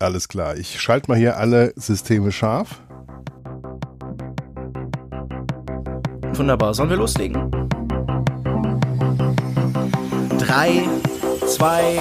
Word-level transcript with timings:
Alles 0.00 0.28
klar, 0.28 0.56
ich 0.56 0.80
schalte 0.80 1.10
mal 1.10 1.18
hier 1.18 1.38
alle 1.38 1.72
Systeme 1.74 2.30
scharf. 2.30 2.80
Wunderbar, 6.34 6.72
sollen 6.72 6.90
wir 6.90 6.96
loslegen? 6.96 7.50
Drei, 10.38 10.84
zwei, 11.48 11.98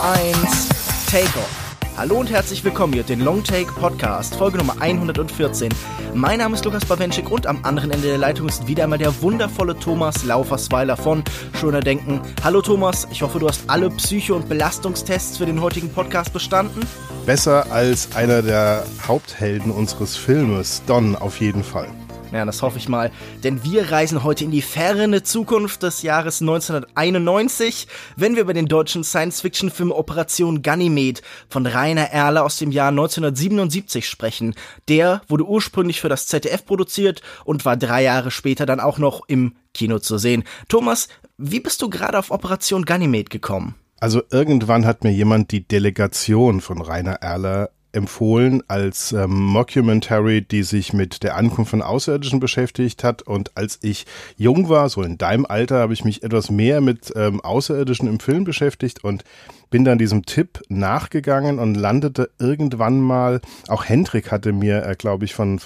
eins, 0.00 0.68
take 1.10 1.36
off. 1.36 1.58
Hallo 1.96 2.20
und 2.20 2.30
herzlich 2.30 2.62
willkommen 2.64 2.92
hier, 2.92 3.02
den 3.02 3.20
Long 3.20 3.42
Take 3.42 3.72
Podcast, 3.72 4.36
Folge 4.36 4.58
Nummer 4.58 4.76
114. 4.80 5.74
Mein 6.14 6.38
Name 6.38 6.54
ist 6.54 6.64
Lukas 6.64 6.84
Bawenschik 6.84 7.30
und 7.30 7.46
am 7.48 7.64
anderen 7.64 7.90
Ende 7.90 8.06
der 8.06 8.18
Leitung 8.18 8.48
ist 8.48 8.68
wieder 8.68 8.84
einmal 8.84 8.98
der 8.98 9.20
wundervolle 9.20 9.76
Thomas 9.78 10.24
Laufersweiler 10.24 10.96
von 10.96 11.24
Schöner 11.58 11.80
Denken. 11.80 12.20
Hallo 12.44 12.62
Thomas, 12.62 13.08
ich 13.10 13.22
hoffe, 13.22 13.40
du 13.40 13.48
hast 13.48 13.68
alle 13.68 13.90
Psycho- 13.90 14.36
und 14.36 14.48
Belastungstests 14.48 15.38
für 15.38 15.46
den 15.46 15.60
heutigen 15.60 15.90
Podcast 15.90 16.32
bestanden. 16.32 16.80
Besser 17.26 17.70
als 17.70 18.16
einer 18.16 18.42
der 18.42 18.84
Haupthelden 19.06 19.70
unseres 19.70 20.16
Filmes, 20.16 20.82
Don 20.86 21.14
auf 21.14 21.40
jeden 21.40 21.62
Fall. 21.62 21.88
Ja, 22.32 22.44
das 22.44 22.62
hoffe 22.62 22.78
ich 22.78 22.88
mal. 22.88 23.12
Denn 23.44 23.62
wir 23.62 23.92
reisen 23.92 24.24
heute 24.24 24.42
in 24.42 24.50
die 24.50 24.60
ferne 24.60 25.22
Zukunft 25.22 25.84
des 25.84 26.02
Jahres 26.02 26.40
1991, 26.40 27.86
wenn 28.16 28.34
wir 28.34 28.42
über 28.42 28.54
den 28.54 28.66
deutschen 28.66 29.04
Science-Fiction-Film 29.04 29.92
Operation 29.92 30.62
Ganymed 30.62 31.22
von 31.48 31.64
Rainer 31.64 32.10
Erler 32.10 32.44
aus 32.44 32.56
dem 32.56 32.72
Jahr 32.72 32.88
1977 32.88 34.08
sprechen. 34.08 34.54
Der 34.88 35.22
wurde 35.28 35.46
ursprünglich 35.46 36.00
für 36.00 36.08
das 36.08 36.26
ZDF 36.26 36.66
produziert 36.66 37.22
und 37.44 37.64
war 37.64 37.76
drei 37.76 38.02
Jahre 38.02 38.32
später 38.32 38.66
dann 38.66 38.80
auch 38.80 38.98
noch 38.98 39.22
im 39.28 39.54
Kino 39.74 40.00
zu 40.00 40.18
sehen. 40.18 40.42
Thomas, 40.68 41.06
wie 41.38 41.60
bist 41.60 41.82
du 41.82 41.88
gerade 41.88 42.18
auf 42.18 42.32
Operation 42.32 42.84
Ganymed 42.84 43.30
gekommen? 43.30 43.76
Also 44.02 44.20
irgendwann 44.32 44.84
hat 44.84 45.04
mir 45.04 45.12
jemand 45.12 45.52
die 45.52 45.62
Delegation 45.62 46.60
von 46.60 46.82
Rainer 46.82 47.22
Erler 47.22 47.70
empfohlen 47.92 48.64
als 48.66 49.12
ähm, 49.12 49.30
Mockumentary, 49.30 50.42
die 50.42 50.64
sich 50.64 50.92
mit 50.92 51.22
der 51.22 51.36
Ankunft 51.36 51.70
von 51.70 51.82
Außerirdischen 51.82 52.40
beschäftigt 52.40 53.04
hat. 53.04 53.22
Und 53.22 53.56
als 53.56 53.78
ich 53.80 54.06
jung 54.36 54.68
war, 54.68 54.88
so 54.88 55.02
in 55.02 55.18
deinem 55.18 55.46
Alter, 55.46 55.78
habe 55.78 55.92
ich 55.92 56.04
mich 56.04 56.24
etwas 56.24 56.50
mehr 56.50 56.80
mit 56.80 57.12
ähm, 57.14 57.40
Außerirdischen 57.42 58.08
im 58.08 58.18
Film 58.18 58.42
beschäftigt 58.42 59.04
und 59.04 59.22
bin 59.70 59.84
dann 59.84 59.98
diesem 59.98 60.26
Tipp 60.26 60.60
nachgegangen 60.68 61.60
und 61.60 61.76
landete 61.76 62.28
irgendwann 62.40 63.00
mal, 63.00 63.40
auch 63.68 63.84
Hendrik 63.84 64.32
hatte 64.32 64.52
mir, 64.52 64.84
äh, 64.84 64.96
glaube 64.96 65.26
ich, 65.26 65.32
von 65.32 65.60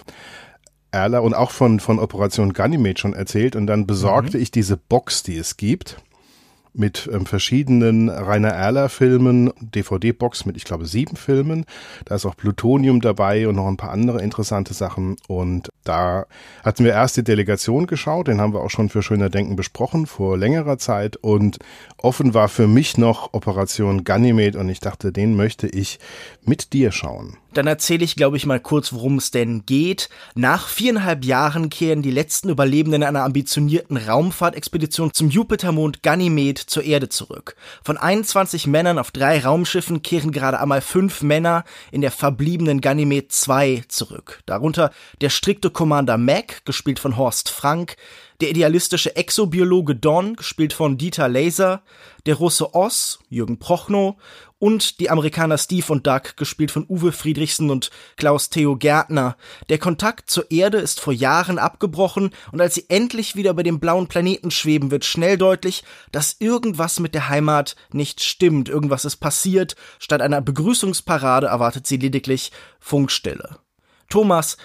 Erler 0.91 1.23
und 1.23 1.33
auch 1.33 1.53
von, 1.53 1.81
von 1.81 1.99
Operation 1.99 2.53
Ganymed 2.53 2.99
schon 2.99 3.15
erzählt 3.15 3.57
und 3.57 3.67
dann 3.67 3.87
besorgte 3.87 4.37
mhm. 4.37 4.43
ich 4.43 4.51
diese 4.51 4.77
Box, 4.77 5.23
die 5.23 5.39
es 5.39 5.57
gibt 5.57 5.97
mit 6.77 7.09
ähm, 7.13 7.27
verschiedenen 7.27 8.09
Rainer 8.09 8.51
Erler 8.51 8.89
Filmen, 8.89 9.53
DVD-Box 9.61 10.45
mit, 10.45 10.57
ich 10.57 10.65
glaube, 10.65 10.87
sieben 10.87 11.17
Filmen. 11.17 11.65
Da 12.05 12.17
ist 12.17 12.27
auch 12.27 12.37
Plutonium 12.37 13.01
dabei 13.01 13.49
und 13.49 13.57
noch 13.57 13.67
ein 13.67 13.77
paar 13.77 13.91
andere 13.91 14.23
interessante 14.23 14.75
Sachen. 14.75 15.17
Und 15.29 15.71
da 15.85 16.27
hatten 16.63 16.85
wir 16.85 16.93
erst 16.93 17.17
die 17.17 17.25
Delegation 17.25 17.87
geschaut, 17.87 18.29
den 18.29 18.41
haben 18.41 18.53
wir 18.53 18.61
auch 18.61 18.71
schon 18.71 18.89
für 18.89 19.03
Schöner 19.03 19.31
Denken 19.31 19.57
besprochen 19.57 20.07
vor 20.07 20.37
längerer 20.37 20.79
Zeit. 20.79 21.17
Und 21.17 21.59
offen 21.99 22.35
war 22.35 22.49
für 22.49 22.67
mich 22.67 22.99
noch 22.99 23.33
Operation 23.35 24.05
Ganymed 24.05 24.57
und 24.57 24.69
ich 24.69 24.81
dachte, 24.81 25.13
den 25.13 25.35
möchte 25.37 25.67
ich 25.67 25.99
mit 26.45 26.73
dir 26.73 26.93
schauen. 26.93 27.37
Dann 27.57 27.67
erzähle 27.67 28.05
ich, 28.05 28.17
glaube 28.17 28.37
ich, 28.37 28.45
mal 28.45 28.61
kurz, 28.61 28.93
worum 28.93 29.17
es 29.17 29.31
denn 29.31 29.65
geht. 29.65 30.11
Nach 30.35 30.69
viereinhalb 30.69 31.25
Jahren 31.25 31.71
kehren 31.71 32.03
die 32.03 32.11
letzten 32.11 32.51
Überlebenden 32.51 33.03
einer 33.03 33.23
ambitionierten 33.23 33.97
Raumfahrtexpedition 33.97 35.15
zum 35.15 35.31
Jupitermond 35.31 36.03
Ganymed 36.03 36.59
zur 36.59 36.83
Erde 36.83 37.09
zurück. 37.09 37.57
Von 37.83 37.97
21 37.97 38.67
Männern 38.67 38.99
auf 38.99 39.11
drei 39.11 39.41
Raumschiffen 39.41 40.03
kehren 40.03 40.33
gerade 40.33 40.61
einmal 40.61 40.83
fünf 40.83 41.23
Männer 41.23 41.65
in 41.93 42.03
der 42.03 42.11
verbliebenen 42.11 42.83
Ganymed 42.83 43.33
2 43.33 43.85
zurück. 43.89 44.43
Darunter 44.45 44.91
der 45.23 45.31
strikte 45.31 45.71
Commander 45.71 46.19
Mac, 46.19 46.63
gespielt 46.67 46.99
von 46.99 47.17
Horst 47.17 47.49
Frank, 47.49 47.97
der 48.41 48.51
idealistische 48.51 49.17
Exobiologe 49.17 49.95
Don, 49.95 50.37
gespielt 50.37 50.73
von 50.73 50.99
Dieter 50.99 51.29
Laser, 51.29 51.83
der 52.27 52.35
Russe 52.35 52.75
Oss, 52.75 53.21
Jürgen 53.31 53.59
Prochnow 53.59 54.17
und 54.59 55.01
die 55.01 55.11
Amerikaner 55.11 55.59
Steve 55.59 55.93
und 55.93 56.07
Doug, 56.07 56.37
gespielt 56.37 56.71
von 56.71 56.87
Uwe 56.89 57.13
Friedrichsen 57.13 57.71
und 57.71 57.91
Klaus 58.17 58.49
Theo 58.49 58.77
Gärtner. 58.77 59.37
Der 59.69 59.79
Kontakt 59.79 60.31
zur 60.31 60.51
Erde 60.51 60.79
ist 60.79 61.01
vor 61.01 61.13
Jahren 61.13 61.59
abgebrochen 61.59 62.31
und 62.53 62.61
als 62.61 62.75
sie 62.75 62.87
endlich 62.89 63.37
wieder 63.37 63.51
über 63.51 63.63
dem 63.63 63.81
blauen 63.81 64.07
Planeten 64.07 64.51
schweben, 64.51 64.91
wird 64.91 65.05
schnell 65.05 65.37
deutlich, 65.37 65.85
dass 66.13 66.37
irgendwas 66.39 67.01
mit 67.01 67.15
der 67.15 67.29
Heimat 67.29 67.77
nicht 67.93 68.23
stimmt. 68.23 68.69
Irgendwas 68.69 69.05
ist 69.05 69.17
passiert. 69.17 69.77
Statt 69.99 70.23
einer 70.23 70.41
Begrüßungsparade 70.41 71.49
erwartet 71.49 71.87
sie 71.87 71.97
lediglich 71.97 72.53
Funkstille. 72.81 73.59
Thomas, 74.09 74.57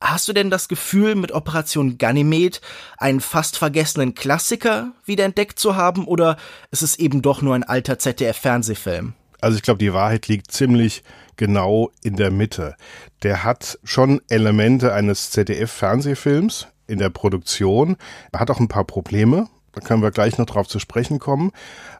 Hast 0.00 0.28
du 0.28 0.32
denn 0.32 0.48
das 0.48 0.68
Gefühl, 0.68 1.16
mit 1.16 1.32
Operation 1.32 1.98
Ganymed 1.98 2.60
einen 2.98 3.20
fast 3.20 3.58
vergessenen 3.58 4.14
Klassiker 4.14 4.92
wiederentdeckt 5.06 5.58
zu 5.58 5.74
haben 5.74 6.06
oder 6.06 6.36
ist 6.70 6.82
es 6.82 7.00
eben 7.00 7.20
doch 7.20 7.42
nur 7.42 7.56
ein 7.56 7.64
alter 7.64 7.98
ZDF-Fernsehfilm? 7.98 9.14
Also 9.40 9.56
ich 9.56 9.62
glaube, 9.62 9.78
die 9.78 9.92
Wahrheit 9.92 10.28
liegt 10.28 10.50
ziemlich 10.50 11.02
genau 11.36 11.90
in 12.02 12.16
der 12.16 12.30
Mitte. 12.30 12.76
Der 13.22 13.44
hat 13.44 13.78
schon 13.84 14.20
Elemente 14.28 14.92
eines 14.92 15.30
ZDF-Fernsehfilms 15.30 16.68
in 16.86 16.98
der 16.98 17.10
Produktion, 17.10 17.96
Er 18.32 18.40
hat 18.40 18.50
auch 18.50 18.60
ein 18.60 18.68
paar 18.68 18.84
Probleme, 18.84 19.48
da 19.72 19.80
können 19.80 20.02
wir 20.02 20.10
gleich 20.10 20.38
noch 20.38 20.46
drauf 20.46 20.66
zu 20.66 20.78
sprechen 20.78 21.18
kommen, 21.18 21.52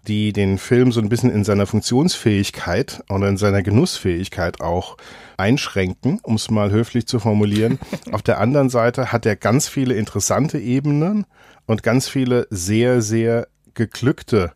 die 0.08 0.32
den 0.32 0.58
Film 0.58 0.90
so 0.90 1.00
ein 1.00 1.08
bisschen 1.08 1.30
in 1.30 1.44
seiner 1.44 1.66
Funktionsfähigkeit 1.66 3.04
oder 3.08 3.28
in 3.28 3.36
seiner 3.36 3.62
Genussfähigkeit 3.62 4.60
auch 4.60 4.96
einschränken, 5.36 6.18
um 6.22 6.34
es 6.34 6.50
mal 6.50 6.70
höflich 6.70 7.06
zu 7.06 7.20
formulieren. 7.20 7.78
Auf 8.12 8.22
der 8.22 8.40
anderen 8.40 8.70
Seite 8.70 9.12
hat 9.12 9.26
er 9.26 9.36
ganz 9.36 9.68
viele 9.68 9.94
interessante 9.94 10.58
Ebenen 10.58 11.26
und 11.66 11.82
ganz 11.82 12.08
viele 12.08 12.48
sehr, 12.50 13.02
sehr 13.02 13.46
geglückte 13.74 14.52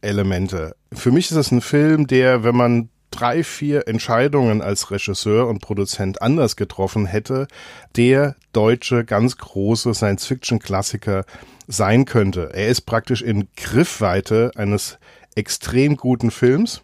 Elemente. 0.00 0.76
Für 0.92 1.10
mich 1.10 1.30
ist 1.30 1.36
es 1.36 1.50
ein 1.50 1.60
Film, 1.60 2.06
der, 2.06 2.44
wenn 2.44 2.56
man 2.56 2.88
drei, 3.10 3.42
vier 3.42 3.88
Entscheidungen 3.88 4.62
als 4.62 4.90
Regisseur 4.90 5.48
und 5.48 5.60
Produzent 5.60 6.22
anders 6.22 6.56
getroffen 6.56 7.06
hätte, 7.06 7.48
der 7.96 8.36
deutsche 8.52 9.04
ganz 9.04 9.38
große 9.38 9.94
Science-Fiction-Klassiker 9.94 11.24
sein 11.66 12.04
könnte. 12.04 12.50
Er 12.52 12.68
ist 12.68 12.82
praktisch 12.82 13.22
in 13.22 13.48
Griffweite 13.56 14.52
eines 14.56 14.98
extrem 15.34 15.96
guten 15.96 16.30
Films 16.30 16.82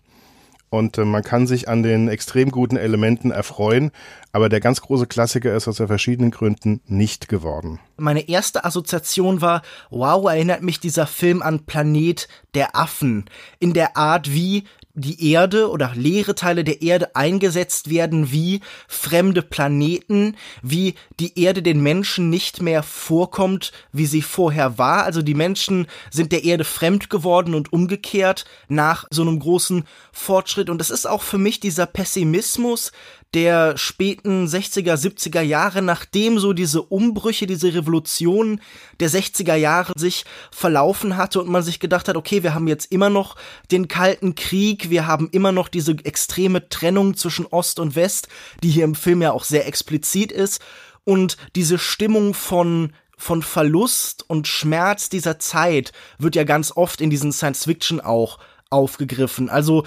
und 0.70 0.98
äh, 0.98 1.04
man 1.04 1.22
kann 1.22 1.46
sich 1.46 1.68
an 1.68 1.82
den 1.82 2.08
extrem 2.08 2.50
guten 2.50 2.76
Elementen 2.76 3.30
erfreuen, 3.30 3.90
aber 4.32 4.48
der 4.48 4.60
ganz 4.60 4.80
große 4.80 5.06
Klassiker 5.06 5.54
ist 5.54 5.68
aus 5.68 5.76
verschiedenen 5.76 6.30
Gründen 6.30 6.80
nicht 6.86 7.28
geworden. 7.28 7.78
Meine 7.96 8.28
erste 8.28 8.64
Assoziation 8.64 9.40
war, 9.40 9.62
wow, 9.90 10.28
erinnert 10.28 10.62
mich 10.62 10.80
dieser 10.80 11.06
Film 11.06 11.42
an 11.42 11.66
Planet 11.66 12.28
der 12.54 12.74
Affen. 12.74 13.26
In 13.60 13.72
der 13.72 13.96
Art, 13.96 14.32
wie 14.32 14.64
die 14.94 15.32
Erde 15.32 15.70
oder 15.70 15.92
leere 15.94 16.36
Teile 16.36 16.62
der 16.62 16.80
Erde 16.80 17.16
eingesetzt 17.16 17.90
werden 17.90 18.30
wie 18.30 18.60
fremde 18.86 19.42
Planeten, 19.42 20.36
wie 20.62 20.94
die 21.18 21.38
Erde 21.38 21.62
den 21.62 21.82
Menschen 21.82 22.30
nicht 22.30 22.62
mehr 22.62 22.84
vorkommt, 22.84 23.72
wie 23.92 24.06
sie 24.06 24.22
vorher 24.22 24.78
war. 24.78 25.02
Also 25.02 25.20
die 25.20 25.34
Menschen 25.34 25.88
sind 26.10 26.30
der 26.30 26.44
Erde 26.44 26.64
fremd 26.64 27.10
geworden 27.10 27.54
und 27.54 27.72
umgekehrt 27.72 28.44
nach 28.68 29.04
so 29.10 29.22
einem 29.22 29.40
großen 29.40 29.84
Fortschritt. 30.12 30.70
Und 30.70 30.78
das 30.78 30.90
ist 30.90 31.06
auch 31.06 31.22
für 31.22 31.38
mich 31.38 31.58
dieser 31.58 31.86
Pessimismus, 31.86 32.92
der 33.34 33.76
späten 33.76 34.46
60er, 34.46 34.94
70er 34.94 35.40
Jahre, 35.40 35.82
nachdem 35.82 36.38
so 36.38 36.52
diese 36.52 36.82
Umbrüche, 36.82 37.46
diese 37.46 37.74
Revolution 37.74 38.60
der 39.00 39.10
60er 39.10 39.56
Jahre 39.56 39.92
sich 39.96 40.24
verlaufen 40.52 41.16
hatte 41.16 41.40
und 41.40 41.48
man 41.48 41.62
sich 41.62 41.80
gedacht 41.80 42.08
hat, 42.08 42.16
okay, 42.16 42.42
wir 42.44 42.54
haben 42.54 42.68
jetzt 42.68 42.92
immer 42.92 43.10
noch 43.10 43.36
den 43.72 43.88
Kalten 43.88 44.36
Krieg, 44.36 44.88
wir 44.88 45.06
haben 45.06 45.28
immer 45.32 45.52
noch 45.52 45.68
diese 45.68 45.92
extreme 46.04 46.68
Trennung 46.68 47.16
zwischen 47.16 47.46
Ost 47.46 47.80
und 47.80 47.96
West, 47.96 48.28
die 48.62 48.70
hier 48.70 48.84
im 48.84 48.94
Film 48.94 49.20
ja 49.20 49.32
auch 49.32 49.44
sehr 49.44 49.66
explizit 49.66 50.30
ist 50.30 50.62
und 51.02 51.36
diese 51.56 51.78
Stimmung 51.78 52.34
von 52.34 52.92
von 53.16 53.42
Verlust 53.42 54.28
und 54.28 54.48
Schmerz 54.48 55.08
dieser 55.08 55.38
Zeit 55.38 55.92
wird 56.18 56.34
ja 56.34 56.42
ganz 56.42 56.72
oft 56.76 57.00
in 57.00 57.10
diesen 57.10 57.32
Science 57.32 57.64
Fiction 57.64 58.00
auch 58.00 58.38
aufgegriffen. 58.70 59.48
Also 59.48 59.84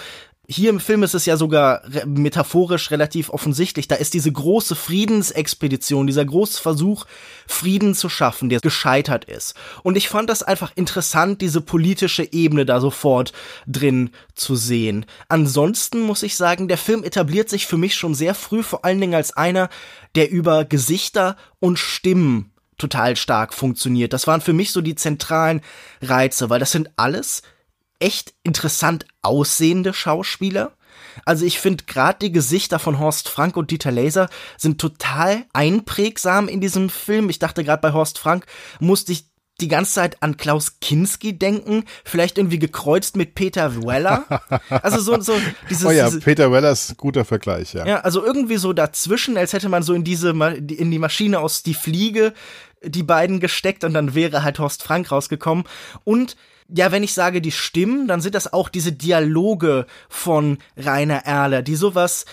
hier 0.50 0.70
im 0.70 0.80
Film 0.80 1.04
ist 1.04 1.14
es 1.14 1.26
ja 1.26 1.36
sogar 1.36 1.82
metaphorisch 2.06 2.90
relativ 2.92 3.30
offensichtlich. 3.30 3.90
Da 3.90 3.96
ist 3.96 4.14
diese 4.14 4.32
große 4.32 4.76
Friedensexpedition, 4.76 6.08
dieser 6.08 6.24
große 6.24 6.62
Versuch, 6.62 7.06
Frieden 7.48 7.94
zu 7.94 8.08
schaffen, 8.08 8.48
der 8.48 8.62
gescheitert 8.62 9.26
ist. 9.26 9.56
Und 9.84 9.98
ich 9.98 10.08
fand 10.08 10.30
das 10.30 10.44
einfach 10.44 10.72
interessant, 10.76 11.42
diese 11.42 11.60
politische 11.60 12.32
Ebene 12.32 12.66
da 12.66 12.80
sofort 12.80 13.34
drin 13.68 14.12
zu 14.36 14.56
sehen. 14.56 15.06
Ansonsten 15.28 16.00
muss 16.00 16.24
ich 16.24 16.38
sagen, 16.38 16.70
der 16.70 16.78
Film 16.78 17.04
etabliert 17.04 17.50
sich 17.50 17.68
für 17.68 17.78
mich 17.78 17.96
schon 17.96 18.16
sehr 18.16 18.34
früh, 18.34 18.64
vor 18.64 18.86
allen 18.86 19.02
Dingen 19.02 19.16
als 19.16 19.36
einer, 19.36 19.68
der 20.16 20.32
über 20.32 20.64
Gesichter 20.64 21.36
und 21.60 21.78
Stimmen 21.78 22.54
total 22.78 23.18
stark 23.18 23.54
funktioniert. 23.54 24.14
Das 24.14 24.28
waren 24.28 24.40
für 24.40 24.54
mich 24.54 24.72
so 24.72 24.80
die 24.80 24.96
zentralen 24.96 25.62
Reize, 26.02 26.50
weil 26.50 26.60
das 26.60 26.72
sind 26.72 26.92
alles 26.96 27.42
echt 28.00 28.34
interessant 28.44 29.06
aussehende 29.22 29.94
Schauspieler. 29.94 30.74
Also 31.26 31.46
ich 31.46 31.60
finde 31.60 31.86
gerade 31.86 32.20
die 32.20 32.32
Gesichter 32.32 32.80
von 32.80 33.00
Horst 33.00 33.30
Frank 33.30 33.58
und 33.58 33.72
Dieter 33.72 33.92
Laser 33.92 34.30
sind 34.58 34.80
total 34.80 35.46
einprägsam 35.54 36.48
in 36.48 36.62
diesem 36.62 36.90
Film. 36.90 37.30
Ich 37.30 37.40
dachte 37.40 37.64
gerade 37.64 37.82
bei 37.82 37.94
Horst 37.94 38.20
Frank 38.20 38.46
musste 38.80 39.12
ich 39.12 39.26
die 39.60 39.68
ganze 39.68 39.94
Zeit 39.94 40.22
an 40.22 40.38
Klaus 40.38 40.80
Kinski 40.82 41.38
denken, 41.38 41.86
vielleicht 42.04 42.38
irgendwie 42.38 42.60
gekreuzt 42.60 43.16
mit 43.16 43.34
Peter 43.36 43.84
Weller. 43.84 44.26
Also 44.70 45.00
so, 45.00 45.20
so 45.22 45.34
dieses. 45.70 45.86
Oh 45.86 45.92
ja, 45.92 46.06
diese, 46.06 46.20
Peter 46.20 46.52
Weller 46.52 46.72
ist 46.72 46.92
ein 46.92 46.98
guter 46.98 47.26
Vergleich, 47.26 47.74
ja. 47.74 47.86
Ja, 47.86 48.00
also 48.02 48.24
irgendwie 48.24 48.58
so 48.58 48.74
dazwischen, 48.74 49.38
als 49.38 49.54
hätte 49.54 49.70
man 49.70 49.82
so 49.82 49.94
in 49.94 50.04
diese, 50.04 50.30
in 50.30 50.92
die 50.92 51.00
Maschine 51.00 51.40
aus 51.40 51.64
die 51.64 51.74
Fliege 51.74 52.34
die 52.84 53.04
beiden 53.04 53.40
gesteckt 53.40 53.84
und 53.84 53.94
dann 53.94 54.14
wäre 54.14 54.44
halt 54.44 54.60
Horst 54.60 54.84
Frank 54.84 55.12
rausgekommen. 55.12 55.64
Und 56.04 56.36
ja, 56.70 56.92
wenn 56.92 57.04
ich 57.04 57.14
sage 57.14 57.42
die 57.42 57.52
Stimmen, 57.52 58.08
dann 58.08 58.22
sind 58.22 58.36
das 58.36 58.52
auch 58.52 58.70
diese 58.70 58.92
Dialoge 58.92 59.86
von 60.10 60.58
Rainer 60.76 61.26
Erler, 61.26 61.62
die 61.62 61.76
sowas 61.76 62.26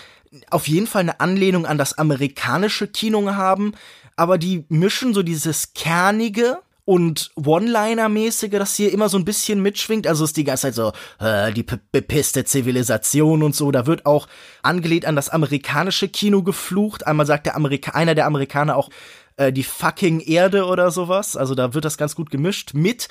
auf 0.49 0.67
jeden 0.67 0.87
Fall 0.87 1.01
eine 1.01 1.19
Anlehnung 1.19 1.65
an 1.65 1.77
das 1.77 1.97
amerikanische 1.97 2.87
Kino 2.87 3.35
haben, 3.35 3.73
aber 4.15 4.37
die 4.37 4.65
mischen 4.69 5.13
so 5.13 5.23
dieses 5.23 5.73
kernige 5.73 6.59
und 6.85 7.31
One-Liner-mäßige, 7.35 8.51
das 8.51 8.75
hier 8.75 8.93
immer 8.93 9.09
so 9.09 9.17
ein 9.17 9.25
bisschen 9.25 9.61
mitschwingt. 9.61 10.05
Also 10.05 10.23
ist 10.23 10.37
die 10.37 10.43
ganze 10.43 10.63
Zeit 10.63 10.75
so, 10.75 10.93
äh, 11.19 11.51
die 11.51 11.63
bepisste 11.63 12.45
Zivilisation 12.45 13.41
und 13.41 13.55
so. 13.55 13.71
Da 13.71 13.87
wird 13.87 14.05
auch 14.05 14.27
angelehnt 14.61 15.05
an 15.05 15.15
das 15.15 15.29
amerikanische 15.29 16.07
Kino 16.07 16.43
geflucht. 16.43 17.07
Einmal 17.07 17.25
sagt 17.25 17.47
der 17.47 17.55
Amerika 17.55 17.91
einer 17.91 18.13
der 18.13 18.27
Amerikaner 18.27 18.75
auch 18.75 18.89
äh, 19.37 19.51
die 19.51 19.63
fucking 19.63 20.19
Erde 20.19 20.65
oder 20.65 20.91
sowas. 20.91 21.35
Also 21.35 21.55
da 21.55 21.73
wird 21.73 21.85
das 21.85 21.97
ganz 21.97 22.15
gut 22.15 22.29
gemischt 22.29 22.75
mit 22.75 23.07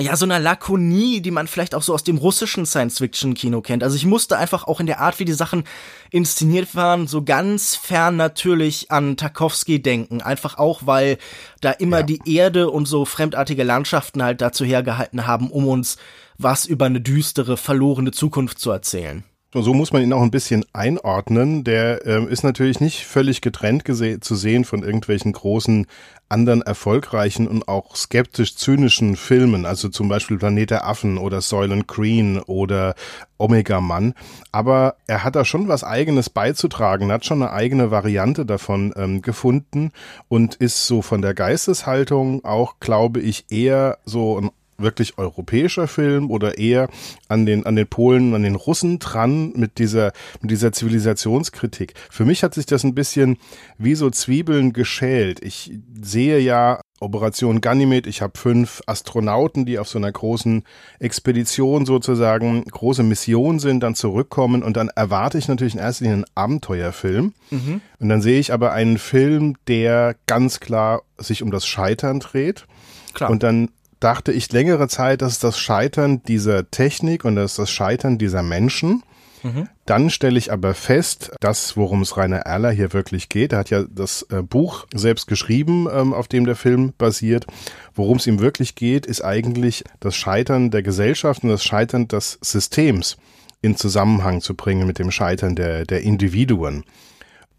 ja, 0.00 0.16
so 0.16 0.24
einer 0.24 0.38
Lakonie, 0.38 1.20
die 1.20 1.30
man 1.30 1.46
vielleicht 1.46 1.74
auch 1.74 1.82
so 1.82 1.92
aus 1.94 2.04
dem 2.04 2.16
russischen 2.16 2.66
Science-Fiction-Kino 2.66 3.60
kennt. 3.60 3.82
Also 3.82 3.96
ich 3.96 4.06
musste 4.06 4.38
einfach 4.38 4.64
auch 4.64 4.80
in 4.80 4.86
der 4.86 5.00
Art, 5.00 5.18
wie 5.18 5.24
die 5.24 5.32
Sachen 5.32 5.64
inszeniert 6.10 6.74
waren, 6.74 7.06
so 7.06 7.22
ganz 7.22 7.76
fern 7.76 8.16
natürlich 8.16 8.90
an 8.90 9.16
Tarkovsky 9.16 9.82
denken. 9.82 10.22
Einfach 10.22 10.58
auch, 10.58 10.82
weil 10.86 11.18
da 11.60 11.70
immer 11.72 11.98
ja. 11.98 12.02
die 12.04 12.20
Erde 12.24 12.70
und 12.70 12.86
so 12.86 13.04
fremdartige 13.04 13.62
Landschaften 13.62 14.22
halt 14.22 14.40
dazu 14.40 14.64
hergehalten 14.64 15.26
haben, 15.26 15.50
um 15.50 15.66
uns 15.68 15.96
was 16.38 16.64
über 16.64 16.86
eine 16.86 17.00
düstere, 17.00 17.56
verlorene 17.56 18.12
Zukunft 18.12 18.58
zu 18.58 18.70
erzählen. 18.70 19.24
So 19.52 19.74
muss 19.74 19.92
man 19.92 20.02
ihn 20.02 20.12
auch 20.12 20.22
ein 20.22 20.30
bisschen 20.30 20.64
einordnen. 20.72 21.64
Der 21.64 22.06
ähm, 22.06 22.28
ist 22.28 22.44
natürlich 22.44 22.78
nicht 22.78 23.04
völlig 23.04 23.40
getrennt 23.40 23.82
zu 23.84 24.36
sehen 24.36 24.64
von 24.64 24.84
irgendwelchen 24.84 25.32
großen 25.32 25.86
anderen 26.28 26.62
erfolgreichen 26.62 27.48
und 27.48 27.66
auch 27.66 27.96
skeptisch 27.96 28.54
zynischen 28.54 29.16
Filmen, 29.16 29.66
also 29.66 29.88
zum 29.88 30.08
Beispiel 30.08 30.38
Planet 30.38 30.70
der 30.70 30.86
Affen 30.86 31.18
oder 31.18 31.40
Soylent 31.40 31.88
Green 31.88 32.38
oder 32.38 32.94
Omega 33.36 33.80
Mann. 33.80 34.14
Aber 34.52 34.94
er 35.08 35.24
hat 35.24 35.34
da 35.34 35.44
schon 35.44 35.66
was 35.66 35.82
Eigenes 35.82 36.30
beizutragen, 36.30 37.10
hat 37.10 37.24
schon 37.24 37.42
eine 37.42 37.50
eigene 37.50 37.90
Variante 37.90 38.46
davon 38.46 38.94
ähm, 38.96 39.22
gefunden 39.22 39.90
und 40.28 40.54
ist 40.54 40.86
so 40.86 41.02
von 41.02 41.20
der 41.20 41.34
Geisteshaltung 41.34 42.44
auch, 42.44 42.74
glaube 42.78 43.18
ich, 43.18 43.46
eher 43.50 43.98
so 44.04 44.38
ein 44.38 44.50
wirklich 44.80 45.18
europäischer 45.18 45.88
Film 45.88 46.30
oder 46.30 46.58
eher 46.58 46.88
an 47.28 47.46
den, 47.46 47.66
an 47.66 47.76
den 47.76 47.86
Polen, 47.86 48.34
an 48.34 48.42
den 48.42 48.56
Russen 48.56 48.98
dran 48.98 49.52
mit 49.54 49.78
dieser, 49.78 50.12
mit 50.40 50.50
dieser 50.50 50.72
Zivilisationskritik. 50.72 51.94
Für 52.10 52.24
mich 52.24 52.42
hat 52.42 52.54
sich 52.54 52.66
das 52.66 52.84
ein 52.84 52.94
bisschen 52.94 53.38
wie 53.78 53.94
so 53.94 54.10
Zwiebeln 54.10 54.72
geschält. 54.72 55.42
Ich 55.42 55.72
sehe 56.00 56.38
ja 56.38 56.80
Operation 57.00 57.60
Ganymed. 57.62 58.06
Ich 58.06 58.20
habe 58.22 58.38
fünf 58.38 58.82
Astronauten, 58.86 59.64
die 59.64 59.78
auf 59.78 59.88
so 59.88 59.98
einer 59.98 60.12
großen 60.12 60.64
Expedition 60.98 61.86
sozusagen, 61.86 62.64
große 62.64 63.02
Mission 63.02 63.58
sind, 63.58 63.80
dann 63.80 63.94
zurückkommen 63.94 64.62
und 64.62 64.76
dann 64.76 64.88
erwarte 64.88 65.38
ich 65.38 65.48
natürlich 65.48 65.74
in 65.74 65.80
erster 65.80 66.04
Linie 66.04 66.16
einen 66.18 66.26
Abenteuerfilm. 66.34 67.32
Mhm. 67.50 67.80
Und 67.98 68.08
dann 68.08 68.20
sehe 68.20 68.38
ich 68.38 68.52
aber 68.52 68.72
einen 68.72 68.98
Film, 68.98 69.56
der 69.66 70.14
ganz 70.26 70.60
klar 70.60 71.02
sich 71.16 71.42
um 71.42 71.50
das 71.50 71.66
Scheitern 71.66 72.20
dreht. 72.20 72.66
Klar. 73.14 73.30
Und 73.30 73.42
dann 73.42 73.70
dachte 74.00 74.32
ich 74.32 74.50
längere 74.50 74.88
Zeit, 74.88 75.22
dass 75.22 75.38
das 75.38 75.58
Scheitern 75.58 76.22
dieser 76.22 76.70
Technik 76.70 77.24
und 77.24 77.36
das 77.36 77.54
das 77.54 77.70
Scheitern 77.70 78.18
dieser 78.18 78.42
Menschen. 78.42 79.02
Mhm. 79.42 79.68
Dann 79.86 80.10
stelle 80.10 80.38
ich 80.38 80.52
aber 80.52 80.74
fest, 80.74 81.32
dass, 81.40 81.76
worum 81.76 82.02
es 82.02 82.16
Rainer 82.16 82.40
Erler 82.40 82.70
hier 82.70 82.92
wirklich 82.92 83.28
geht, 83.28 83.52
er 83.52 83.60
hat 83.60 83.70
ja 83.70 83.84
das 83.88 84.26
äh, 84.30 84.42
Buch 84.42 84.86
selbst 84.94 85.26
geschrieben, 85.26 85.88
ähm, 85.90 86.12
auf 86.12 86.28
dem 86.28 86.44
der 86.44 86.56
Film 86.56 86.92
basiert. 86.98 87.46
Worum 87.94 88.18
es 88.18 88.26
ihm 88.26 88.40
wirklich 88.40 88.74
geht, 88.74 89.06
ist 89.06 89.24
eigentlich 89.24 89.84
das 89.98 90.16
Scheitern 90.16 90.70
der 90.70 90.82
Gesellschaft 90.82 91.42
und 91.42 91.50
das 91.50 91.64
Scheitern 91.64 92.08
des 92.08 92.38
Systems 92.42 93.16
in 93.62 93.76
Zusammenhang 93.76 94.40
zu 94.40 94.54
bringen 94.54 94.86
mit 94.86 94.98
dem 94.98 95.10
Scheitern 95.10 95.56
der, 95.56 95.84
der 95.84 96.02
Individuen 96.02 96.84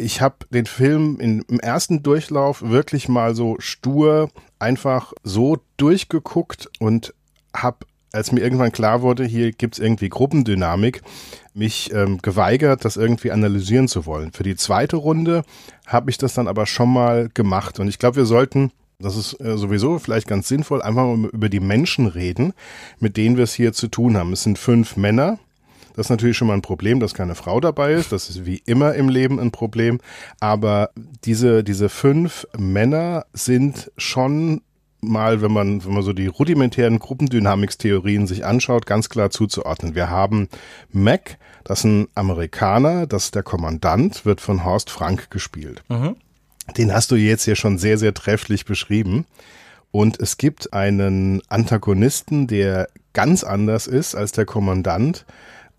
ich 0.02 0.22
habe 0.22 0.36
den 0.50 0.66
Film 0.66 1.20
in, 1.20 1.42
im 1.48 1.60
ersten 1.60 2.04
Durchlauf 2.04 2.62
wirklich 2.62 3.08
mal 3.08 3.36
so 3.36 3.56
stur 3.60 4.30
einfach 4.60 5.14
so 5.24 5.58
durchgeguckt 5.78 6.70
und 6.80 7.14
habe, 7.56 7.86
als 8.12 8.32
mir 8.32 8.42
irgendwann 8.42 8.72
klar 8.72 9.02
wurde, 9.02 9.24
hier 9.24 9.52
gibt's 9.52 9.80
irgendwie 9.80 10.10
Gruppendynamik, 10.10 11.02
mich 11.54 11.94
ähm, 11.94 12.20
geweigert, 12.22 12.84
das 12.86 12.98
irgendwie 12.98 13.32
analysieren 13.32 13.88
zu 13.88 14.06
wollen. 14.06 14.32
Für 14.34 14.44
die 14.44 14.56
zweite 14.56 14.98
Runde 14.98 15.44
habe 15.88 16.10
ich 16.10 16.18
das 16.18 16.34
dann 16.34 16.48
aber 16.48 16.66
schon 16.66 16.92
mal 16.92 17.30
gemacht 17.34 17.80
und 17.80 17.88
ich 17.88 18.00
glaube, 18.00 18.18
wir 18.18 18.26
sollten 18.26 18.72
das 19.00 19.18
ist 19.18 19.42
äh, 19.42 19.58
sowieso 19.58 19.98
vielleicht 19.98 20.28
ganz 20.28 20.48
sinnvoll, 20.48 20.84
einfach 20.84 21.04
mal 21.04 21.30
über 21.30 21.50
die 21.50 21.60
Menschen 21.60 22.06
reden, 22.06 22.54
mit 23.00 23.18
denen 23.18 23.36
wir 23.36 23.46
es 23.46 23.54
hier 23.56 23.74
zu 23.74 23.88
tun 23.88 24.16
haben. 24.16 24.32
Es 24.32 24.44
sind 24.44 24.60
fünf 24.60 24.96
Männer, 24.96 25.40
das 25.96 26.08
ist 26.08 26.10
natürlich 26.10 26.38
schon 26.38 26.48
mal 26.48 26.54
ein 26.54 26.62
Problem, 26.62 27.00
dass 27.00 27.14
keine 27.14 27.36
Frau 27.36 27.60
dabei 27.60 27.94
ist. 27.94 28.12
Das 28.12 28.30
ist 28.30 28.46
wie 28.46 28.62
immer 28.66 28.94
im 28.96 29.10
Leben 29.10 29.40
ein 29.40 29.52
Problem. 29.52 30.00
Aber 30.40 30.90
diese, 31.26 31.64
diese 31.64 31.90
fünf 31.90 32.48
Männer 32.58 33.26
sind 33.34 33.92
schon 33.98 34.62
mal, 35.02 35.42
wenn 35.42 35.52
man, 35.52 35.84
wenn 35.84 35.94
man 35.94 36.04
so 36.04 36.14
die 36.14 36.28
rudimentären 36.28 37.00
Gruppendynamikstheorien 37.00 38.28
sich 38.28 38.46
anschaut, 38.46 38.86
ganz 38.86 39.10
klar 39.10 39.32
zuzuordnen. 39.32 39.96
Wir 39.96 40.10
haben 40.10 40.48
Mac, 40.92 41.38
das 41.64 41.80
ist 41.80 41.86
ein 41.86 42.08
Amerikaner, 42.16 43.08
das 43.08 43.26
ist 43.26 43.36
der 43.36 43.44
Kommandant, 43.44 44.26
wird 44.26 44.42
von 44.42 44.64
Horst 44.64 44.90
Frank 44.90 45.32
gespielt. 45.32 45.84
Mhm. 45.90 46.16
Den 46.78 46.94
hast 46.94 47.12
du 47.12 47.16
jetzt 47.16 47.46
ja 47.48 47.56
schon 47.56 47.78
sehr, 47.78 47.98
sehr 47.98 48.14
trefflich 48.14 48.66
beschrieben. 48.66 49.26
Und 49.90 50.20
es 50.22 50.38
gibt 50.38 50.72
einen 50.74 51.42
Antagonisten, 51.50 52.48
der 52.48 52.88
ganz 53.14 53.44
anders 53.44 53.88
ist 53.88 54.16
als 54.16 54.32
der 54.32 54.46
Kommandant. 54.46 55.26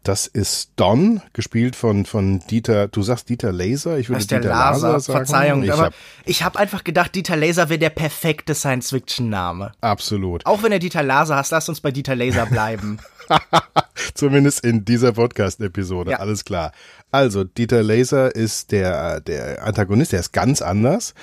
Das 0.03 0.27
ist 0.27 0.73
Don, 0.75 1.23
gespielt 1.33 1.77
von, 1.77 2.07
von 2.07 2.41
Dieter, 2.41 2.89
du 2.89 3.03
sagst 3.03 3.29
Dieter 3.29 3.53
Laser, 3.53 3.99
ich 3.99 4.09
würde 4.09 4.21
Dieter 4.21 4.41
Laser, 4.41 4.93
Laser 4.93 5.01
sagen. 5.01 5.27
Verzeihung, 5.27 5.63
ich 5.63 5.73
aber 5.73 5.83
hab, 5.85 5.95
ich 6.25 6.43
habe 6.43 6.59
einfach 6.59 6.83
gedacht, 6.83 7.15
Dieter 7.15 7.37
Laser 7.37 7.69
wäre 7.69 7.79
der 7.79 7.91
perfekte 7.91 8.55
Science-Fiction-Name. 8.55 9.73
Absolut. 9.81 10.45
Auch 10.45 10.65
wenn 10.65 10.73
er 10.73 10.81
Dieter 10.81 11.05
Laser 11.05 11.37
hast, 11.37 11.53
lass 11.53 11.69
uns 11.69 11.81
bei 11.81 11.93
Dieter 11.93 12.17
Laser 12.17 12.47
bleiben. 12.47 12.99
Zumindest 14.15 14.65
in 14.65 14.85
dieser 14.85 15.13
Podcast-Episode, 15.13 16.13
ja. 16.13 16.17
alles 16.19 16.45
klar. 16.45 16.73
Also, 17.13 17.45
Dieter 17.45 17.85
Laser 17.85 18.35
ist 18.35 18.73
der, 18.73 19.21
der 19.21 19.63
Antagonist, 19.65 20.13
der 20.13 20.21
ist 20.21 20.33
ganz 20.33 20.63
anders. 20.63 21.15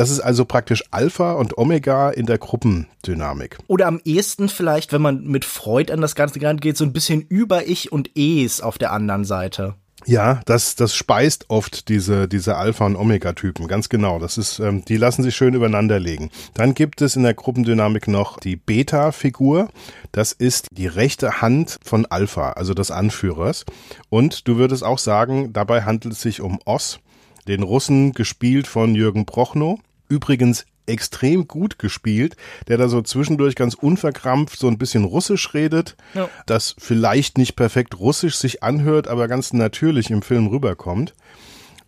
Das 0.00 0.08
ist 0.08 0.20
also 0.20 0.46
praktisch 0.46 0.82
Alpha 0.92 1.32
und 1.32 1.58
Omega 1.58 2.08
in 2.08 2.24
der 2.24 2.38
Gruppendynamik. 2.38 3.58
Oder 3.66 3.86
am 3.86 4.00
ehesten 4.02 4.48
vielleicht, 4.48 4.94
wenn 4.94 5.02
man 5.02 5.24
mit 5.24 5.44
Freud 5.44 5.92
an 5.92 6.00
das 6.00 6.14
Ganze 6.14 6.38
geht, 6.38 6.78
so 6.78 6.86
ein 6.86 6.94
bisschen 6.94 7.20
über 7.20 7.68
Ich 7.68 7.92
und 7.92 8.08
Es 8.16 8.62
auf 8.62 8.78
der 8.78 8.92
anderen 8.92 9.26
Seite. 9.26 9.74
Ja, 10.06 10.40
das, 10.46 10.74
das 10.74 10.94
speist 10.94 11.50
oft 11.50 11.90
diese, 11.90 12.28
diese 12.28 12.56
Alpha- 12.56 12.86
und 12.86 12.96
Omega-Typen, 12.96 13.68
ganz 13.68 13.90
genau. 13.90 14.18
Das 14.18 14.38
ist, 14.38 14.58
ähm, 14.58 14.86
die 14.86 14.96
lassen 14.96 15.22
sich 15.22 15.36
schön 15.36 15.52
übereinander 15.52 16.00
legen. 16.00 16.30
Dann 16.54 16.72
gibt 16.72 17.02
es 17.02 17.14
in 17.14 17.22
der 17.22 17.34
Gruppendynamik 17.34 18.08
noch 18.08 18.40
die 18.40 18.56
Beta-Figur. 18.56 19.68
Das 20.12 20.32
ist 20.32 20.68
die 20.72 20.86
rechte 20.86 21.42
Hand 21.42 21.76
von 21.84 22.06
Alpha, 22.06 22.52
also 22.52 22.72
des 22.72 22.90
Anführers. 22.90 23.66
Und 24.08 24.48
du 24.48 24.56
würdest 24.56 24.82
auch 24.82 24.98
sagen, 24.98 25.52
dabei 25.52 25.82
handelt 25.82 26.14
es 26.14 26.22
sich 26.22 26.40
um 26.40 26.58
Os 26.64 27.00
den 27.48 27.62
Russen 27.62 28.12
gespielt 28.12 28.66
von 28.66 28.94
Jürgen 28.94 29.26
Prochnow. 29.26 29.78
Übrigens 30.10 30.66
extrem 30.86 31.48
gut 31.48 31.78
gespielt, 31.78 32.36
der 32.68 32.76
da 32.76 32.88
so 32.88 33.00
zwischendurch 33.00 33.54
ganz 33.54 33.74
unverkrampft 33.74 34.58
so 34.58 34.66
ein 34.66 34.76
bisschen 34.76 35.04
Russisch 35.04 35.54
redet, 35.54 35.96
ja. 36.14 36.28
das 36.46 36.74
vielleicht 36.78 37.38
nicht 37.38 37.56
perfekt 37.56 37.98
Russisch 37.98 38.34
sich 38.34 38.62
anhört, 38.62 39.08
aber 39.08 39.28
ganz 39.28 39.52
natürlich 39.52 40.10
im 40.10 40.22
Film 40.22 40.48
rüberkommt. 40.48 41.14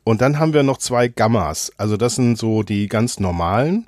Und 0.04 0.20
dann 0.20 0.38
haben 0.38 0.54
wir 0.54 0.62
noch 0.62 0.78
zwei 0.78 1.08
Gammas, 1.08 1.72
also 1.76 1.96
das 1.96 2.14
sind 2.14 2.38
so 2.38 2.62
die 2.62 2.88
ganz 2.88 3.20
normalen, 3.20 3.86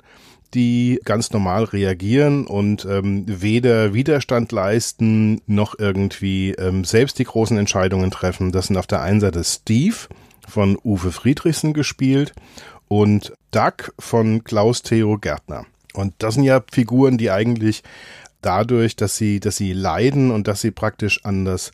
die 0.53 0.99
ganz 1.03 1.31
normal 1.31 1.65
reagieren 1.65 2.47
und 2.47 2.85
ähm, 2.85 3.25
weder 3.27 3.93
Widerstand 3.93 4.51
leisten 4.51 5.41
noch 5.47 5.77
irgendwie 5.77 6.51
ähm, 6.51 6.85
selbst 6.85 7.19
die 7.19 7.25
großen 7.25 7.57
Entscheidungen 7.57 8.11
treffen. 8.11 8.53
Das 8.53 8.67
sind 8.67 8.77
auf 8.77 8.87
der 8.87 9.01
einen 9.01 9.19
Seite 9.19 9.43
Steve, 9.43 9.95
von 10.47 10.77
Uwe 10.83 11.11
Friedrichsen 11.11 11.73
gespielt 11.73 12.33
und 12.87 13.33
Duck 13.51 13.93
von 13.99 14.43
Klaus 14.43 14.81
Theo 14.81 15.17
Gärtner. 15.17 15.65
Und 15.93 16.13
das 16.19 16.35
sind 16.35 16.43
ja 16.43 16.61
Figuren, 16.71 17.17
die 17.17 17.31
eigentlich 17.31 17.83
dadurch, 18.41 18.95
dass 18.95 19.17
sie, 19.17 19.39
dass 19.39 19.57
sie 19.57 19.73
leiden 19.73 20.31
und 20.31 20.47
dass 20.47 20.61
sie 20.61 20.71
praktisch 20.71 21.23
an 21.23 21.45
das 21.45 21.71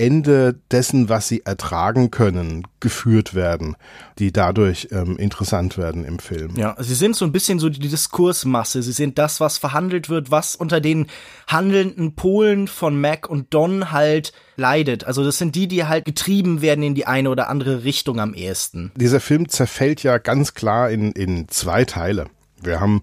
Ende 0.00 0.58
dessen, 0.70 1.10
was 1.10 1.28
sie 1.28 1.42
ertragen 1.44 2.10
können, 2.10 2.66
geführt 2.80 3.34
werden, 3.34 3.76
die 4.18 4.32
dadurch 4.32 4.88
ähm, 4.92 5.18
interessant 5.18 5.76
werden 5.76 6.06
im 6.06 6.18
Film. 6.18 6.56
Ja, 6.56 6.74
sie 6.78 6.94
sind 6.94 7.14
so 7.14 7.26
ein 7.26 7.32
bisschen 7.32 7.58
so 7.58 7.68
die 7.68 7.78
Diskursmasse. 7.80 8.82
Sie 8.82 8.92
sind 8.92 9.18
das, 9.18 9.40
was 9.40 9.58
verhandelt 9.58 10.08
wird, 10.08 10.30
was 10.30 10.56
unter 10.56 10.80
den 10.80 11.06
handelnden 11.46 12.14
Polen 12.14 12.66
von 12.66 12.98
Mac 12.98 13.28
und 13.28 13.52
Don 13.52 13.92
halt 13.92 14.32
leidet. 14.56 15.04
Also 15.04 15.22
das 15.22 15.36
sind 15.36 15.54
die, 15.54 15.68
die 15.68 15.84
halt 15.84 16.06
getrieben 16.06 16.62
werden 16.62 16.82
in 16.82 16.94
die 16.94 17.06
eine 17.06 17.28
oder 17.28 17.50
andere 17.50 17.84
Richtung 17.84 18.20
am 18.20 18.32
ehesten. 18.32 18.92
Dieser 18.96 19.20
Film 19.20 19.50
zerfällt 19.50 20.02
ja 20.02 20.16
ganz 20.16 20.54
klar 20.54 20.90
in, 20.90 21.12
in 21.12 21.48
zwei 21.48 21.84
Teile. 21.84 22.26
Wir 22.62 22.80
haben 22.80 23.02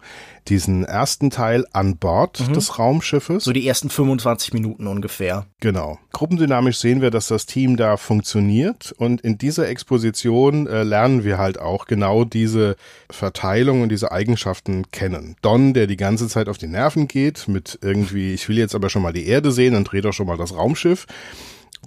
diesen 0.49 0.83
ersten 0.83 1.29
Teil 1.29 1.65
an 1.73 1.97
Bord 1.97 2.39
mhm. 2.47 2.53
des 2.53 2.79
Raumschiffes. 2.79 3.43
So 3.43 3.53
die 3.53 3.67
ersten 3.67 3.89
25 3.89 4.53
Minuten 4.53 4.87
ungefähr. 4.87 5.45
Genau. 5.59 5.99
Gruppendynamisch 6.11 6.77
sehen 6.77 7.01
wir, 7.01 7.11
dass 7.11 7.27
das 7.27 7.45
Team 7.45 7.77
da 7.77 7.97
funktioniert 7.97 8.93
und 8.97 9.21
in 9.21 9.37
dieser 9.37 9.67
Exposition 9.67 10.67
äh, 10.67 10.83
lernen 10.83 11.23
wir 11.23 11.37
halt 11.37 11.59
auch 11.59 11.85
genau 11.85 12.23
diese 12.23 12.75
Verteilung 13.09 13.81
und 13.81 13.89
diese 13.89 14.11
Eigenschaften 14.11 14.91
kennen. 14.91 15.35
Don, 15.41 15.73
der 15.73 15.87
die 15.87 15.97
ganze 15.97 16.27
Zeit 16.27 16.49
auf 16.49 16.57
die 16.57 16.67
Nerven 16.67 17.07
geht 17.07 17.47
mit 17.47 17.79
irgendwie, 17.81 18.33
ich 18.33 18.47
will 18.49 18.57
jetzt 18.57 18.75
aber 18.75 18.89
schon 18.89 19.01
mal 19.01 19.13
die 19.13 19.27
Erde 19.27 19.51
sehen, 19.51 19.73
dann 19.73 19.83
dreht 19.83 20.05
doch 20.05 20.13
schon 20.13 20.27
mal 20.27 20.37
das 20.37 20.55
Raumschiff 20.55 21.05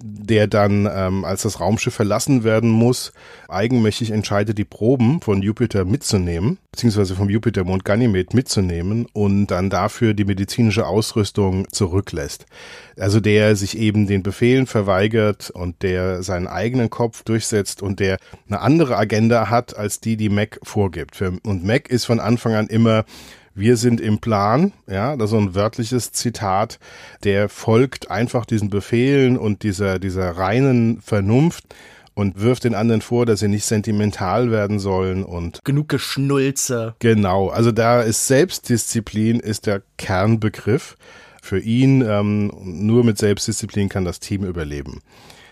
der 0.02 0.46
dann, 0.46 0.88
ähm, 0.92 1.24
als 1.24 1.42
das 1.42 1.60
Raumschiff 1.60 1.94
verlassen 1.94 2.44
werden 2.44 2.70
muss, 2.70 3.12
eigenmächtig 3.48 4.10
entscheidet, 4.10 4.58
die 4.58 4.64
Proben 4.64 5.20
von 5.20 5.42
Jupiter 5.42 5.84
mitzunehmen, 5.84 6.58
beziehungsweise 6.72 7.14
vom 7.14 7.28
Jupiter-Mond 7.28 7.84
Ganymed 7.84 8.34
mitzunehmen 8.34 9.06
und 9.12 9.48
dann 9.48 9.70
dafür 9.70 10.14
die 10.14 10.24
medizinische 10.24 10.86
Ausrüstung 10.86 11.66
zurücklässt. 11.70 12.46
Also 12.98 13.20
der 13.20 13.56
sich 13.56 13.78
eben 13.78 14.06
den 14.06 14.22
Befehlen 14.22 14.66
verweigert 14.66 15.50
und 15.50 15.82
der 15.82 16.22
seinen 16.22 16.46
eigenen 16.46 16.90
Kopf 16.90 17.22
durchsetzt 17.24 17.82
und 17.82 18.00
der 18.00 18.18
eine 18.48 18.60
andere 18.60 18.96
Agenda 18.96 19.50
hat, 19.50 19.76
als 19.76 20.00
die, 20.00 20.16
die 20.16 20.28
Mac 20.28 20.58
vorgibt. 20.62 21.20
Und 21.20 21.64
Mac 21.64 21.88
ist 21.88 22.04
von 22.04 22.20
Anfang 22.20 22.54
an 22.54 22.66
immer 22.66 23.04
wir 23.54 23.76
sind 23.76 24.00
im 24.00 24.18
Plan, 24.18 24.72
ja, 24.86 25.16
das 25.16 25.26
ist 25.26 25.30
so 25.30 25.38
ein 25.38 25.54
wörtliches 25.54 26.12
Zitat, 26.12 26.78
der 27.24 27.48
folgt 27.48 28.10
einfach 28.10 28.46
diesen 28.46 28.70
Befehlen 28.70 29.36
und 29.36 29.62
dieser, 29.62 29.98
dieser 29.98 30.30
reinen 30.30 31.00
Vernunft 31.00 31.64
und 32.14 32.40
wirft 32.40 32.64
den 32.64 32.74
anderen 32.74 33.00
vor, 33.00 33.26
dass 33.26 33.40
sie 33.40 33.48
nicht 33.48 33.64
sentimental 33.64 34.50
werden 34.50 34.78
sollen 34.78 35.24
und 35.24 35.64
genug 35.64 35.88
Geschnulze. 35.88 36.94
Genau, 36.98 37.48
also 37.48 37.72
da 37.72 38.02
ist 38.02 38.26
Selbstdisziplin 38.26 39.40
ist 39.40 39.66
der 39.66 39.82
Kernbegriff 39.96 40.96
für 41.42 41.58
ihn. 41.58 42.02
Ähm, 42.06 42.52
nur 42.62 43.04
mit 43.04 43.18
Selbstdisziplin 43.18 43.88
kann 43.88 44.04
das 44.04 44.20
Team 44.20 44.44
überleben. 44.44 45.00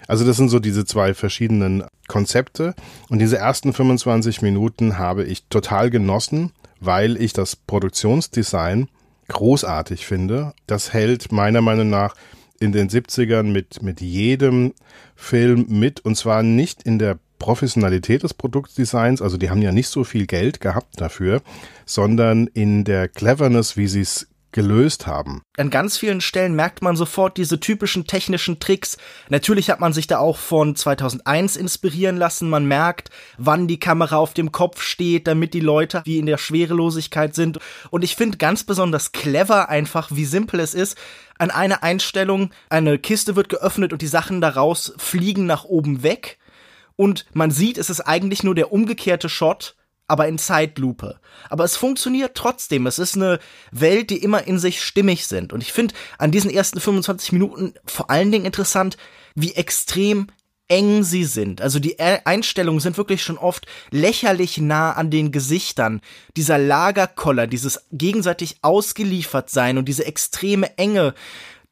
Also 0.07 0.25
das 0.25 0.37
sind 0.37 0.49
so 0.49 0.59
diese 0.59 0.85
zwei 0.85 1.15
verschiedenen 1.15 1.85
Konzepte 2.07 2.75
und 3.11 3.19
diese 3.19 3.37
ersten 3.37 3.75
25 3.75 4.41
Minuten 4.41 4.99
habe 4.99 5.25
ich 5.25 5.45
total 5.49 5.91
genossen 5.91 6.53
weil 6.81 7.21
ich 7.21 7.33
das 7.33 7.57
Produktionsdesign 7.57 8.89
großartig 9.29 10.07
finde. 10.07 10.55
Das 10.67 10.93
hält 10.93 11.33
meiner 11.33 11.61
Meinung 11.61 11.91
nach 11.91 12.15
in 12.61 12.73
den 12.73 12.89
70ern 12.89 13.45
mit, 13.45 13.83
mit 13.83 14.01
jedem 14.01 14.75
Film 15.15 15.67
mit 15.69 16.01
und 16.01 16.17
zwar 16.17 16.43
nicht 16.43 16.83
in 16.83 16.99
der 16.99 17.19
Professionalität 17.39 18.25
des 18.25 18.35
Produktdesigns, 18.35 19.23
also 19.23 19.37
die 19.37 19.49
haben 19.49 19.63
ja 19.63 19.71
nicht 19.71 19.89
so 19.89 20.03
viel 20.03 20.27
Geld 20.27 20.61
gehabt 20.61 21.01
dafür, 21.01 21.41
sondern 21.87 22.49
in 22.49 22.83
der 22.83 23.09
Cleverness, 23.09 23.77
wie 23.77 23.87
sie 23.87 24.01
es 24.01 24.27
gelöst 24.53 25.07
haben. 25.07 25.43
An 25.57 25.71
ganz 25.71 25.99
vielen 25.99 26.21
Stellen 26.21 26.55
merkt 26.55 26.83
man 26.83 26.97
sofort 26.97 27.37
diese 27.37 27.61
typischen 27.61 28.07
technischen 28.07 28.61
Tricks. 28.61 28.97
Natürlich 29.29 29.71
hat 29.71 29.81
man 29.81 29.93
sich 29.93 30.07
da 30.07 30.19
auch 30.19 30.39
von 30.39 30.75
2001 30.75 31.57
inspirieren 31.57 32.17
lassen. 32.17 32.49
Man 32.49 32.67
merkt, 32.67 33.11
wann 33.37 33.69
die 33.69 33.81
Kamera 33.81 34.17
auf 34.17 34.35
dem 34.35 34.53
Kopf 34.53 34.83
steht, 34.83 35.27
damit 35.27 35.55
die 35.55 35.61
Leute 35.61 36.03
wie 36.05 36.19
in 36.19 36.27
der 36.27 36.39
Schwerelosigkeit 36.39 37.35
sind. 37.35 37.59
Und 37.91 38.05
ich 38.05 38.17
finde 38.17 38.39
ganz 38.39 38.65
besonders 38.65 39.13
clever 39.13 39.69
einfach, 39.69 40.11
wie 40.13 40.25
simpel 40.25 40.61
es 40.61 40.75
ist. 40.75 40.97
An 41.39 41.51
einer 41.51 41.83
Einstellung, 41.83 42.51
eine 42.69 42.99
Kiste 42.99 43.37
wird 43.37 43.49
geöffnet 43.49 43.93
und 43.93 44.03
die 44.03 44.07
Sachen 44.07 44.41
daraus 44.41 44.95
fliegen 44.97 45.47
nach 45.47 45.65
oben 45.65 46.03
weg. 46.03 46.39
Und 46.97 47.27
man 47.33 47.53
sieht, 47.53 47.79
es 47.79 47.91
ist 47.91 48.01
eigentlich 48.01 48.43
nur 48.43 48.57
der 48.57 48.73
umgekehrte 48.73 49.29
Shot 49.29 49.77
aber 50.09 50.27
in 50.27 50.39
Zeitlupe. 50.39 51.21
Aber 51.51 51.65
es 51.65 51.77
funktioniert 51.77 52.35
trotzdem. 52.35 52.87
Es 52.87 52.99
ist 52.99 53.15
eine 53.15 53.39
Welt, 53.71 54.11
die 54.11 54.23
immer 54.23 54.47
in 54.47 54.59
sich 54.59 54.83
stimmig 54.83 55.27
sind. 55.27 55.53
Und 55.53 55.63
ich 55.63 55.73
finde 55.73 55.95
an 56.17 56.31
diesen 56.31 56.51
ersten 56.51 56.81
25 56.81 57.33
Minuten 57.33 57.75
vor 57.85 58.11
allen 58.11 58.33
Dingen 58.33 58.47
interessant, 58.47 58.97
wie 59.35 59.55
extrem 59.55 60.29
eng 60.69 61.03
sie 61.03 61.25
sind. 61.25 61.61
Also 61.63 61.79
die 61.79 61.99
Einstellungen 61.99 62.81
sind 62.81 62.99
wirklich 62.99 63.23
schon 63.23 63.39
oft 63.39 63.67
lächerlich 63.91 64.59
nah 64.59 64.93
an 64.93 65.11
den 65.11 65.33
Gesichtern. 65.33 66.01
Dieser 66.37 66.59
Lagerkoller, 66.59 67.47
dieses 67.47 67.87
gegenseitig 67.91 68.59
ausgeliefert 68.63 69.51
sein 69.51 69.79
und 69.79 69.87
diese 69.87 70.05
extreme 70.05 70.77
Enge, 70.77 71.15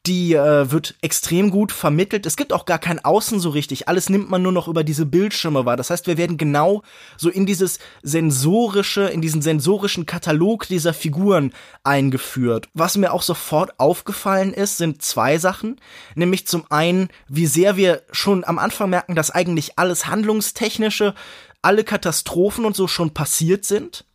die 0.07 0.33
äh, 0.33 0.71
wird 0.71 0.95
extrem 1.01 1.51
gut 1.51 1.71
vermittelt. 1.71 2.25
Es 2.25 2.37
gibt 2.37 2.53
auch 2.53 2.65
gar 2.65 2.79
kein 2.79 3.03
Außen 3.03 3.39
so 3.39 3.49
richtig. 3.49 3.87
Alles 3.87 4.09
nimmt 4.09 4.29
man 4.29 4.41
nur 4.41 4.51
noch 4.51 4.67
über 4.67 4.83
diese 4.83 5.05
Bildschirme 5.05 5.65
wahr. 5.65 5.75
Das 5.75 5.89
heißt, 5.89 6.07
wir 6.07 6.17
werden 6.17 6.37
genau 6.37 6.83
so 7.17 7.29
in 7.29 7.45
dieses 7.45 7.79
sensorische, 8.03 9.01
in 9.01 9.21
diesen 9.21 9.41
sensorischen 9.41 10.05
Katalog 10.05 10.67
dieser 10.67 10.93
Figuren 10.93 11.53
eingeführt. 11.83 12.69
Was 12.73 12.97
mir 12.97 13.11
auch 13.11 13.21
sofort 13.21 13.79
aufgefallen 13.79 14.53
ist, 14.53 14.77
sind 14.77 15.01
zwei 15.01 15.37
Sachen. 15.37 15.79
Nämlich 16.15 16.47
zum 16.47 16.63
einen, 16.69 17.09
wie 17.27 17.45
sehr 17.45 17.75
wir 17.75 18.03
schon 18.11 18.45
am 18.45 18.59
Anfang 18.59 18.89
merken, 18.89 19.15
dass 19.15 19.31
eigentlich 19.31 19.77
alles 19.77 20.07
handlungstechnische, 20.07 21.15
alle 21.61 21.83
Katastrophen 21.83 22.63
und 22.63 22.75
so 22.75 22.87
schon 22.87 23.13
passiert 23.13 23.65
sind. 23.65 24.05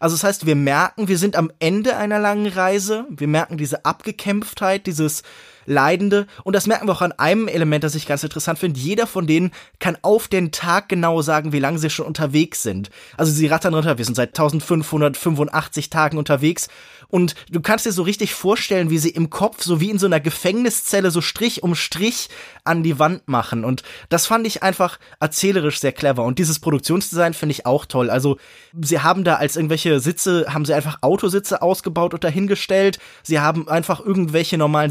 Also 0.00 0.16
das 0.16 0.24
heißt, 0.24 0.46
wir 0.46 0.56
merken, 0.56 1.08
wir 1.08 1.18
sind 1.18 1.36
am 1.36 1.52
Ende 1.58 1.96
einer 1.96 2.18
langen 2.18 2.46
Reise. 2.46 3.06
Wir 3.10 3.28
merken 3.28 3.58
diese 3.58 3.84
Abgekämpftheit, 3.84 4.86
dieses 4.86 5.22
Leidende. 5.66 6.26
Und 6.44 6.54
das 6.54 6.66
merken 6.66 6.86
wir 6.86 6.92
auch 6.92 7.02
an 7.02 7.12
einem 7.12 7.48
Element, 7.48 7.84
das 7.84 7.94
ich 7.94 8.06
ganz 8.06 8.22
interessant 8.22 8.58
finde. 8.58 8.80
Jeder 8.80 9.06
von 9.06 9.26
denen 9.26 9.52
kann 9.78 9.96
auf 10.02 10.28
den 10.28 10.52
Tag 10.52 10.88
genau 10.88 11.22
sagen, 11.22 11.52
wie 11.52 11.60
lange 11.60 11.78
sie 11.78 11.90
schon 11.90 12.06
unterwegs 12.06 12.62
sind. 12.62 12.90
Also 13.16 13.32
sie 13.32 13.46
rattern 13.46 13.74
runter, 13.74 13.98
wir 13.98 14.04
sind 14.04 14.14
seit 14.14 14.30
1585 14.30 15.90
Tagen 15.90 16.18
unterwegs 16.18 16.68
und 17.10 17.34
du 17.50 17.60
kannst 17.60 17.86
dir 17.86 17.92
so 17.92 18.02
richtig 18.02 18.34
vorstellen, 18.34 18.88
wie 18.90 18.98
sie 18.98 19.10
im 19.10 19.30
Kopf, 19.30 19.62
so 19.62 19.80
wie 19.80 19.90
in 19.90 19.98
so 19.98 20.06
einer 20.06 20.20
Gefängniszelle, 20.20 21.10
so 21.10 21.20
Strich 21.20 21.62
um 21.62 21.74
Strich 21.74 22.28
an 22.64 22.82
die 22.82 22.98
Wand 22.98 23.26
machen. 23.26 23.64
Und 23.64 23.82
das 24.08 24.26
fand 24.26 24.46
ich 24.46 24.62
einfach 24.62 24.98
erzählerisch 25.18 25.80
sehr 25.80 25.92
clever. 25.92 26.24
Und 26.24 26.38
dieses 26.38 26.60
Produktionsdesign 26.60 27.34
finde 27.34 27.52
ich 27.52 27.66
auch 27.66 27.84
toll. 27.84 28.10
Also, 28.10 28.38
sie 28.80 29.00
haben 29.00 29.24
da 29.24 29.36
als 29.36 29.56
irgendwelche 29.56 29.98
Sitze, 29.98 30.46
haben 30.48 30.64
sie 30.64 30.74
einfach 30.74 30.98
Autositze 31.02 31.62
ausgebaut 31.62 32.14
und 32.14 32.22
dahingestellt. 32.22 32.98
Sie 33.22 33.40
haben 33.40 33.68
einfach 33.68 34.00
irgendwelche 34.00 34.56
normalen 34.56 34.90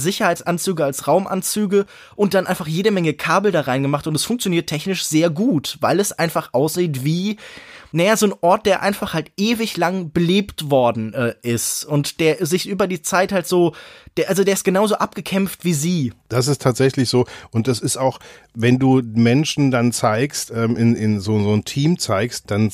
Sicherheitsanzüge 0.60 0.84
als 0.84 1.08
Raumanzüge 1.08 1.86
und 2.16 2.34
dann 2.34 2.48
einfach 2.48 2.68
jede 2.68 2.92
Menge 2.92 3.14
Kabel 3.14 3.52
da 3.52 3.62
reingemacht. 3.62 4.08
Und 4.08 4.16
es 4.16 4.26
funktioniert 4.26 4.68
technisch 4.68 5.06
sehr 5.06 5.30
gut, 5.30 5.78
weil 5.82 6.00
es 6.00 6.12
einfach 6.12 6.54
aussieht 6.54 7.04
wie 7.04 7.38
naja, 7.92 8.16
so 8.16 8.28
ein 8.28 8.34
Ort, 8.42 8.68
der 8.68 8.84
einfach 8.84 9.16
halt 9.16 9.32
ewig 9.36 9.76
lang 9.76 10.12
belebt 10.12 10.70
worden 10.70 11.14
äh, 11.16 11.34
ist 11.42 11.86
und 11.86 12.20
der 12.20 12.46
sich 12.46 12.68
über 12.68 12.86
die 12.86 13.02
Zeit 13.02 13.32
halt 13.32 13.48
so, 13.48 13.74
der, 14.16 14.30
also 14.30 14.44
der 14.44 14.54
ist 14.54 14.64
genauso 14.64 14.96
abgekämpft 14.96 15.66
wie 15.66 15.74
sie. 15.74 16.14
Das 16.28 16.48
ist 16.48 16.62
tatsächlich 16.62 17.10
so 17.10 17.26
und 17.50 17.68
das 17.68 17.80
ist 17.80 17.98
auch, 17.98 18.20
wenn 18.54 18.78
du 18.78 19.02
Menschen 19.04 19.72
dann 19.72 19.92
zeigst, 19.92 20.52
ähm, 20.52 20.78
in, 20.78 20.96
in 20.96 21.20
so, 21.20 21.42
so 21.42 21.52
ein 21.52 21.66
Team 21.66 21.98
zeigst, 21.98 22.52
dann 22.52 22.72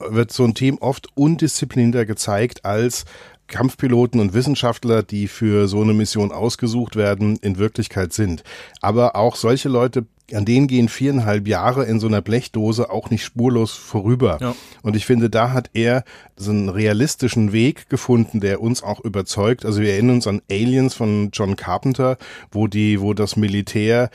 wird 0.00 0.32
so 0.32 0.44
ein 0.44 0.54
Team 0.54 0.78
oft 0.78 1.06
undisziplinierter 1.14 2.04
gezeigt 2.04 2.64
als 2.64 3.04
Kampfpiloten 3.52 4.18
und 4.18 4.34
Wissenschaftler, 4.34 5.02
die 5.04 5.28
für 5.28 5.68
so 5.68 5.82
eine 5.82 5.92
Mission 5.92 6.32
ausgesucht 6.32 6.96
werden, 6.96 7.36
in 7.36 7.58
Wirklichkeit 7.58 8.12
sind. 8.12 8.42
Aber 8.80 9.14
auch 9.14 9.36
solche 9.36 9.68
Leute 9.68 10.06
an 10.32 10.44
denen 10.44 10.66
gehen 10.66 10.88
viereinhalb 10.88 11.46
Jahre 11.46 11.84
in 11.84 12.00
so 12.00 12.06
einer 12.06 12.22
Blechdose 12.22 12.90
auch 12.90 13.10
nicht 13.10 13.22
spurlos 13.22 13.72
vorüber. 13.72 14.38
Ja. 14.40 14.54
Und 14.82 14.96
ich 14.96 15.04
finde, 15.04 15.28
da 15.28 15.52
hat 15.52 15.70
er 15.74 16.04
so 16.36 16.50
einen 16.50 16.70
realistischen 16.70 17.52
Weg 17.52 17.90
gefunden, 17.90 18.40
der 18.40 18.62
uns 18.62 18.82
auch 18.82 19.00
überzeugt. 19.00 19.66
Also 19.66 19.82
wir 19.82 19.92
erinnern 19.92 20.16
uns 20.16 20.26
an 20.26 20.40
Aliens 20.50 20.94
von 20.94 21.30
John 21.32 21.56
Carpenter, 21.56 22.16
wo 22.50 22.66
die, 22.66 23.00
wo 23.00 23.12
das 23.12 23.36
Militär 23.36 24.10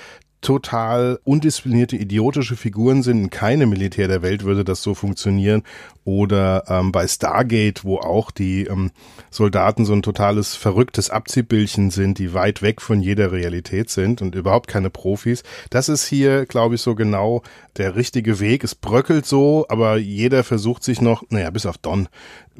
total 0.48 1.20
undisziplinierte, 1.26 1.98
idiotische 1.98 2.56
Figuren 2.56 3.04
sind. 3.04 3.32
Keine 3.32 3.66
Militär 3.66 4.08
der 4.08 4.22
Welt 4.22 4.46
würde 4.46 4.64
das 4.64 4.82
so 4.82 4.96
funktionieren. 4.96 5.64
Oder 6.06 6.64
ähm, 6.70 6.94
bei 6.94 7.06
Stargate, 7.06 7.84
wo 7.84 7.98
auch 7.98 8.32
die 8.32 8.64
ähm, 8.64 8.92
Soldaten 9.30 9.84
so 9.84 9.92
ein 9.92 10.04
totales 10.04 10.56
verrücktes 10.56 11.10
Abziehbildchen 11.10 11.92
sind, 11.92 12.18
die 12.18 12.34
weit 12.34 12.62
weg 12.62 12.80
von 12.80 13.02
jeder 13.02 13.34
Realität 13.34 13.90
sind 13.90 14.22
und 14.22 14.36
überhaupt 14.36 14.70
keine 14.70 14.90
Profis. 14.90 15.44
Das 15.70 15.90
ist 15.90 16.08
hier, 16.08 16.46
glaube 16.46 16.76
ich, 16.76 16.82
so 16.82 16.96
genau 16.96 17.42
der 17.76 17.98
richtige 17.98 18.40
Weg. 18.40 18.64
Es 18.64 18.74
bröckelt 18.74 19.26
so, 19.26 19.66
aber 19.68 19.98
jeder 19.98 20.46
versucht 20.46 20.82
sich 20.86 21.02
noch, 21.02 21.24
naja, 21.28 21.50
bis 21.50 21.66
auf 21.66 21.78
Don, 21.78 22.08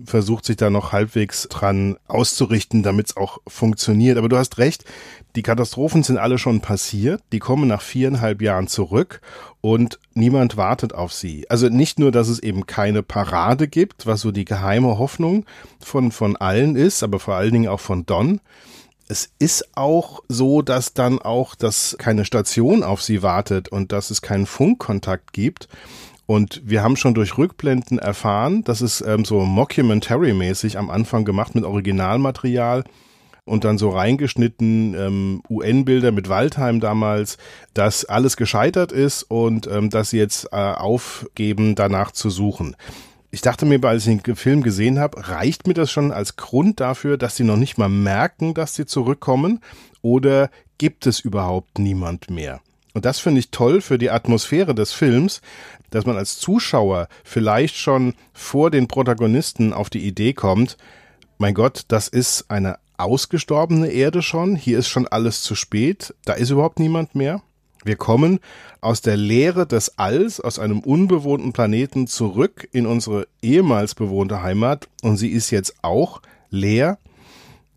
versucht 0.06 0.44
sich 0.44 0.58
da 0.58 0.70
noch 0.70 0.92
halbwegs 0.92 1.48
dran 1.48 1.96
auszurichten, 2.10 2.84
damit 2.84 3.08
es 3.08 3.18
auch 3.18 3.38
funktioniert. 3.48 4.18
Aber 4.18 4.28
du 4.28 4.38
hast 4.38 4.58
recht, 4.58 4.84
die 5.38 5.44
Katastrophen 5.44 6.02
sind 6.02 6.18
alle 6.18 6.40
schon 6.40 6.62
passiert, 6.62 7.22
die 7.32 7.38
kommen 7.38 7.68
nach 7.68 7.84
viereinhalb 7.84 8.42
Jahren 8.42 8.68
zurück 8.68 9.22
und 9.62 10.00
niemand 10.16 10.58
wartet 10.58 10.96
auf 10.96 11.14
sie. 11.14 11.48
Also 11.48 11.70
nicht 11.70 12.00
nur, 12.00 12.12
dass 12.12 12.28
es 12.28 12.40
eben 12.40 12.66
keine 12.66 13.04
Parade 13.04 13.68
gibt, 13.68 14.08
was 14.08 14.22
so 14.22 14.32
die 14.32 14.46
geheime 14.46 14.98
Hoffnung 14.98 15.46
von, 15.80 16.12
von 16.12 16.38
allen 16.38 16.76
ist, 16.76 17.04
aber 17.04 17.20
vor 17.20 17.36
allen 17.36 17.52
Dingen 17.52 17.68
auch 17.68 17.80
von 17.80 18.08
Don. 18.08 18.42
Es 19.10 19.30
ist 19.38 19.78
auch 19.78 20.22
so, 20.28 20.64
dass 20.64 20.96
dann 20.96 21.20
auch, 21.20 21.54
dass 21.54 21.96
keine 22.00 22.26
Station 22.26 22.82
auf 22.82 23.04
sie 23.04 23.22
wartet 23.22 23.70
und 23.70 23.92
dass 23.92 24.10
es 24.10 24.24
keinen 24.24 24.48
Funkkontakt 24.48 25.34
gibt. 25.34 25.68
Und 26.26 26.64
wir 26.66 26.82
haben 26.82 26.96
schon 26.96 27.14
durch 27.14 27.38
Rückblenden 27.38 28.00
erfahren, 28.00 28.64
das 28.64 28.82
ist 28.82 29.02
ähm, 29.02 29.24
so 29.24 29.42
Mockumentary-mäßig 29.42 30.80
am 30.80 30.90
Anfang 30.90 31.26
gemacht 31.26 31.54
mit 31.54 31.64
Originalmaterial 31.64 32.86
und 33.48 33.64
dann 33.64 33.78
so 33.78 33.90
reingeschnitten 33.90 34.94
ähm, 34.94 35.42
UN-Bilder 35.50 36.12
mit 36.12 36.30
Waldheim 36.30 36.80
damals, 36.80 37.38
dass 37.74 38.06
alles 38.06 38.38
gescheitert 38.38 38.92
ist 38.92 39.24
und 39.24 39.68
ähm, 39.68 39.90
dass 39.90 40.12
sie 40.12 40.18
jetzt 40.18 40.50
äh, 40.52 40.56
aufgeben, 40.56 41.76
danach 41.76 42.12
zu 42.12 42.30
suchen. 42.30 42.76
Ich 43.32 43.42
dachte 43.42 43.66
mir, 43.66 43.84
als 43.84 44.08
ich 44.08 44.22
den 44.22 44.36
Film 44.36 44.64
gesehen 44.64 45.00
habe, 45.00 45.30
reicht 45.30 45.68
mir 45.68 45.74
das 45.74 45.92
schon 45.92 46.12
als 46.12 46.38
Grund 46.38 46.80
dafür, 46.80 47.18
dass 47.18 47.36
sie 47.36 47.44
noch 47.44 47.58
nicht 47.58 47.78
mal 47.78 47.90
merken, 47.90 48.54
dass 48.54 48.76
sie 48.76 48.86
zurückkommen 48.86 49.60
oder 50.02 50.50
gibt 50.78 51.08
es 51.08 51.20
überhaupt 51.20 51.80
niemand 51.80 52.30
mehr? 52.30 52.62
Und 52.94 53.06
das 53.06 53.20
finde 53.20 53.40
ich 53.40 53.52
toll 53.52 53.82
für 53.82 53.98
die 53.98 54.10
Atmosphäre 54.10 54.74
des 54.74 54.92
Films, 54.92 55.42
dass 55.92 56.06
man 56.06 56.18
als 56.18 56.40
Zuschauer 56.40 57.10
vielleicht 57.24 57.76
schon 57.76 58.14
vor 58.34 58.72
den 58.72 58.88
Protagonisten 58.88 59.72
auf 59.72 59.90
die 59.90 60.06
Idee 60.06 60.34
kommt, 60.34 60.78
mein 61.38 61.54
Gott, 61.54 61.84
das 61.90 62.08
ist 62.08 62.50
eine 62.50 62.80
ausgestorbene 62.98 63.90
Erde 63.90 64.22
schon, 64.22 64.56
hier 64.56 64.80
ist 64.80 64.88
schon 64.88 65.08
alles 65.08 65.42
zu 65.42 65.56
spät, 65.56 66.14
da 66.26 66.34
ist 66.34 66.50
überhaupt 66.50 66.80
niemand 66.80 67.16
mehr. 67.16 67.42
Wir 67.84 67.96
kommen 67.96 68.40
aus 68.82 69.02
der 69.02 69.16
Leere 69.16 69.66
des 69.66 69.98
Alls, 69.98 70.42
aus 70.42 70.60
einem 70.60 70.80
unbewohnten 70.80 71.54
Planeten 71.54 72.08
zurück 72.08 72.68
in 72.74 72.86
unsere 72.86 73.28
ehemals 73.42 73.96
bewohnte 73.96 74.42
Heimat. 74.42 74.90
Und 75.04 75.16
sie 75.18 75.30
ist 75.30 75.52
jetzt 75.52 75.76
auch 75.84 76.22
leer. 76.50 76.98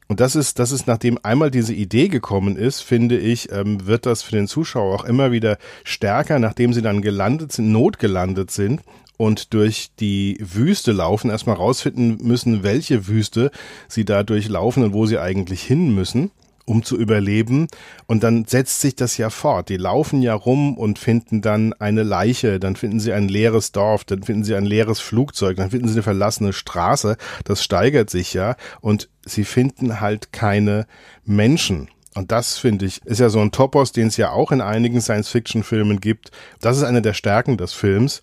Und 0.09 0.19
das 0.19 0.35
ist, 0.35 0.59
das 0.59 0.73
ist, 0.73 0.89
nachdem 0.89 1.19
einmal 1.23 1.53
diese 1.53 1.75
Idee 1.75 2.09
gekommen 2.09 2.57
ist, 2.57 2.81
finde 2.81 3.19
ich, 3.19 3.53
ähm, 3.53 3.87
wird 3.87 4.07
das 4.07 4.25
für 4.25 4.35
den 4.35 4.49
Zuschauer 4.49 4.93
auch 4.93 5.05
immer 5.05 5.31
wieder 5.31 5.59
stärker, 5.85 6.41
nachdem 6.41 6.73
sie 6.73 6.83
dann 6.83 7.03
gelandet 7.03 7.53
sind, 7.53 7.71
notgelandet 7.71 8.50
sind 8.50 8.81
und 9.21 9.53
durch 9.53 9.91
die 10.00 10.39
Wüste 10.41 10.93
laufen, 10.93 11.29
erstmal 11.29 11.57
rausfinden 11.57 12.27
müssen, 12.27 12.62
welche 12.62 13.07
Wüste 13.07 13.50
sie 13.87 14.07
da 14.07 14.23
durchlaufen 14.23 14.83
und 14.83 14.95
wo 14.95 15.05
sie 15.05 15.19
eigentlich 15.19 15.62
hin 15.62 15.95
müssen 15.95 16.31
um 16.65 16.85
zu 16.85 16.97
überleben. 16.97 17.67
Und 18.07 18.23
dann 18.23 18.45
setzt 18.45 18.81
sich 18.81 18.95
das 18.95 19.19
ja 19.19 19.29
fort. 19.29 19.69
Die 19.69 19.77
laufen 19.77 20.23
ja 20.23 20.35
rum 20.35 20.79
und 20.79 21.00
finden 21.00 21.43
dann 21.43 21.75
eine 21.75 22.05
Leiche, 22.05 22.61
dann 22.61 22.77
finden 22.77 23.00
sie 23.00 23.12
ein 23.12 23.29
leeres 23.29 23.73
Dorf, 23.73 24.05
dann 24.05 24.23
finden 24.23 24.45
sie 24.45 24.55
ein 24.55 24.65
leeres 24.65 25.00
Flugzeug, 25.00 25.57
dann 25.57 25.71
finden 25.71 25.89
sie 25.89 25.95
eine 25.95 26.03
verlassene 26.05 26.53
Straße. 26.53 27.17
Das 27.45 27.65
steigert 27.65 28.09
sich 28.09 28.35
ja. 28.35 28.55
Und 28.81 29.11
sie 29.27 29.45
finden 29.45 30.00
halt 30.00 30.33
keine 30.33 30.87
Menschen. 31.25 31.89
Und 32.15 32.33
das 32.33 32.57
finde 32.59 32.87
ich, 32.87 33.05
ist 33.05 33.21
ja 33.21 33.29
so 33.29 33.41
ein 33.41 33.53
Topos, 33.53 33.93
den 33.93 34.09
es 34.09 34.17
ja 34.17 34.31
auch 34.31 34.53
in 34.53 34.61
einigen 34.61 35.00
Science-Fiction-Filmen 35.00 36.00
gibt. 36.00 36.31
Das 36.61 36.77
ist 36.77 36.85
eine 36.85 37.03
der 37.03 37.15
Stärken 37.15 37.57
des 37.57 37.73
Films 37.73 38.23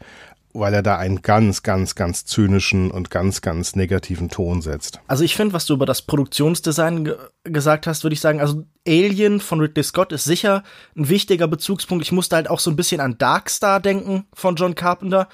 weil 0.59 0.73
er 0.73 0.83
da 0.83 0.97
einen 0.97 1.21
ganz, 1.21 1.63
ganz, 1.63 1.95
ganz 1.95 2.25
zynischen 2.25 2.91
und 2.91 3.09
ganz, 3.09 3.41
ganz 3.41 3.75
negativen 3.75 4.29
Ton 4.29 4.61
setzt. 4.61 4.99
Also 5.07 5.23
ich 5.23 5.35
finde, 5.35 5.53
was 5.53 5.65
du 5.65 5.73
über 5.73 5.85
das 5.85 6.01
Produktionsdesign 6.01 7.05
ge 7.05 7.17
gesagt 7.43 7.87
hast, 7.87 8.03
würde 8.03 8.13
ich 8.13 8.21
sagen, 8.21 8.41
also 8.41 8.65
Alien 8.85 9.39
von 9.39 9.61
Ridley 9.61 9.83
Scott 9.83 10.11
ist 10.11 10.25
sicher 10.25 10.63
ein 10.95 11.07
wichtiger 11.07 11.47
Bezugspunkt. 11.47 12.03
Ich 12.03 12.11
musste 12.11 12.35
halt 12.35 12.49
auch 12.49 12.59
so 12.59 12.69
ein 12.69 12.75
bisschen 12.75 12.99
an 12.99 13.17
Darkstar 13.17 13.79
denken 13.79 14.25
von 14.33 14.55
John 14.55 14.75
Carpenter. 14.75 15.29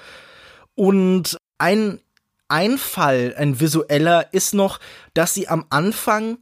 Und 0.76 1.36
ein 1.58 2.00
Einfall, 2.48 3.34
ein 3.36 3.58
visueller, 3.58 4.32
ist 4.32 4.54
noch, 4.54 4.78
dass 5.12 5.34
sie 5.34 5.48
am 5.48 5.64
Anfang 5.70 6.38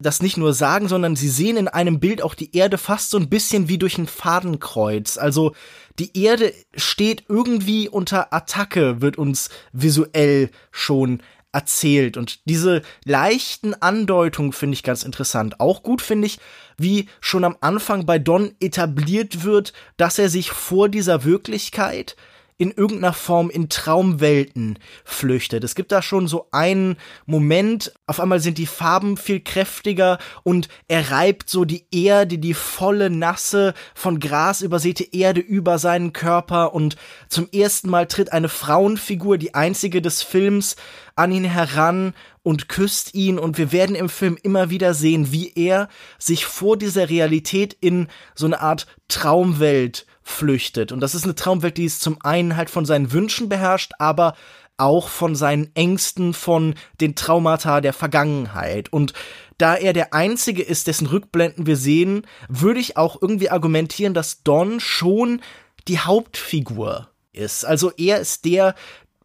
das 0.00 0.22
nicht 0.22 0.36
nur 0.36 0.52
sagen, 0.52 0.88
sondern 0.88 1.16
sie 1.16 1.28
sehen 1.28 1.56
in 1.56 1.68
einem 1.68 2.00
Bild 2.00 2.22
auch 2.22 2.34
die 2.34 2.56
Erde 2.56 2.78
fast 2.78 3.10
so 3.10 3.18
ein 3.18 3.28
bisschen 3.28 3.68
wie 3.68 3.78
durch 3.78 3.96
ein 3.98 4.06
Fadenkreuz. 4.06 5.18
Also 5.18 5.54
die 5.98 6.18
Erde 6.22 6.52
steht 6.74 7.24
irgendwie 7.28 7.88
unter 7.88 8.32
Attacke, 8.32 9.00
wird 9.00 9.16
uns 9.16 9.50
visuell 9.72 10.50
schon 10.70 11.22
erzählt. 11.52 12.16
Und 12.16 12.40
diese 12.48 12.82
leichten 13.04 13.74
Andeutungen 13.74 14.52
finde 14.52 14.74
ich 14.74 14.82
ganz 14.82 15.04
interessant. 15.04 15.60
Auch 15.60 15.82
gut 15.82 16.02
finde 16.02 16.26
ich, 16.26 16.38
wie 16.76 17.08
schon 17.20 17.44
am 17.44 17.56
Anfang 17.60 18.06
bei 18.06 18.18
Don 18.18 18.54
etabliert 18.60 19.44
wird, 19.44 19.72
dass 19.96 20.18
er 20.18 20.28
sich 20.28 20.50
vor 20.50 20.88
dieser 20.88 21.24
Wirklichkeit 21.24 22.16
in 22.56 22.70
irgendeiner 22.70 23.12
Form 23.12 23.50
in 23.50 23.68
Traumwelten 23.68 24.78
flüchtet. 25.04 25.64
Es 25.64 25.74
gibt 25.74 25.90
da 25.90 26.02
schon 26.02 26.28
so 26.28 26.46
einen 26.52 26.96
Moment, 27.26 27.92
auf 28.06 28.20
einmal 28.20 28.38
sind 28.38 28.58
die 28.58 28.66
Farben 28.66 29.16
viel 29.16 29.40
kräftiger 29.40 30.18
und 30.44 30.68
er 30.86 31.10
reibt 31.10 31.50
so 31.50 31.64
die 31.64 31.86
Erde, 31.90 32.38
die 32.38 32.54
volle, 32.54 33.10
nasse, 33.10 33.74
von 33.94 34.20
Gras 34.20 34.62
übersäte 34.62 35.04
Erde 35.12 35.40
über 35.40 35.78
seinen 35.78 36.12
Körper 36.12 36.74
und 36.74 36.96
zum 37.28 37.48
ersten 37.50 37.90
Mal 37.90 38.06
tritt 38.06 38.32
eine 38.32 38.48
Frauenfigur, 38.48 39.36
die 39.36 39.54
einzige 39.54 40.00
des 40.00 40.22
Films, 40.22 40.76
an 41.16 41.32
ihn 41.32 41.44
heran 41.44 42.14
und 42.42 42.68
küsst 42.68 43.14
ihn 43.14 43.38
und 43.38 43.58
wir 43.58 43.72
werden 43.72 43.96
im 43.96 44.08
Film 44.08 44.36
immer 44.42 44.70
wieder 44.70 44.94
sehen, 44.94 45.32
wie 45.32 45.52
er 45.54 45.88
sich 46.18 46.44
vor 46.44 46.76
dieser 46.76 47.08
Realität 47.08 47.76
in 47.80 48.08
so 48.34 48.46
eine 48.46 48.60
Art 48.60 48.86
Traumwelt 49.08 50.06
flüchtet. 50.24 50.90
Und 50.90 51.00
das 51.00 51.14
ist 51.14 51.24
eine 51.24 51.34
Traumwelt, 51.34 51.76
die 51.76 51.84
ist 51.84 52.00
zum 52.00 52.18
einen 52.22 52.56
halt 52.56 52.70
von 52.70 52.86
seinen 52.86 53.12
Wünschen 53.12 53.48
beherrscht, 53.48 53.92
aber 53.98 54.34
auch 54.76 55.08
von 55.08 55.36
seinen 55.36 55.70
Ängsten, 55.74 56.34
von 56.34 56.74
den 57.00 57.14
Traumata 57.14 57.80
der 57.80 57.92
Vergangenheit. 57.92 58.92
Und 58.92 59.12
da 59.58 59.76
er 59.76 59.92
der 59.92 60.12
Einzige 60.14 60.62
ist, 60.62 60.88
dessen 60.88 61.06
Rückblenden 61.06 61.66
wir 61.66 61.76
sehen, 61.76 62.26
würde 62.48 62.80
ich 62.80 62.96
auch 62.96 63.20
irgendwie 63.20 63.50
argumentieren, 63.50 64.14
dass 64.14 64.42
Don 64.42 64.80
schon 64.80 65.40
die 65.86 66.00
Hauptfigur 66.00 67.08
ist. 67.32 67.64
Also 67.64 67.92
er 67.96 68.18
ist 68.18 68.44
der, 68.44 68.74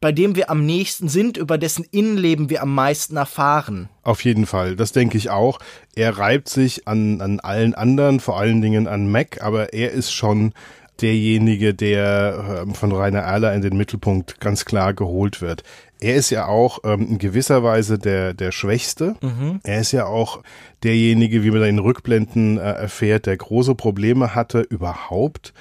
bei 0.02 0.12
dem 0.12 0.36
wir 0.36 0.50
am 0.50 0.66
nächsten 0.66 1.10
sind, 1.10 1.38
über 1.38 1.58
dessen 1.58 1.84
Innenleben 1.84 2.50
wir 2.50 2.62
am 2.62 2.74
meisten 2.74 3.18
erfahren. 3.18 3.90
Auf 4.04 4.24
jeden 4.24 4.46
Fall, 4.46 4.76
das 4.76 4.92
denke 4.92 5.18
ich 5.18 5.30
auch. 5.30 5.60
Er 5.96 6.18
reibt 6.18 6.48
sich 6.48 6.88
an, 6.88 7.22
an 7.22 7.40
allen 7.40 7.74
anderen, 7.74 8.20
vor 8.20 8.40
allen 8.40 8.62
Dingen 8.62 8.88
an 8.88 9.12
Mac, 9.12 9.42
aber 9.42 9.74
er 9.74 9.92
ist 9.92 10.12
schon 10.12 10.54
derjenige, 11.02 11.74
der 11.74 12.64
ähm, 12.64 12.76
von 12.76 12.92
Rainer 12.92 13.20
Erler 13.20 13.54
in 13.54 13.62
den 13.62 13.78
Mittelpunkt 13.78 14.40
ganz 14.40 14.66
klar 14.66 14.94
geholt 14.94 15.42
wird. 15.42 15.64
Er 16.00 16.16
ist 16.16 16.30
ja 16.30 16.48
auch 16.48 16.80
ähm, 16.84 17.08
in 17.08 17.18
gewisser 17.18 17.64
Weise 17.64 18.00
der, 18.00 18.34
der 18.34 18.52
Schwächste. 18.52 19.16
Mhm. 19.22 19.60
Er 19.64 19.82
ist 19.82 19.92
ja 19.92 20.06
auch 20.06 20.42
derjenige, 20.84 21.44
wie 21.44 21.52
man 21.52 21.64
in 21.64 21.80
Rückblenden 21.80 22.58
äh, 22.58 22.62
erfährt, 22.62 23.26
der 23.26 23.38
große 23.38 23.76
Probleme 23.76 24.34
hatte, 24.34 24.62
überhaupt 24.62 25.54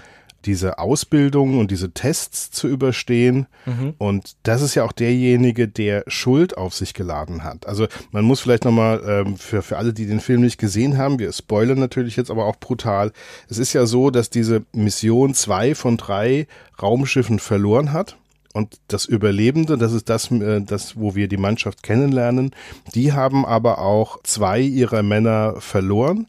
diese 0.48 0.78
Ausbildung 0.78 1.58
und 1.58 1.70
diese 1.70 1.90
Tests 1.90 2.50
zu 2.50 2.68
überstehen. 2.68 3.46
Mhm. 3.66 3.92
Und 3.98 4.36
das 4.44 4.62
ist 4.62 4.74
ja 4.74 4.82
auch 4.82 4.92
derjenige, 4.92 5.68
der 5.68 6.04
Schuld 6.06 6.56
auf 6.56 6.74
sich 6.74 6.94
geladen 6.94 7.44
hat. 7.44 7.68
Also 7.68 7.86
man 8.12 8.24
muss 8.24 8.40
vielleicht 8.40 8.64
nochmal 8.64 9.02
ähm, 9.06 9.36
für, 9.36 9.60
für 9.60 9.76
alle, 9.76 9.92
die 9.92 10.06
den 10.06 10.20
Film 10.20 10.40
nicht 10.40 10.56
gesehen 10.56 10.96
haben, 10.96 11.18
wir 11.18 11.30
spoilern 11.32 11.78
natürlich 11.78 12.16
jetzt 12.16 12.30
aber 12.30 12.46
auch 12.46 12.56
brutal. 12.56 13.12
Es 13.50 13.58
ist 13.58 13.74
ja 13.74 13.84
so, 13.84 14.10
dass 14.10 14.30
diese 14.30 14.64
Mission 14.72 15.34
zwei 15.34 15.74
von 15.74 15.98
drei 15.98 16.46
Raumschiffen 16.80 17.40
verloren 17.40 17.92
hat. 17.92 18.16
Und 18.54 18.78
das 18.88 19.04
Überlebende, 19.04 19.76
das 19.76 19.92
ist 19.92 20.08
das, 20.08 20.30
äh, 20.30 20.62
das, 20.62 20.96
wo 20.96 21.14
wir 21.14 21.28
die 21.28 21.36
Mannschaft 21.36 21.82
kennenlernen, 21.82 22.52
die 22.94 23.12
haben 23.12 23.44
aber 23.44 23.80
auch 23.80 24.22
zwei 24.22 24.60
ihrer 24.60 25.02
Männer 25.02 25.56
verloren. 25.58 26.26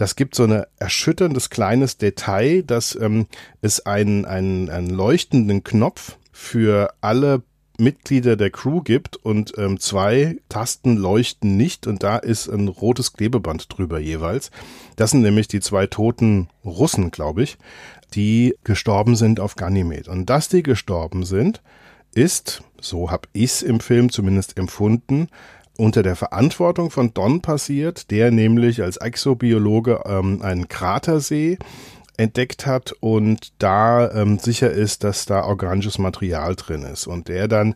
Das 0.00 0.16
gibt 0.16 0.34
so 0.34 0.44
ein 0.44 0.64
erschütterndes 0.78 1.50
kleines 1.50 1.98
Detail, 1.98 2.62
dass 2.62 2.96
ähm, 2.98 3.26
es 3.60 3.84
einen, 3.84 4.24
einen, 4.24 4.70
einen 4.70 4.88
leuchtenden 4.88 5.62
Knopf 5.62 6.16
für 6.32 6.94
alle 7.02 7.42
Mitglieder 7.76 8.36
der 8.36 8.48
Crew 8.48 8.80
gibt 8.80 9.16
und 9.16 9.52
ähm, 9.58 9.78
zwei 9.78 10.38
Tasten 10.48 10.96
leuchten 10.96 11.58
nicht 11.58 11.86
und 11.86 12.02
da 12.02 12.16
ist 12.16 12.48
ein 12.48 12.68
rotes 12.68 13.12
Klebeband 13.12 13.66
drüber 13.68 13.98
jeweils. 13.98 14.50
Das 14.96 15.10
sind 15.10 15.20
nämlich 15.20 15.48
die 15.48 15.60
zwei 15.60 15.86
toten 15.86 16.48
Russen, 16.64 17.10
glaube 17.10 17.42
ich, 17.42 17.58
die 18.14 18.56
gestorben 18.64 19.16
sind 19.16 19.38
auf 19.38 19.54
Ganymed. 19.54 20.08
Und 20.08 20.30
dass 20.30 20.48
die 20.48 20.62
gestorben 20.62 21.26
sind, 21.26 21.60
ist, 22.14 22.62
so 22.80 23.10
habe 23.10 23.28
ich 23.34 23.50
es 23.50 23.62
im 23.62 23.80
Film 23.80 24.10
zumindest 24.10 24.56
empfunden, 24.56 25.28
unter 25.80 26.02
der 26.02 26.14
Verantwortung 26.14 26.90
von 26.90 27.14
Don 27.14 27.40
passiert, 27.40 28.10
der 28.10 28.30
nämlich 28.30 28.82
als 28.82 28.98
Exobiologe 28.98 30.02
ähm, 30.04 30.42
einen 30.42 30.68
Kratersee 30.68 31.58
entdeckt 32.18 32.66
hat 32.66 32.92
und 33.00 33.52
da 33.58 34.12
ähm, 34.12 34.38
sicher 34.38 34.70
ist, 34.70 35.04
dass 35.04 35.24
da 35.24 35.44
organisches 35.44 35.98
Material 35.98 36.54
drin 36.54 36.82
ist 36.82 37.06
und 37.06 37.28
der 37.28 37.48
dann 37.48 37.74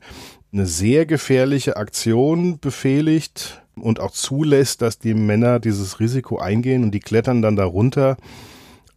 eine 0.53 0.67
sehr 0.67 1.07
gefährliche 1.07 1.79
Aktion 1.79 2.59
befehligt 2.61 3.63
und 3.75 4.01
auch 4.01 4.13
zulässt, 4.13 4.83
dass 4.83 4.99
die 4.99 5.15
Männer 5.15 5.59
dieses 5.59 5.99
Risiko 5.99 6.39
eingehen 6.39 6.85
und 6.85 6.91
die 6.91 7.01
klettern 7.01 7.41
dann 7.41 7.57
darunter 7.57 8.19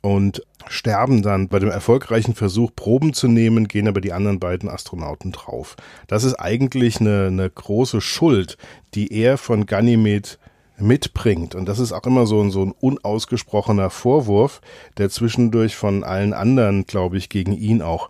und 0.02 0.42
sterben 0.68 1.22
dann 1.22 1.48
bei 1.48 1.60
dem 1.60 1.70
erfolgreichen 1.70 2.36
Versuch, 2.36 2.72
Proben 2.76 3.14
zu 3.14 3.28
nehmen, 3.28 3.68
gehen 3.68 3.88
aber 3.88 4.02
die 4.02 4.14
anderen 4.14 4.40
beiden 4.40 4.70
Astronauten 4.70 5.32
drauf. 5.32 5.76
Das 6.08 6.24
ist 6.24 6.36
eigentlich 6.36 7.00
eine, 7.00 7.28
eine 7.28 7.50
große 7.50 8.02
Schuld, 8.02 8.58
die 8.94 9.12
er 9.14 9.38
von 9.38 9.66
Ganymed 9.66 10.40
mitbringt. 10.80 11.56
Und 11.56 11.68
das 11.68 11.80
ist 11.80 11.92
auch 11.92 12.06
immer 12.06 12.26
so 12.26 12.42
ein, 12.42 12.52
so 12.52 12.64
ein 12.64 12.72
unausgesprochener 12.72 13.90
Vorwurf, 13.90 14.62
der 14.98 15.10
zwischendurch 15.10 15.76
von 15.76 16.04
allen 16.04 16.34
anderen, 16.34 16.86
glaube 16.86 17.18
ich, 17.18 17.30
gegen 17.30 17.54
ihn 17.54 17.82
auch 17.82 18.10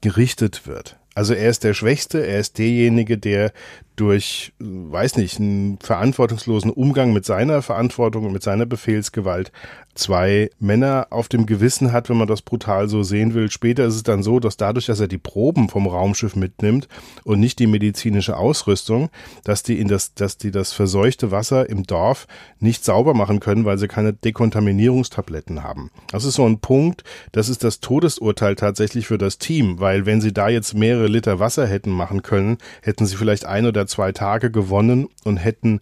gerichtet 0.00 0.66
wird. 0.66 0.96
Also 1.14 1.34
er 1.34 1.50
ist 1.50 1.64
der 1.64 1.74
Schwächste, 1.74 2.26
er 2.26 2.40
ist 2.40 2.58
derjenige, 2.58 3.18
der 3.18 3.52
durch, 4.00 4.52
weiß 4.58 5.16
nicht, 5.16 5.38
einen 5.38 5.78
verantwortungslosen 5.78 6.70
Umgang 6.70 7.12
mit 7.12 7.26
seiner 7.26 7.60
Verantwortung 7.60 8.24
und 8.24 8.32
mit 8.32 8.42
seiner 8.42 8.64
Befehlsgewalt 8.64 9.52
zwei 9.94 10.50
Männer 10.58 11.08
auf 11.10 11.28
dem 11.28 11.46
Gewissen 11.46 11.92
hat, 11.92 12.08
wenn 12.08 12.16
man 12.16 12.28
das 12.28 12.42
brutal 12.42 12.88
so 12.88 13.02
sehen 13.02 13.34
will. 13.34 13.50
Später 13.50 13.84
ist 13.84 13.96
es 13.96 14.02
dann 14.02 14.22
so, 14.22 14.40
dass 14.40 14.56
dadurch, 14.56 14.86
dass 14.86 15.00
er 15.00 15.08
die 15.08 15.18
Proben 15.18 15.68
vom 15.68 15.86
Raumschiff 15.86 16.36
mitnimmt 16.36 16.88
und 17.24 17.40
nicht 17.40 17.58
die 17.58 17.66
medizinische 17.66 18.36
Ausrüstung, 18.36 19.10
dass 19.44 19.62
die 19.62 19.78
in 19.78 19.88
das, 19.88 20.14
dass 20.14 20.38
die 20.38 20.50
das 20.50 20.72
verseuchte 20.72 21.30
Wasser 21.30 21.68
im 21.68 21.82
Dorf 21.82 22.26
nicht 22.60 22.84
sauber 22.84 23.14
machen 23.14 23.40
können, 23.40 23.64
weil 23.64 23.78
sie 23.78 23.88
keine 23.88 24.12
Dekontaminierungstabletten 24.12 25.62
haben. 25.62 25.90
Das 26.10 26.24
ist 26.24 26.34
so 26.34 26.46
ein 26.46 26.60
Punkt, 26.60 27.04
das 27.32 27.48
ist 27.48 27.64
das 27.64 27.80
Todesurteil 27.80 28.54
tatsächlich 28.54 29.06
für 29.06 29.18
das 29.18 29.38
Team, 29.38 29.80
weil 29.80 30.06
wenn 30.06 30.20
sie 30.20 30.32
da 30.32 30.48
jetzt 30.48 30.74
mehrere 30.74 31.08
Liter 31.08 31.40
Wasser 31.40 31.66
hätten 31.66 31.90
machen 31.90 32.22
können, 32.22 32.58
hätten 32.82 33.06
sie 33.06 33.16
vielleicht 33.16 33.44
ein 33.44 33.66
oder 33.66 33.86
zwei 33.90 34.12
Tage 34.12 34.50
gewonnen 34.50 35.08
und 35.24 35.36
hätten 35.36 35.80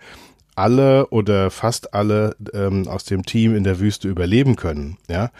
alle 0.54 1.06
oder 1.08 1.50
fast 1.50 1.94
alle 1.94 2.34
ähm, 2.52 2.88
aus 2.88 3.04
dem 3.04 3.24
Team 3.24 3.54
in 3.54 3.64
der 3.64 3.78
Wüste 3.78 4.08
überleben 4.08 4.56
können. 4.56 4.96
Ja, 5.08 5.30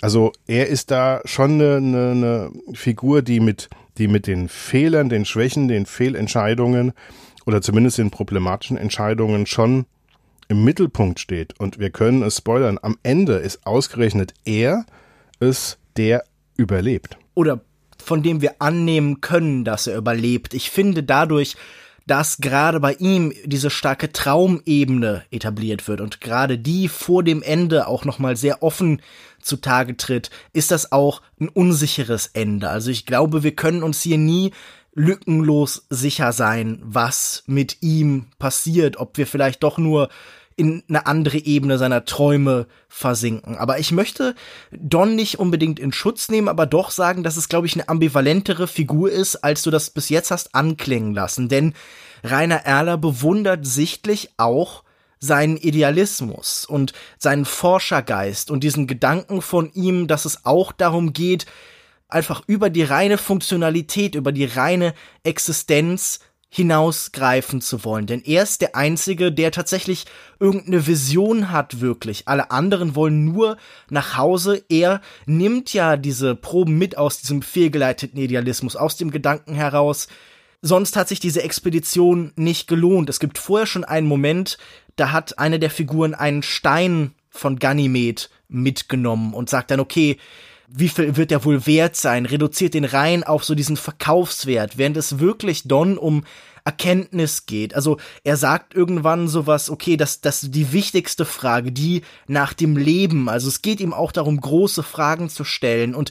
also 0.00 0.32
er 0.46 0.68
ist 0.68 0.90
da 0.90 1.20
schon 1.24 1.60
eine, 1.60 1.76
eine, 1.76 2.10
eine 2.10 2.50
Figur, 2.74 3.22
die 3.22 3.40
mit 3.40 3.68
die 3.98 4.08
mit 4.08 4.26
den 4.26 4.48
Fehlern, 4.48 5.08
den 5.08 5.24
Schwächen, 5.24 5.68
den 5.68 5.86
Fehlentscheidungen 5.86 6.92
oder 7.46 7.62
zumindest 7.62 7.98
den 7.98 8.10
problematischen 8.10 8.76
Entscheidungen 8.76 9.46
schon 9.46 9.86
im 10.48 10.64
Mittelpunkt 10.64 11.20
steht. 11.20 11.58
Und 11.58 11.78
wir 11.78 11.90
können 11.90 12.22
es 12.22 12.38
spoilern. 12.38 12.78
Am 12.82 12.96
Ende 13.02 13.34
ist 13.34 13.66
ausgerechnet 13.66 14.34
er 14.44 14.84
es, 15.40 15.78
der 15.96 16.24
überlebt. 16.56 17.16
Oder 17.34 17.60
von 18.02 18.22
dem 18.22 18.42
wir 18.42 18.56
annehmen 18.58 19.20
können, 19.20 19.64
dass 19.64 19.86
er 19.86 19.96
überlebt. 19.96 20.54
Ich 20.54 20.70
finde 20.70 21.02
dadurch 21.02 21.56
dass 22.06 22.38
gerade 22.38 22.80
bei 22.80 22.94
ihm 22.94 23.32
diese 23.44 23.70
starke 23.70 24.12
Traumebene 24.12 25.24
etabliert 25.30 25.88
wird 25.88 26.00
und 26.00 26.20
gerade 26.20 26.58
die 26.58 26.88
vor 26.88 27.22
dem 27.22 27.42
Ende 27.42 27.86
auch 27.86 28.04
nochmal 28.04 28.36
sehr 28.36 28.62
offen 28.62 29.00
zutage 29.40 29.96
tritt, 29.96 30.30
ist 30.52 30.70
das 30.70 30.92
auch 30.92 31.22
ein 31.40 31.48
unsicheres 31.48 32.28
Ende. 32.28 32.68
Also 32.68 32.90
ich 32.90 33.06
glaube, 33.06 33.42
wir 33.42 33.54
können 33.54 33.82
uns 33.82 34.02
hier 34.02 34.18
nie 34.18 34.52
lückenlos 34.94 35.86
sicher 35.90 36.32
sein, 36.32 36.78
was 36.82 37.42
mit 37.46 37.78
ihm 37.82 38.26
passiert, 38.38 38.96
ob 38.96 39.16
wir 39.18 39.26
vielleicht 39.26 39.62
doch 39.62 39.78
nur 39.78 40.08
in 40.56 40.82
eine 40.88 41.06
andere 41.06 41.38
Ebene 41.38 41.78
seiner 41.78 42.04
Träume 42.04 42.66
versinken. 42.88 43.56
Aber 43.56 43.78
ich 43.78 43.92
möchte 43.92 44.34
Don 44.70 45.14
nicht 45.14 45.38
unbedingt 45.38 45.78
in 45.78 45.92
Schutz 45.92 46.28
nehmen, 46.28 46.48
aber 46.48 46.66
doch 46.66 46.90
sagen, 46.90 47.22
dass 47.22 47.36
es, 47.36 47.48
glaube 47.48 47.66
ich, 47.66 47.74
eine 47.74 47.88
ambivalentere 47.88 48.66
Figur 48.66 49.10
ist, 49.10 49.36
als 49.36 49.62
du 49.62 49.70
das 49.70 49.90
bis 49.90 50.08
jetzt 50.08 50.30
hast 50.30 50.54
anklingen 50.54 51.14
lassen. 51.14 51.48
Denn 51.48 51.74
Rainer 52.22 52.64
Erler 52.64 52.96
bewundert 52.96 53.66
sichtlich 53.66 54.30
auch 54.36 54.84
seinen 55.18 55.56
Idealismus 55.56 56.64
und 56.64 56.92
seinen 57.18 57.44
Forschergeist 57.44 58.50
und 58.50 58.62
diesen 58.62 58.86
Gedanken 58.86 59.42
von 59.42 59.72
ihm, 59.72 60.06
dass 60.06 60.24
es 60.24 60.44
auch 60.44 60.72
darum 60.72 61.12
geht, 61.12 61.46
einfach 62.08 62.42
über 62.46 62.70
die 62.70 62.82
reine 62.82 63.18
Funktionalität, 63.18 64.14
über 64.14 64.32
die 64.32 64.44
reine 64.44 64.94
Existenz 65.22 66.20
hinausgreifen 66.54 67.60
zu 67.60 67.84
wollen. 67.84 68.06
Denn 68.06 68.22
er 68.22 68.44
ist 68.44 68.60
der 68.60 68.76
Einzige, 68.76 69.32
der 69.32 69.50
tatsächlich 69.50 70.04
irgendeine 70.38 70.86
Vision 70.86 71.50
hat, 71.50 71.80
wirklich. 71.80 72.28
Alle 72.28 72.52
anderen 72.52 72.94
wollen 72.94 73.24
nur 73.24 73.56
nach 73.90 74.16
Hause. 74.16 74.62
Er 74.68 75.00
nimmt 75.26 75.74
ja 75.74 75.96
diese 75.96 76.36
Proben 76.36 76.78
mit 76.78 76.96
aus 76.96 77.18
diesem 77.18 77.42
fehlgeleiteten 77.42 78.20
Idealismus, 78.20 78.76
aus 78.76 78.96
dem 78.96 79.10
Gedanken 79.10 79.56
heraus, 79.56 80.06
sonst 80.62 80.94
hat 80.96 81.08
sich 81.08 81.18
diese 81.18 81.42
Expedition 81.42 82.32
nicht 82.36 82.68
gelohnt. 82.68 83.10
Es 83.10 83.18
gibt 83.18 83.38
vorher 83.38 83.66
schon 83.66 83.84
einen 83.84 84.06
Moment, 84.06 84.56
da 84.94 85.10
hat 85.10 85.40
eine 85.40 85.58
der 85.58 85.70
Figuren 85.70 86.14
einen 86.14 86.44
Stein 86.44 87.16
von 87.30 87.58
Ganymed 87.58 88.30
mitgenommen 88.46 89.34
und 89.34 89.50
sagt 89.50 89.72
dann, 89.72 89.80
okay, 89.80 90.18
wie 90.68 90.88
viel 90.88 91.16
wird 91.16 91.30
der 91.30 91.44
wohl 91.44 91.66
wert 91.66 91.96
sein, 91.96 92.26
reduziert 92.26 92.74
den 92.74 92.84
rein 92.84 93.24
auf 93.24 93.44
so 93.44 93.54
diesen 93.54 93.76
Verkaufswert, 93.76 94.78
während 94.78 94.96
es 94.96 95.18
wirklich 95.18 95.64
Don 95.64 95.98
um 95.98 96.24
Erkenntnis 96.64 97.46
geht. 97.46 97.74
Also 97.74 97.98
er 98.24 98.36
sagt 98.36 98.74
irgendwann 98.74 99.28
sowas, 99.28 99.68
okay, 99.68 99.96
das, 99.96 100.22
das 100.22 100.40
die 100.40 100.72
wichtigste 100.72 101.26
Frage, 101.26 101.72
die 101.72 102.02
nach 102.26 102.54
dem 102.54 102.76
Leben. 102.76 103.28
Also 103.28 103.48
es 103.48 103.60
geht 103.60 103.80
ihm 103.80 103.92
auch 103.92 104.12
darum, 104.12 104.40
große 104.40 104.82
Fragen 104.82 105.28
zu 105.28 105.44
stellen 105.44 105.94
und 105.94 106.10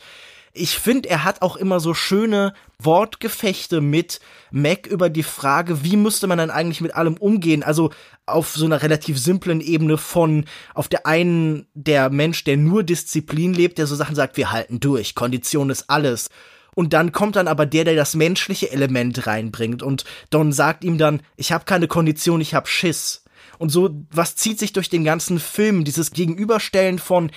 ich 0.55 0.77
finde, 0.77 1.09
er 1.09 1.23
hat 1.23 1.41
auch 1.41 1.55
immer 1.55 1.79
so 1.79 1.95
schöne 1.95 2.53
Wortgefechte 2.77 3.81
mit 3.81 4.19
Mac 4.51 4.85
über 4.85 5.09
die 5.09 5.23
Frage, 5.23 5.83
wie 5.83 5.97
müsste 5.97 6.27
man 6.27 6.37
dann 6.37 6.51
eigentlich 6.51 6.79
mit 6.79 6.93
allem 6.93 7.15
umgehen? 7.15 7.63
Also 7.63 7.89
auf 8.25 8.55
so 8.55 8.65
einer 8.65 8.81
relativ 8.81 9.19
simplen 9.19 9.59
Ebene 9.61 9.97
von 9.97 10.45
auf 10.73 10.87
der 10.87 11.05
einen 11.05 11.67
der 11.73 12.09
Mensch, 12.09 12.43
der 12.43 12.57
nur 12.57 12.83
Disziplin 12.83 13.53
lebt, 13.53 13.77
der 13.77 13.87
so 13.87 13.95
Sachen 13.95 14.15
sagt, 14.15 14.37
wir 14.37 14.51
halten 14.51 14.79
durch, 14.79 15.15
Kondition 15.15 15.69
ist 15.69 15.89
alles. 15.89 16.29
Und 16.75 16.93
dann 16.93 17.11
kommt 17.11 17.35
dann 17.35 17.47
aber 17.47 17.65
der, 17.65 17.83
der 17.83 17.95
das 17.95 18.15
menschliche 18.15 18.71
Element 18.71 19.27
reinbringt 19.27 19.83
und 19.83 20.05
Don 20.29 20.51
sagt 20.51 20.83
ihm 20.83 20.97
dann, 20.97 21.21
ich 21.35 21.51
habe 21.51 21.65
keine 21.65 21.87
Kondition, 21.87 22.41
ich 22.41 22.55
habe 22.55 22.67
Schiss. 22.67 23.23
Und 23.59 23.69
so, 23.69 23.91
was 24.11 24.35
zieht 24.35 24.57
sich 24.57 24.73
durch 24.73 24.89
den 24.89 25.03
ganzen 25.03 25.39
Film? 25.39 25.83
Dieses 25.83 26.11
Gegenüberstellen 26.11 26.97
von 26.99 27.31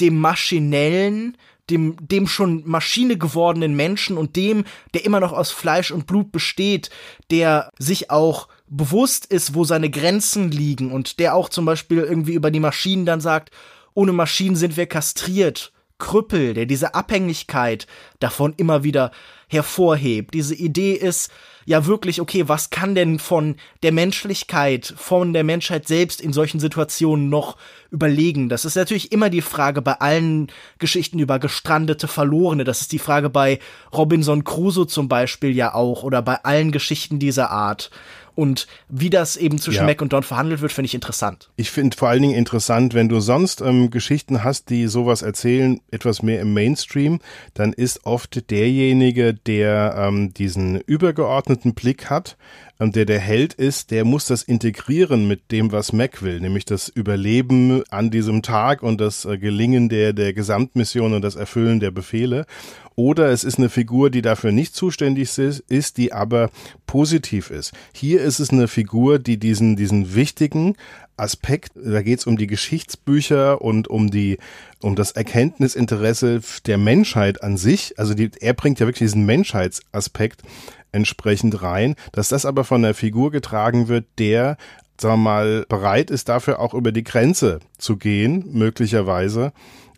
dem 0.00 0.18
Maschinellen 0.18 1.36
dem, 1.70 1.96
dem 2.00 2.26
schon 2.26 2.62
Maschine 2.66 3.16
gewordenen 3.16 3.74
Menschen 3.74 4.18
und 4.18 4.36
dem, 4.36 4.64
der 4.94 5.04
immer 5.04 5.20
noch 5.20 5.32
aus 5.32 5.50
Fleisch 5.50 5.90
und 5.90 6.06
Blut 6.06 6.32
besteht, 6.32 6.90
der 7.30 7.70
sich 7.78 8.10
auch 8.10 8.48
bewusst 8.66 9.26
ist, 9.26 9.54
wo 9.54 9.64
seine 9.64 9.90
Grenzen 9.90 10.50
liegen 10.50 10.90
und 10.90 11.18
der 11.18 11.34
auch 11.34 11.48
zum 11.48 11.64
Beispiel 11.64 11.98
irgendwie 11.98 12.34
über 12.34 12.50
die 12.50 12.60
Maschinen 12.60 13.06
dann 13.06 13.20
sagt, 13.20 13.50
ohne 13.94 14.12
Maschinen 14.12 14.56
sind 14.56 14.76
wir 14.76 14.86
kastriert. 14.86 15.72
Krüppel, 16.02 16.52
der 16.52 16.66
diese 16.66 16.96
Abhängigkeit 16.96 17.86
davon 18.18 18.54
immer 18.56 18.82
wieder 18.82 19.12
hervorhebt. 19.46 20.34
Diese 20.34 20.54
Idee 20.54 20.94
ist, 20.94 21.30
ja 21.64 21.86
wirklich, 21.86 22.20
okay, 22.20 22.48
was 22.48 22.70
kann 22.70 22.94
denn 22.94 23.18
von 23.18 23.56
der 23.82 23.92
Menschlichkeit, 23.92 24.92
von 24.96 25.32
der 25.32 25.44
Menschheit 25.44 25.86
selbst 25.86 26.20
in 26.20 26.32
solchen 26.32 26.60
Situationen 26.60 27.28
noch 27.28 27.56
überlegen? 27.90 28.48
Das 28.48 28.64
ist 28.64 28.74
natürlich 28.74 29.12
immer 29.12 29.30
die 29.30 29.42
Frage 29.42 29.82
bei 29.82 29.94
allen 29.94 30.50
Geschichten 30.78 31.18
über 31.18 31.38
gestrandete 31.38 32.08
Verlorene. 32.08 32.64
Das 32.64 32.80
ist 32.80 32.92
die 32.92 32.98
Frage 32.98 33.30
bei 33.30 33.58
Robinson 33.92 34.44
Crusoe 34.44 34.86
zum 34.86 35.08
Beispiel 35.08 35.54
ja 35.54 35.74
auch 35.74 36.02
oder 36.02 36.22
bei 36.22 36.42
allen 36.44 36.72
Geschichten 36.72 37.18
dieser 37.18 37.50
Art. 37.50 37.90
Und 38.34 38.66
wie 38.88 39.10
das 39.10 39.36
eben 39.36 39.58
zwischen 39.58 39.80
ja. 39.80 39.86
Mac 39.86 40.00
und 40.00 40.12
Don 40.12 40.22
verhandelt 40.22 40.62
wird, 40.62 40.72
finde 40.72 40.86
ich 40.86 40.94
interessant. 40.94 41.50
Ich 41.56 41.70
finde 41.70 41.96
vor 41.96 42.08
allen 42.08 42.22
Dingen 42.22 42.34
interessant, 42.34 42.94
wenn 42.94 43.08
du 43.08 43.20
sonst 43.20 43.60
ähm, 43.60 43.90
Geschichten 43.90 44.42
hast, 44.42 44.70
die 44.70 44.86
sowas 44.86 45.22
erzählen, 45.22 45.80
etwas 45.90 46.22
mehr 46.22 46.40
im 46.40 46.54
Mainstream, 46.54 47.20
dann 47.54 47.72
ist 47.72 48.06
oft 48.06 48.50
derjenige, 48.50 49.34
der 49.34 49.94
ähm, 49.98 50.32
diesen 50.32 50.80
übergeordneten 50.80 51.74
Blick 51.74 52.08
hat, 52.08 52.36
der 52.80 53.04
der 53.04 53.20
Held 53.20 53.54
ist, 53.54 53.90
der 53.92 54.04
muss 54.04 54.26
das 54.26 54.42
integrieren 54.42 55.28
mit 55.28 55.52
dem, 55.52 55.70
was 55.70 55.92
Mac 55.92 56.22
will, 56.22 56.40
nämlich 56.40 56.64
das 56.64 56.88
Überleben 56.88 57.82
an 57.90 58.10
diesem 58.10 58.42
Tag 58.42 58.82
und 58.82 59.00
das 59.00 59.24
äh, 59.24 59.38
Gelingen 59.38 59.88
der, 59.88 60.12
der 60.12 60.32
Gesamtmission 60.32 61.12
und 61.12 61.22
das 61.22 61.36
Erfüllen 61.36 61.78
der 61.78 61.92
Befehle 61.92 62.46
oder 62.94 63.30
es 63.30 63.44
ist 63.44 63.58
eine 63.58 63.68
Figur, 63.68 64.10
die 64.10 64.22
dafür 64.22 64.52
nicht 64.52 64.74
zuständig 64.74 65.36
ist, 65.38 65.96
die 65.96 66.12
aber 66.12 66.50
positiv 66.86 67.50
ist. 67.50 67.72
Hier 67.92 68.20
ist 68.20 68.38
es 68.38 68.50
eine 68.50 68.68
Figur, 68.68 69.18
die 69.18 69.38
diesen, 69.38 69.76
diesen 69.76 70.14
wichtigen 70.14 70.76
Aspekt, 71.16 71.72
da 71.74 72.02
geht 72.02 72.18
es 72.18 72.26
um 72.26 72.36
die 72.36 72.46
Geschichtsbücher 72.46 73.62
und 73.62 73.88
um 73.88 74.10
die, 74.10 74.38
um 74.80 74.96
das 74.96 75.12
Erkenntnisinteresse 75.12 76.40
der 76.66 76.78
Menschheit 76.78 77.42
an 77.42 77.56
sich. 77.56 77.98
Also 77.98 78.14
die, 78.14 78.30
er 78.40 78.54
bringt 78.54 78.80
ja 78.80 78.86
wirklich 78.86 79.10
diesen 79.10 79.26
Menschheitsaspekt 79.26 80.42
entsprechend 80.92 81.62
rein, 81.62 81.94
dass 82.12 82.28
das 82.28 82.46
aber 82.46 82.64
von 82.64 82.84
einer 82.84 82.94
Figur 82.94 83.30
getragen 83.30 83.88
wird, 83.88 84.06
der 84.18 84.56
sagen 85.00 85.22
wir 85.22 85.30
mal, 85.30 85.66
bereit 85.68 86.10
ist, 86.10 86.28
dafür 86.28 86.60
auch 86.60 86.74
über 86.74 86.92
die 86.92 87.02
Grenze 87.02 87.58
zu 87.76 87.96
gehen, 87.96 88.44
möglicherweise, 88.52 89.52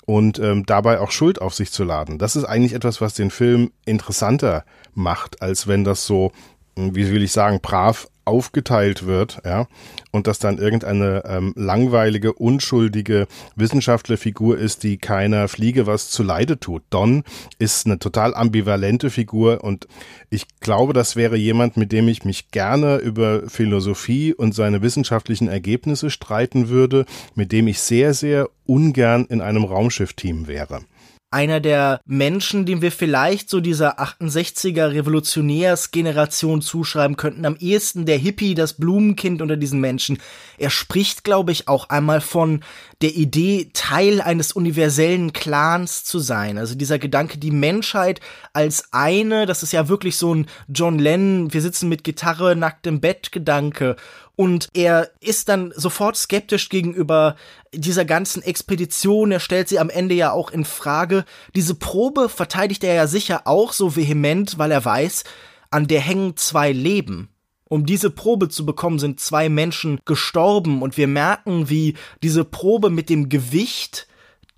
und 0.07 0.38
ähm, 0.38 0.64
dabei 0.66 1.00
auch 1.00 1.11
Schuld 1.11 1.40
auf 1.42 1.54
sich 1.54 1.72
zu 1.72 1.85
laden. 1.85 2.18
Das 2.18 2.37
ist 2.37 2.44
eigentlich 2.44 2.72
etwas, 2.72 3.00
was 3.00 3.14
den 3.14 3.30
Film 3.30 3.70
interessanter 3.85 4.64
macht, 4.94 5.42
als 5.42 5.66
wenn 5.66 5.85
das 5.85 6.07
so 6.07 6.33
wie 6.76 7.11
will 7.11 7.22
ich 7.22 7.33
sagen, 7.33 7.61
brav 7.61 8.09
aufgeteilt 8.25 9.07
wird, 9.07 9.41
ja, 9.45 9.67
und 10.11 10.27
dass 10.27 10.39
dann 10.39 10.59
irgendeine 10.59 11.25
ähm, 11.27 11.53
langweilige, 11.57 12.33
unschuldige 12.33 13.27
Wissenschaftlerfigur 13.57 14.59
ist, 14.59 14.83
die 14.83 14.97
keiner 14.97 15.49
Fliege 15.49 15.87
was 15.87 16.11
zu 16.11 16.23
Leide 16.23 16.59
tut. 16.59 16.83
Don 16.91 17.25
ist 17.59 17.87
eine 17.87 17.99
total 17.99 18.35
ambivalente 18.35 19.11
Figur 19.11 19.63
und 19.63 19.87
ich 20.31 20.47
glaube, 20.61 20.93
das 20.93 21.17
wäre 21.17 21.37
jemand, 21.37 21.77
mit 21.77 21.93
dem 21.93 22.09
ich 22.09 22.25
mich 22.25 22.51
gerne 22.51 22.97
über 22.97 23.49
Philosophie 23.49 24.35
und 24.35 24.55
seine 24.55 24.83
wissenschaftlichen 24.83 25.49
Ergebnisse 25.49 26.11
streiten 26.11 26.69
würde, 26.69 27.05
mit 27.35 27.53
dem 27.53 27.69
ich 27.69 27.81
sehr, 27.81 28.15
sehr 28.15 28.49
ungern 28.67 29.27
in 29.27 29.41
einem 29.41 29.65
Raumschiff-Team 29.65 30.47
wäre 30.47 30.81
einer 31.35 31.59
der 31.59 32.01
Menschen, 32.07 32.64
dem 32.64 32.81
wir 32.81 32.92
vielleicht 32.92 33.51
so 33.51 33.61
dieser 33.61 34.01
68er 34.01 34.92
Revolutionärsgeneration 34.92 36.62
zuschreiben 36.62 37.16
könnten, 37.16 37.44
am 37.44 37.57
ehesten 37.57 38.07
der 38.07 38.18
Hippie, 38.18 38.55
das 38.55 38.75
Blumenkind 38.75 39.42
unter 39.42 39.57
diesen 39.57 39.81
Menschen. 39.81 40.18
Er 40.59 40.70
spricht, 40.70 41.25
glaube 41.25 41.51
ich, 41.51 41.66
auch 41.66 41.88
einmal 41.88 42.20
von 42.20 42.61
der 43.03 43.16
Idee, 43.16 43.70
Teil 43.75 44.20
eines 44.20 44.53
universellen 44.53 45.33
Clans 45.33 46.05
zu 46.05 46.20
sein. 46.20 46.57
Also 46.57 46.77
dieser 46.77 47.01
Gedanke, 47.01 47.38
die 47.38 47.51
Menschheit 47.51 48.20
als 48.53 48.92
eine, 48.92 49.44
das 49.44 49.64
ist 49.64 49.73
ja 49.73 49.88
wirklich 49.88 50.16
so 50.16 50.33
ein 50.35 50.47
John 50.68 51.01
Lennon, 51.01 51.53
wir 51.53 51.61
sitzen 51.61 51.88
mit 51.88 52.05
Gitarre 52.05 52.55
nackt 52.55 52.87
im 52.87 53.01
Bett 53.01 53.33
Gedanke. 53.33 53.97
Und 54.37 54.68
er 54.75 55.11
ist 55.20 55.49
dann 55.49 55.73
sofort 55.77 56.16
skeptisch 56.16 56.68
gegenüber 56.68 57.37
dieser 57.73 58.05
ganzen 58.05 58.42
Expedition. 58.42 59.31
Er 59.31 59.40
stellt 59.40 59.68
sie 59.68 59.79
am 59.79 59.90
Ende 59.90 60.14
ja 60.14 60.33
auch 60.33 60.51
in 60.51 60.64
Frage. 60.64 61.25
Diese 61.55 61.77
Probe 61.77 62.29
verteidigt 62.29 62.83
er 62.83 62.94
ja 62.94 63.07
sicher 63.07 63.42
auch 63.47 63.73
so 63.73 63.94
vehement, 63.94 64.59
weil 64.59 64.73
er 64.73 64.85
weiß, 64.85 65.25
an 65.70 65.87
der 65.87 66.01
hängen 66.01 66.37
zwei 66.37 66.73
Leben. 66.73 67.29
Um 67.68 67.87
diese 67.87 68.11
Probe 68.11 68.49
zu 68.49 68.66
bekommen, 68.66 68.99
sind 68.99 69.20
zwei 69.20 69.49
Menschen 69.49 70.01
gestorben 70.05 70.83
und 70.83 70.97
wir 70.97 71.09
merken, 71.09 71.70
wie 71.70 71.94
diese 72.23 72.44
Probe 72.44 72.90
mit 72.90 73.09
dem 73.09 73.29
Gewicht 73.29 74.07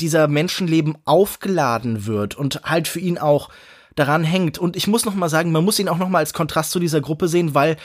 dieser 0.01 0.29
Menschenleben 0.29 0.99
aufgeladen 1.05 2.07
wird 2.07 2.35
und 2.35 2.63
halt 2.65 2.89
für 2.89 3.01
ihn 3.01 3.19
auch 3.19 3.49
daran 3.95 4.25
hängt. 4.25 4.59
Und 4.59 4.77
ich 4.77 4.87
muss 4.87 5.05
noch 5.05 5.15
mal 5.15 5.29
sagen, 5.29 5.53
man 5.53 5.65
muss 5.65 5.79
ihn 5.79 5.89
auch 5.89 5.99
noch 5.99 6.09
mal 6.09 6.19
als 6.19 6.35
Kontrast 6.35 6.71
zu 6.71 6.79
dieser 6.79 7.01
Gruppe 7.01 7.29
sehen, 7.29 7.55
weil 7.55 7.77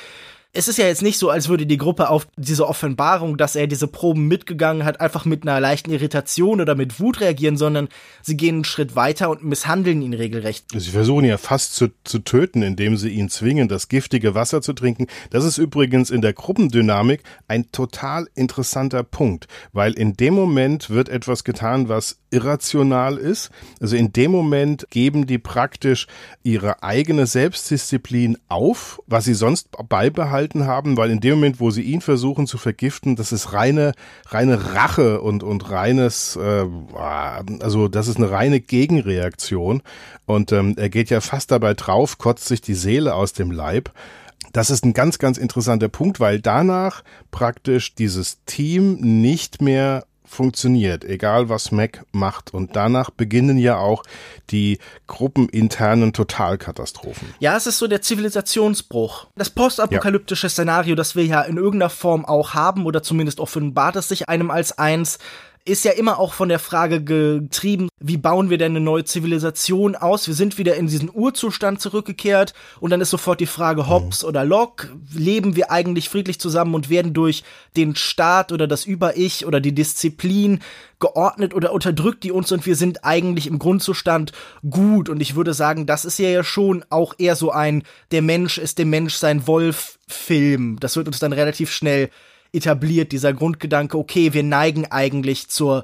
es 0.53 0.67
ist 0.67 0.77
ja 0.77 0.85
jetzt 0.85 1.01
nicht 1.01 1.17
so, 1.17 1.29
als 1.29 1.47
würde 1.47 1.65
die 1.65 1.77
Gruppe 1.77 2.09
auf 2.09 2.27
diese 2.35 2.67
Offenbarung, 2.67 3.37
dass 3.37 3.55
er 3.55 3.67
diese 3.67 3.87
Proben 3.87 4.27
mitgegangen 4.27 4.83
hat, 4.83 4.99
einfach 4.99 5.23
mit 5.23 5.43
einer 5.43 5.61
leichten 5.61 5.91
Irritation 5.91 6.59
oder 6.59 6.75
mit 6.75 6.99
Wut 6.99 7.21
reagieren, 7.21 7.55
sondern 7.55 7.87
sie 8.21 8.35
gehen 8.35 8.55
einen 8.55 8.63
Schritt 8.65 8.97
weiter 8.97 9.29
und 9.29 9.45
misshandeln 9.45 10.01
ihn 10.01 10.13
regelrecht. 10.13 10.65
Sie 10.75 10.91
versuchen 10.91 11.23
ja 11.23 11.37
fast 11.37 11.75
zu, 11.75 11.87
zu 12.03 12.19
töten, 12.19 12.63
indem 12.63 12.97
sie 12.97 13.09
ihn 13.09 13.29
zwingen, 13.29 13.69
das 13.69 13.87
giftige 13.87 14.35
Wasser 14.35 14.61
zu 14.61 14.73
trinken. 14.73 15.07
Das 15.29 15.45
ist 15.45 15.57
übrigens 15.57 16.09
in 16.09 16.21
der 16.21 16.33
Gruppendynamik 16.33 17.23
ein 17.47 17.71
total 17.71 18.27
interessanter 18.35 19.03
Punkt, 19.03 19.47
weil 19.71 19.93
in 19.93 20.15
dem 20.17 20.33
Moment 20.33 20.89
wird 20.89 21.07
etwas 21.07 21.45
getan, 21.45 21.87
was 21.87 22.17
irrational 22.29 23.17
ist. 23.17 23.51
Also 23.79 23.95
in 23.95 24.11
dem 24.11 24.31
Moment 24.31 24.87
geben 24.89 25.27
die 25.27 25.37
praktisch 25.37 26.07
ihre 26.43 26.83
eigene 26.83 27.25
Selbstdisziplin 27.25 28.37
auf, 28.49 29.01
was 29.05 29.25
sie 29.25 29.33
sonst 29.33 29.69
beibehalten 29.87 30.40
haben, 30.65 30.97
weil 30.97 31.12
in 31.12 31.19
dem 31.19 31.36
Moment, 31.36 31.60
wo 31.60 31.71
sie 31.71 31.82
ihn 31.82 32.01
versuchen 32.01 32.47
zu 32.47 32.58
vergiften, 32.58 33.15
das 33.15 33.32
ist 33.32 33.54
reine, 33.54 33.93
reine 34.27 34.73
Rache 34.73 35.21
und, 35.21 35.43
und 35.43 35.69
reines, 35.69 36.36
äh, 36.36 36.65
also 36.93 37.88
das 37.88 38.08
ist 38.08 38.17
eine 38.17 38.32
reine 38.32 38.60
Gegenreaktion. 38.60 39.82
Und 40.25 40.51
ähm, 40.51 40.75
er 40.77 40.89
geht 40.89 41.10
ja 41.10 41.21
fast 41.21 41.51
dabei 41.51 41.73
drauf, 41.73 42.17
kotzt 42.17 42.47
sich 42.47 42.62
die 42.62 42.73
Seele 42.73 43.15
aus 43.15 43.34
dem 43.34 43.51
Leib. 43.51 43.91
Das 44.54 44.69
ist 44.69 44.84
ein 44.84 44.93
ganz, 44.93 45.17
ganz 45.17 45.38
interessanter 45.38 45.88
Punkt, 45.88 46.19
weil 46.19 46.39
danach 46.39 47.04
praktisch 47.32 47.95
dieses 47.95 48.43
Team 48.45 48.95
nicht 48.99 49.62
mehr 49.62 50.06
funktioniert, 50.32 51.04
egal 51.04 51.50
was 51.50 51.72
Mac 51.72 52.06
macht. 52.12 52.54
Und 52.54 52.76
danach 52.76 53.10
beginnen 53.10 53.58
ja 53.58 53.78
auch 53.78 54.04
die 54.50 54.80
gruppeninternen 55.08 56.13
Totalkatastrophen. 56.13 57.34
Ja, 57.39 57.58
es 57.58 57.67
ist 57.67 57.78
so 57.78 57.88
der 57.88 58.02
Zivilisationsbruch. 58.02 59.28
Das 59.36 59.50
postapokalyptische 59.50 60.48
ja. 60.48 60.52
Szenario, 60.52 60.96
das 60.96 61.15
wir 61.15 61.26
ja 61.26 61.41
in 61.41 61.58
irgendeiner 61.58 61.89
Form 61.89 62.26
auch 62.26 62.54
haben, 62.54 62.86
oder 62.86 63.04
zumindest 63.04 63.39
offenbart 63.39 63.96
es 63.96 64.08
sich 64.08 64.30
einem 64.30 64.50
als 64.52 64.78
eins, 64.78 65.20
ist 65.63 65.86
ja 65.86 65.91
immer 65.91 66.19
auch 66.19 66.34
von 66.34 66.50
der 66.50 66.60
Frage 66.60 67.04
getrieben, 67.04 67.89
wie 68.00 68.17
bauen 68.17 68.50
wir 68.50 68.58
denn 68.58 68.71
eine 68.71 68.82
neue 68.82 69.06
Zivilisation 69.06 69.95
aus? 69.95 70.28
Wir 70.28 70.34
sind 70.34 70.58
wieder 70.58 70.76
in 70.76 70.88
diesen 70.88 71.10
Urzustand 71.13 71.80
zurückgekehrt 71.80 72.54
und 72.80 72.89
dann 72.89 73.02
ist 73.02 73.12
sofort 73.12 73.39
die 73.39 73.45
Frage 73.45 73.88
Hobbes 73.88 74.24
mhm. 74.24 74.30
oder 74.30 74.43
Locke, 74.43 74.89
leben 75.13 75.56
wir 75.56 75.71
eigentlich 75.71 76.10
friedlich 76.10 76.39
zusammen 76.39 76.74
und 76.74 76.89
werden 76.89 77.13
durch 77.13 77.43
den 77.78 77.95
Staat 77.95 78.52
oder 78.52 78.67
das 78.67 78.86
Über-Ich 78.86 79.45
oder 79.45 79.60
die 79.60 79.76
Disziplin 79.76 80.60
geordnet 81.00 81.54
oder 81.54 81.74
unterdrückt 81.74 82.24
die 82.24 82.32
uns 82.32 82.52
und 82.52 82.65
wir 82.65 82.76
sind 82.76 83.04
eigentlich 83.04 83.47
im 83.47 83.60
Grundzustand 83.60 84.34
gut 84.69 85.10
und 85.10 85.19
ich 85.19 85.36
würde 85.36 85.54
sagen, 85.54 85.86
das 85.86 86.06
ist 86.06 86.19
ja 86.19 86.30
ja 86.30 86.43
schon 86.43 86.86
auch 86.89 87.15
eher 87.17 87.36
so 87.36 87.52
ein 87.52 87.84
der 88.12 88.21
Mensch 88.21 88.58
ist 88.58 88.78
dem 88.78 88.89
Mensch 88.89 89.15
sein 89.15 89.47
Wolf 89.47 89.97
Film. 90.12 90.78
Das 90.80 90.95
wird 90.95 91.08
uns 91.08 91.19
dann 91.19 91.34
relativ 91.34 91.71
schnell 91.71 92.10
etabliert, 92.53 93.11
dieser 93.11 93.33
Grundgedanke, 93.33 93.97
okay, 93.97 94.33
wir 94.33 94.43
neigen 94.43 94.85
eigentlich 94.85 95.49
zur, 95.49 95.83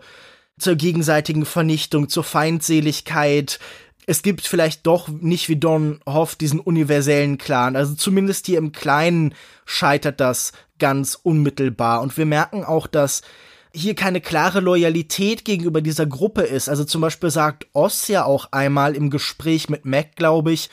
zur 0.59 0.75
gegenseitigen 0.75 1.45
Vernichtung, 1.45 2.09
zur 2.09 2.23
Feindseligkeit. 2.23 3.59
Es 4.05 4.21
gibt 4.21 4.41
vielleicht 4.47 4.85
doch 4.87 5.07
nicht 5.07 5.49
wie 5.49 5.57
Don 5.57 5.99
Hoff 6.05 6.35
diesen 6.35 6.59
universellen 6.59 7.37
Clan. 7.37 7.75
Also 7.75 7.95
zumindest 7.95 8.45
hier 8.45 8.57
im 8.57 8.71
Kleinen 8.71 9.33
scheitert 9.65 10.19
das 10.19 10.53
ganz 10.79 11.17
unmittelbar. 11.21 12.01
Und 12.01 12.17
wir 12.17 12.25
merken 12.25 12.63
auch, 12.63 12.87
dass 12.87 13.21
hier 13.73 13.95
keine 13.95 14.21
klare 14.21 14.59
Loyalität 14.59 15.45
gegenüber 15.45 15.81
dieser 15.81 16.05
Gruppe 16.05 16.41
ist. 16.41 16.69
Also 16.69 16.83
zum 16.83 17.01
Beispiel 17.01 17.29
sagt 17.29 17.67
Oss 17.73 18.07
ja 18.07 18.25
auch 18.25 18.51
einmal 18.51 18.95
im 18.95 19.09
Gespräch 19.09 19.69
mit 19.69 19.85
Mac, 19.85 20.15
glaube 20.15 20.51
ich, 20.51 20.69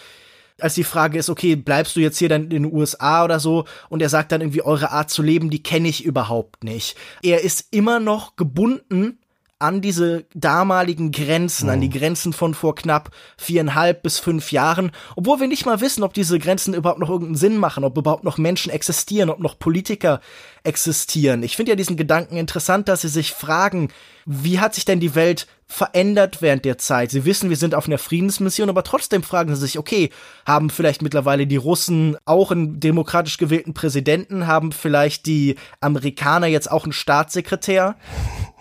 als 0.60 0.74
die 0.74 0.84
Frage 0.84 1.18
ist, 1.18 1.30
okay, 1.30 1.56
bleibst 1.56 1.96
du 1.96 2.00
jetzt 2.00 2.18
hier 2.18 2.28
dann 2.28 2.44
in 2.44 2.50
den 2.50 2.72
USA 2.72 3.24
oder 3.24 3.40
so? 3.40 3.64
Und 3.88 4.02
er 4.02 4.08
sagt 4.08 4.32
dann 4.32 4.40
irgendwie, 4.40 4.62
eure 4.62 4.90
Art 4.90 5.10
zu 5.10 5.22
leben, 5.22 5.50
die 5.50 5.62
kenne 5.62 5.88
ich 5.88 6.04
überhaupt 6.04 6.64
nicht. 6.64 6.96
Er 7.22 7.42
ist 7.42 7.68
immer 7.72 8.00
noch 8.00 8.36
gebunden 8.36 9.18
an 9.58 9.80
diese 9.80 10.26
damaligen 10.34 11.12
Grenzen, 11.12 11.70
an 11.70 11.80
die 11.80 11.88
mhm. 11.88 11.92
Grenzen 11.92 12.32
von 12.32 12.54
vor 12.54 12.74
knapp 12.74 13.10
viereinhalb 13.36 14.02
bis 14.02 14.18
fünf 14.18 14.52
Jahren, 14.52 14.90
obwohl 15.16 15.40
wir 15.40 15.48
nicht 15.48 15.64
mal 15.64 15.80
wissen, 15.80 16.02
ob 16.02 16.12
diese 16.12 16.38
Grenzen 16.38 16.74
überhaupt 16.74 17.00
noch 17.00 17.08
irgendeinen 17.08 17.36
Sinn 17.36 17.56
machen, 17.56 17.84
ob 17.84 17.96
überhaupt 17.96 18.24
noch 18.24 18.36
Menschen 18.36 18.70
existieren, 18.70 19.30
ob 19.30 19.38
noch 19.38 19.58
Politiker 19.58 20.20
existieren. 20.64 21.42
Ich 21.42 21.56
finde 21.56 21.72
ja 21.72 21.76
diesen 21.76 21.96
Gedanken 21.96 22.36
interessant, 22.36 22.88
dass 22.88 23.02
sie 23.02 23.08
sich 23.08 23.32
fragen, 23.32 23.90
wie 24.26 24.58
hat 24.58 24.74
sich 24.74 24.84
denn 24.84 25.00
die 25.00 25.14
Welt 25.14 25.46
verändert 25.66 26.40
während 26.40 26.64
der 26.64 26.78
Zeit? 26.78 27.10
Sie 27.10 27.24
wissen, 27.24 27.50
wir 27.50 27.56
sind 27.56 27.74
auf 27.74 27.86
einer 27.86 27.98
Friedensmission, 27.98 28.68
aber 28.68 28.82
trotzdem 28.82 29.22
fragen 29.22 29.54
sie 29.54 29.60
sich, 29.60 29.78
okay, 29.78 30.10
haben 30.46 30.70
vielleicht 30.70 31.02
mittlerweile 31.02 31.46
die 31.46 31.56
Russen 31.56 32.16
auch 32.24 32.50
einen 32.50 32.80
demokratisch 32.80 33.38
gewählten 33.38 33.74
Präsidenten? 33.74 34.46
Haben 34.46 34.72
vielleicht 34.72 35.26
die 35.26 35.56
Amerikaner 35.80 36.46
jetzt 36.46 36.70
auch 36.70 36.84
einen 36.84 36.92
Staatssekretär? 36.92 37.96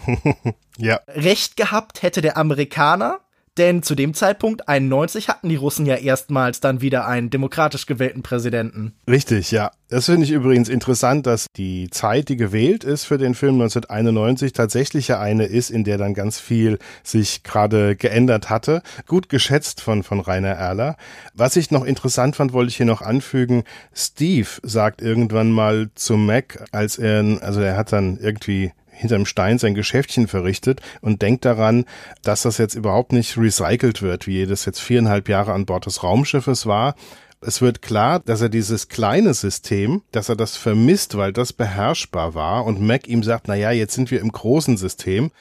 ja. 0.77 0.99
Recht 1.07 1.57
gehabt 1.57 2.01
hätte 2.01 2.21
der 2.21 2.37
Amerikaner, 2.37 3.19
denn 3.57 3.83
zu 3.83 3.93
dem 3.93 4.15
Zeitpunkt, 4.15 4.67
91, 4.67 5.29
hatten 5.29 5.47
die 5.47 5.57
Russen 5.57 5.85
ja 5.85 5.95
erstmals 5.95 6.59
dann 6.59 6.81
wieder 6.81 7.05
einen 7.05 7.29
demokratisch 7.29 7.85
gewählten 7.85 8.23
Präsidenten. 8.23 8.93
Richtig, 9.07 9.51
ja. 9.51 9.69
Das 9.89 10.07
finde 10.07 10.23
ich 10.23 10.31
übrigens 10.31 10.69
interessant, 10.69 11.27
dass 11.27 11.45
die 11.55 11.87
Zeit, 11.91 12.29
die 12.29 12.35
gewählt 12.35 12.83
ist 12.83 13.05
für 13.05 13.19
den 13.19 13.35
Film 13.35 13.61
1991, 13.61 14.53
tatsächlich 14.53 15.07
ja 15.07 15.19
eine 15.19 15.45
ist, 15.45 15.69
in 15.69 15.83
der 15.83 15.99
dann 15.99 16.15
ganz 16.15 16.39
viel 16.39 16.79
sich 17.03 17.43
gerade 17.43 17.95
geändert 17.95 18.49
hatte. 18.49 18.81
Gut 19.05 19.29
geschätzt 19.29 19.81
von, 19.81 20.01
von 20.01 20.19
Rainer 20.19 20.49
Erler. 20.49 20.97
Was 21.35 21.55
ich 21.55 21.69
noch 21.69 21.85
interessant 21.85 22.35
fand, 22.35 22.53
wollte 22.53 22.69
ich 22.69 22.77
hier 22.77 22.87
noch 22.87 23.03
anfügen. 23.03 23.65
Steve 23.93 24.49
sagt 24.63 24.99
irgendwann 24.99 25.51
mal 25.51 25.91
zu 25.93 26.17
Mac, 26.17 26.65
als 26.71 26.97
er, 26.97 27.37
also 27.41 27.61
er 27.61 27.77
hat 27.77 27.91
dann 27.91 28.17
irgendwie 28.17 28.71
hinterm 29.03 29.25
Stein 29.25 29.59
sein 29.59 29.75
Geschäftchen 29.75 30.27
verrichtet 30.27 30.81
und 31.01 31.21
denkt 31.21 31.45
daran, 31.45 31.85
dass 32.23 32.41
das 32.43 32.57
jetzt 32.57 32.73
überhaupt 32.73 33.11
nicht 33.11 33.37
recycelt 33.37 34.01
wird, 34.01 34.27
wie 34.27 34.45
das 34.45 34.65
jetzt 34.65 34.79
viereinhalb 34.79 35.29
Jahre 35.29 35.53
an 35.53 35.65
Bord 35.65 35.85
des 35.85 36.03
Raumschiffes 36.03 36.65
war. 36.65 36.95
Es 37.41 37.61
wird 37.61 37.81
klar, 37.81 38.19
dass 38.19 38.41
er 38.41 38.47
dieses 38.47 38.87
kleine 38.87 39.33
System, 39.33 40.01
dass 40.11 40.29
er 40.29 40.37
das 40.37 40.55
vermisst, 40.55 41.17
weil 41.17 41.33
das 41.33 41.51
beherrschbar 41.51 42.33
war 42.33 42.65
und 42.65 42.81
Mac 42.81 43.07
ihm 43.07 43.21
sagt, 43.21 43.49
na 43.49 43.55
ja, 43.55 43.71
jetzt 43.71 43.93
sind 43.93 44.09
wir 44.09 44.21
im 44.21 44.31
großen 44.31 44.77
System. 44.77 45.31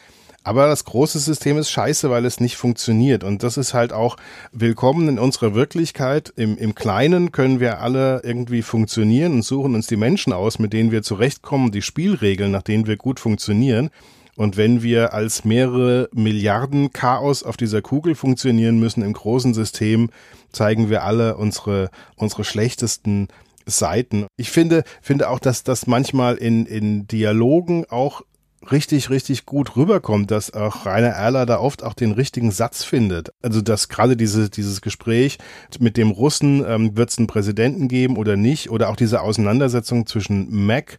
Aber 0.44 0.66
das 0.66 0.84
große 0.84 1.20
System 1.20 1.56
ist 1.58 1.70
scheiße, 1.70 2.10
weil 2.10 2.24
es 2.24 2.40
nicht 2.40 2.56
funktioniert. 2.56 3.22
Und 3.22 3.42
das 3.42 3.56
ist 3.56 3.74
halt 3.74 3.92
auch 3.92 4.16
willkommen 4.50 5.08
in 5.08 5.18
unserer 5.18 5.54
Wirklichkeit. 5.54 6.32
Im, 6.36 6.58
Im 6.58 6.74
Kleinen 6.74 7.30
können 7.30 7.60
wir 7.60 7.80
alle 7.80 8.22
irgendwie 8.24 8.62
funktionieren 8.62 9.34
und 9.34 9.42
suchen 9.42 9.74
uns 9.74 9.86
die 9.86 9.96
Menschen 9.96 10.32
aus, 10.32 10.58
mit 10.58 10.72
denen 10.72 10.90
wir 10.90 11.02
zurechtkommen, 11.02 11.70
die 11.70 11.82
Spielregeln, 11.82 12.50
nach 12.50 12.62
denen 12.62 12.86
wir 12.86 12.96
gut 12.96 13.20
funktionieren. 13.20 13.90
Und 14.34 14.56
wenn 14.56 14.82
wir 14.82 15.12
als 15.12 15.44
mehrere 15.44 16.08
Milliarden 16.12 16.92
Chaos 16.92 17.42
auf 17.42 17.56
dieser 17.56 17.82
Kugel 17.82 18.14
funktionieren 18.14 18.80
müssen 18.80 19.02
im 19.02 19.12
großen 19.12 19.54
System, 19.54 20.10
zeigen 20.52 20.90
wir 20.90 21.04
alle 21.04 21.36
unsere, 21.36 21.90
unsere 22.16 22.44
schlechtesten 22.44 23.28
Seiten. 23.66 24.26
Ich 24.36 24.50
finde, 24.50 24.84
finde 25.02 25.28
auch, 25.28 25.38
dass 25.38 25.62
das 25.62 25.86
manchmal 25.86 26.36
in, 26.36 26.66
in 26.66 27.06
Dialogen 27.06 27.84
auch 27.88 28.22
richtig, 28.70 29.10
richtig 29.10 29.46
gut 29.46 29.76
rüberkommt, 29.76 30.30
dass 30.30 30.52
auch 30.52 30.86
Rainer 30.86 31.08
Erler 31.08 31.46
da 31.46 31.58
oft 31.58 31.82
auch 31.82 31.94
den 31.94 32.12
richtigen 32.12 32.50
Satz 32.50 32.84
findet. 32.84 33.32
Also 33.42 33.60
dass 33.60 33.88
gerade 33.88 34.16
diese, 34.16 34.50
dieses 34.50 34.80
Gespräch 34.80 35.38
mit 35.78 35.96
dem 35.96 36.10
Russen, 36.10 36.64
ähm, 36.66 36.96
wird 36.96 37.10
es 37.10 37.18
einen 37.18 37.26
Präsidenten 37.26 37.88
geben 37.88 38.16
oder 38.16 38.36
nicht, 38.36 38.70
oder 38.70 38.88
auch 38.88 38.96
diese 38.96 39.20
Auseinandersetzung 39.22 40.06
zwischen 40.06 40.66
Mac 40.66 40.98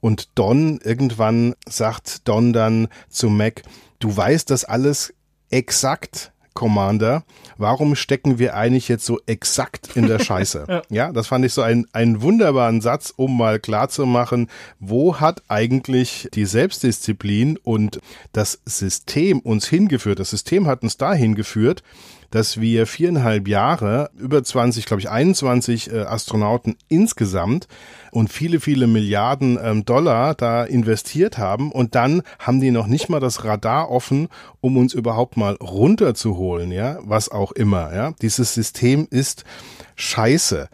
und 0.00 0.28
Don. 0.34 0.80
Irgendwann 0.82 1.54
sagt 1.68 2.26
Don 2.28 2.52
dann 2.52 2.88
zu 3.08 3.30
Mac, 3.30 3.62
du 4.00 4.14
weißt 4.14 4.50
das 4.50 4.64
alles 4.64 5.14
exakt 5.50 6.32
Commander, 6.54 7.24
warum 7.58 7.96
stecken 7.96 8.38
wir 8.38 8.56
eigentlich 8.56 8.88
jetzt 8.88 9.04
so 9.04 9.20
exakt 9.26 9.96
in 9.96 10.06
der 10.06 10.18
Scheiße? 10.24 10.66
ja. 10.68 10.82
ja. 10.88 11.12
das 11.12 11.26
fand 11.26 11.44
ich 11.44 11.52
so 11.52 11.62
ein, 11.62 11.86
einen 11.92 12.22
wunderbaren 12.22 12.80
Satz, 12.80 13.12
um 13.14 13.36
mal 13.36 13.58
klarzumachen, 13.58 14.48
wo 14.80 15.20
hat 15.20 15.42
eigentlich 15.48 16.28
die 16.34 16.46
Selbstdisziplin 16.46 17.58
und 17.58 18.00
das 18.32 18.60
System 18.64 19.40
uns 19.40 19.66
hingeführt? 19.66 20.20
Das 20.20 20.30
System 20.30 20.66
hat 20.66 20.82
uns 20.82 20.96
dahin 20.96 21.34
geführt, 21.34 21.82
dass 22.34 22.60
wir 22.60 22.88
viereinhalb 22.88 23.46
Jahre, 23.46 24.10
über 24.18 24.42
20, 24.42 24.86
glaube 24.86 25.00
ich 25.00 25.08
21 25.08 25.92
äh, 25.92 26.00
Astronauten 26.00 26.74
insgesamt 26.88 27.68
und 28.10 28.32
viele, 28.32 28.58
viele 28.58 28.88
Milliarden 28.88 29.56
ähm, 29.62 29.84
Dollar 29.84 30.34
da 30.34 30.64
investiert 30.64 31.38
haben 31.38 31.70
und 31.70 31.94
dann 31.94 32.22
haben 32.40 32.60
die 32.60 32.72
noch 32.72 32.88
nicht 32.88 33.08
mal 33.08 33.20
das 33.20 33.44
Radar 33.44 33.88
offen, 33.88 34.26
um 34.60 34.76
uns 34.76 34.94
überhaupt 34.94 35.36
mal 35.36 35.54
runterzuholen, 35.54 36.72
ja, 36.72 36.98
was 37.02 37.28
auch 37.28 37.52
immer, 37.52 37.94
ja. 37.94 38.12
Dieses 38.20 38.52
System 38.52 39.06
ist 39.08 39.44
scheiße 39.94 40.68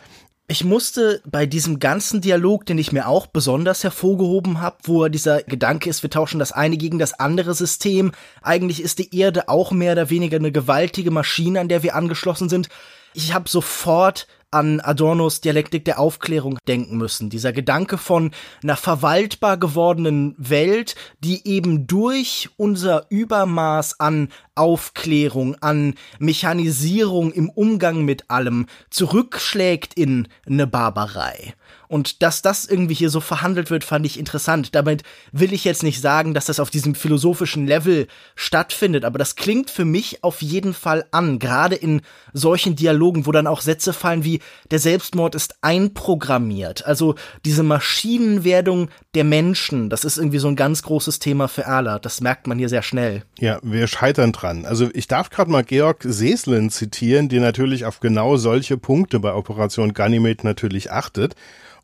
ich 0.50 0.64
musste 0.64 1.22
bei 1.24 1.46
diesem 1.46 1.78
ganzen 1.78 2.20
Dialog, 2.20 2.66
den 2.66 2.76
ich 2.76 2.90
mir 2.90 3.06
auch 3.06 3.28
besonders 3.28 3.84
hervorgehoben 3.84 4.60
habe, 4.60 4.78
wo 4.82 5.06
dieser 5.06 5.44
Gedanke 5.44 5.88
ist, 5.88 6.02
wir 6.02 6.10
tauschen 6.10 6.40
das 6.40 6.50
eine 6.50 6.76
gegen 6.76 6.98
das 6.98 7.14
andere 7.14 7.54
System, 7.54 8.10
eigentlich 8.42 8.82
ist 8.82 8.98
die 8.98 9.16
Erde 9.16 9.48
auch 9.48 9.70
mehr 9.70 9.92
oder 9.92 10.10
weniger 10.10 10.38
eine 10.38 10.50
gewaltige 10.50 11.12
Maschine, 11.12 11.60
an 11.60 11.68
der 11.68 11.84
wir 11.84 11.94
angeschlossen 11.94 12.48
sind. 12.48 12.68
Ich 13.14 13.32
habe 13.32 13.48
sofort 13.48 14.26
an 14.50 14.80
Adornos 14.80 15.40
Dialektik 15.40 15.84
der 15.84 16.00
Aufklärung 16.00 16.58
denken 16.66 16.96
müssen. 16.96 17.30
Dieser 17.30 17.52
Gedanke 17.52 17.96
von 17.98 18.32
einer 18.62 18.76
verwaltbar 18.76 19.56
gewordenen 19.56 20.34
Welt, 20.36 20.96
die 21.20 21.46
eben 21.46 21.86
durch 21.86 22.50
unser 22.56 23.06
Übermaß 23.10 24.00
an 24.00 24.30
Aufklärung, 24.60 25.56
an 25.62 25.94
Mechanisierung 26.18 27.32
im 27.32 27.48
Umgang 27.48 28.04
mit 28.04 28.30
allem 28.30 28.66
zurückschlägt 28.90 29.94
in 29.94 30.28
eine 30.46 30.66
Barbarei. 30.66 31.54
Und 31.90 32.22
dass 32.22 32.40
das 32.40 32.66
irgendwie 32.66 32.94
hier 32.94 33.10
so 33.10 33.20
verhandelt 33.20 33.68
wird, 33.70 33.82
fand 33.82 34.06
ich 34.06 34.16
interessant. 34.16 34.76
Damit 34.76 35.02
will 35.32 35.52
ich 35.52 35.64
jetzt 35.64 35.82
nicht 35.82 36.00
sagen, 36.00 36.34
dass 36.34 36.44
das 36.44 36.60
auf 36.60 36.70
diesem 36.70 36.94
philosophischen 36.94 37.66
Level 37.66 38.06
stattfindet, 38.36 39.04
aber 39.04 39.18
das 39.18 39.34
klingt 39.34 39.70
für 39.70 39.84
mich 39.84 40.22
auf 40.22 40.40
jeden 40.40 40.72
Fall 40.72 41.04
an, 41.10 41.40
gerade 41.40 41.74
in 41.74 42.02
solchen 42.32 42.76
Dialogen, 42.76 43.26
wo 43.26 43.32
dann 43.32 43.48
auch 43.48 43.60
Sätze 43.60 43.92
fallen 43.92 44.22
wie 44.22 44.40
der 44.70 44.78
Selbstmord 44.78 45.34
ist 45.34 45.56
einprogrammiert. 45.62 46.86
Also 46.86 47.16
diese 47.44 47.64
Maschinenwerdung 47.64 48.88
der 49.16 49.24
Menschen, 49.24 49.90
das 49.90 50.04
ist 50.04 50.16
irgendwie 50.16 50.38
so 50.38 50.46
ein 50.46 50.56
ganz 50.56 50.84
großes 50.84 51.18
Thema 51.18 51.48
für 51.48 51.62
Erler. 51.62 51.98
Das 51.98 52.20
merkt 52.20 52.46
man 52.46 52.58
hier 52.58 52.68
sehr 52.68 52.82
schnell. 52.82 53.24
Ja, 53.40 53.58
wir 53.62 53.88
scheitern 53.88 54.30
dran. 54.30 54.49
Also 54.64 54.88
ich 54.92 55.06
darf 55.06 55.30
gerade 55.30 55.50
mal 55.50 55.64
Georg 55.64 56.02
Seslin 56.02 56.70
zitieren, 56.70 57.28
der 57.28 57.40
natürlich 57.40 57.84
auf 57.84 58.00
genau 58.00 58.36
solche 58.36 58.76
Punkte 58.76 59.20
bei 59.20 59.34
Operation 59.34 59.92
Ganymed 59.94 60.44
natürlich 60.44 60.90
achtet. 60.92 61.34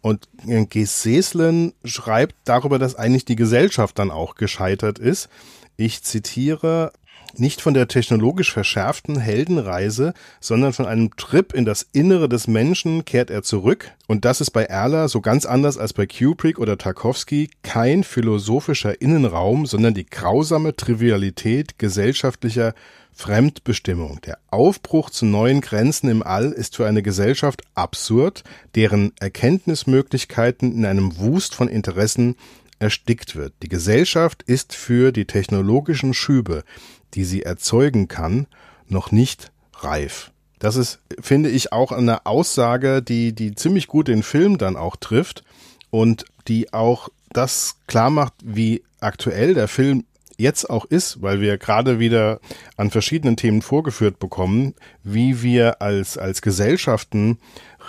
Und 0.03 0.29
Geseslen 0.71 1.73
schreibt 1.85 2.37
darüber, 2.45 2.79
dass 2.79 2.95
eigentlich 2.95 3.25
die 3.25 3.37
Gesellschaft 3.37 3.99
dann 3.99 4.11
auch 4.11 4.35
gescheitert 4.35 4.99
ist. 4.99 5.29
Ich 5.77 6.03
zitiere, 6.03 6.93
nicht 7.39 7.61
von 7.61 7.75
der 7.75 7.89
technologisch 7.89 8.53
verschärften 8.53 9.19
Heldenreise, 9.19 10.15
sondern 10.41 10.73
von 10.73 10.87
einem 10.87 11.15
Trip 11.17 11.53
in 11.53 11.65
das 11.65 11.87
Innere 11.93 12.29
des 12.29 12.47
Menschen 12.47 13.05
kehrt 13.05 13.31
er 13.31 13.43
zurück. 13.43 13.93
Und 14.07 14.25
das 14.25 14.41
ist 14.41 14.51
bei 14.51 14.65
Erler 14.65 15.09
so 15.09 15.21
ganz 15.21 15.47
anders 15.47 15.79
als 15.79 15.93
bei 15.93 16.07
Kubrick 16.07 16.59
oder 16.59 16.79
Tarkovsky 16.79 17.51
kein 17.63 18.05
philosophischer 18.05 19.01
Innenraum, 19.01 19.67
sondern 19.67 19.95
die 19.95 20.07
grausame 20.07 20.77
Trivialität 20.77 21.79
gesellschaftlicher 21.79 22.75
Fremdbestimmung. 23.13 24.21
Der 24.27 24.39
Aufbruch 24.51 25.09
zu 25.09 25.25
neuen 25.25 25.63
Grenzen 25.63 26.11
im 26.11 26.23
All 26.23 26.53
ist 26.53 26.77
für 26.77 26.87
eine 26.87 27.03
Gesellschaft 27.03 27.63
absurd, 27.75 28.45
deren 28.75 29.13
Erkenntnismöglichkeiten 29.19 30.73
in 30.73 30.85
einem 30.85 31.17
Wust 31.17 31.55
von 31.55 31.69
Interessen 31.69 32.37
erstickt 32.79 33.35
wird. 33.35 33.55
Die 33.63 33.69
Gesellschaft 33.69 34.43
ist 34.43 34.75
für 34.75 35.13
die 35.13 35.25
technologischen 35.25 36.13
Schübe, 36.13 36.63
die 37.17 37.25
sie 37.25 37.43
erzeugen 37.43 38.09
kann, 38.09 38.47
noch 38.87 39.11
nicht 39.11 39.51
reif. 39.79 40.31
Das 40.59 40.77
ist, 40.77 41.01
finde 41.21 41.51
ich, 41.51 41.73
auch 41.73 41.93
eine 41.93 42.25
Aussage, 42.25 43.03
die, 43.03 43.35
die 43.35 43.55
ziemlich 43.55 43.89
gut 43.89 44.09
den 44.09 44.23
Film 44.23 44.59
dann 44.59 44.77
auch 44.77 44.97
trifft 44.97 45.45
und 45.91 46.25
die 46.49 46.73
auch 46.73 47.09
das 47.31 47.77
klar 47.87 48.11
macht, 48.11 48.35
wie 48.43 48.83
aktuell 49.01 49.55
der 49.55 49.69
Film 49.69 50.05
jetzt 50.39 50.69
auch 50.69 50.85
ist, 50.85 51.23
weil 51.23 51.41
wir 51.41 51.59
gerade 51.59 51.99
wieder 51.99 52.41
an 52.77 52.91
verschiedenen 52.91 53.37
Themen 53.37 53.63
vorgeführt 53.63 54.19
bekommen, 54.19 54.75
wie 55.03 55.43
wir 55.43 55.81
als, 55.81 56.19
als 56.19 56.43
Gesellschaften 56.43 57.39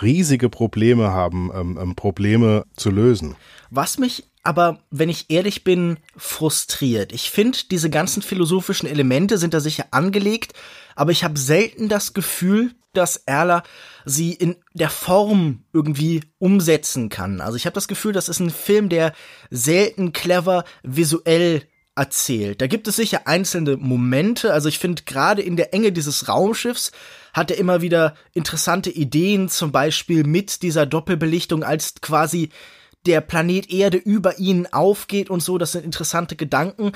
riesige 0.00 0.48
Probleme 0.48 1.10
haben, 1.10 1.50
ähm, 1.54 1.78
ähm, 1.80 1.94
Probleme 1.94 2.64
zu 2.76 2.90
lösen. 2.90 3.36
Was 3.70 3.98
mich 3.98 4.24
aber, 4.48 4.78
wenn 4.90 5.10
ich 5.10 5.26
ehrlich 5.28 5.62
bin, 5.62 5.98
frustriert. 6.16 7.12
Ich 7.12 7.30
finde, 7.30 7.58
diese 7.70 7.90
ganzen 7.90 8.22
philosophischen 8.22 8.88
Elemente 8.88 9.36
sind 9.36 9.52
da 9.52 9.60
sicher 9.60 9.88
angelegt, 9.90 10.54
aber 10.96 11.12
ich 11.12 11.22
habe 11.22 11.38
selten 11.38 11.90
das 11.90 12.14
Gefühl, 12.14 12.70
dass 12.94 13.16
Erler 13.26 13.62
sie 14.06 14.32
in 14.32 14.56
der 14.72 14.88
Form 14.88 15.64
irgendwie 15.74 16.22
umsetzen 16.38 17.10
kann. 17.10 17.42
Also 17.42 17.56
ich 17.56 17.66
habe 17.66 17.74
das 17.74 17.88
Gefühl, 17.88 18.14
das 18.14 18.30
ist 18.30 18.40
ein 18.40 18.48
Film, 18.48 18.88
der 18.88 19.12
selten 19.50 20.14
clever 20.14 20.64
visuell 20.82 21.64
erzählt. 21.94 22.62
Da 22.62 22.68
gibt 22.68 22.88
es 22.88 22.96
sicher 22.96 23.26
einzelne 23.26 23.76
Momente. 23.76 24.54
Also 24.54 24.70
ich 24.70 24.78
finde 24.78 25.02
gerade 25.02 25.42
in 25.42 25.56
der 25.56 25.74
Enge 25.74 25.92
dieses 25.92 26.26
Raumschiffs 26.26 26.90
hat 27.34 27.50
er 27.50 27.58
immer 27.58 27.82
wieder 27.82 28.14
interessante 28.32 28.88
Ideen, 28.88 29.50
zum 29.50 29.72
Beispiel 29.72 30.24
mit 30.24 30.62
dieser 30.62 30.86
Doppelbelichtung 30.86 31.64
als 31.64 31.96
quasi 32.00 32.48
der 33.06 33.20
Planet 33.20 33.70
Erde 33.70 33.96
über 33.96 34.38
ihnen 34.38 34.66
aufgeht 34.72 35.30
und 35.30 35.42
so. 35.42 35.58
Das 35.58 35.72
sind 35.72 35.84
interessante 35.84 36.36
Gedanken. 36.36 36.92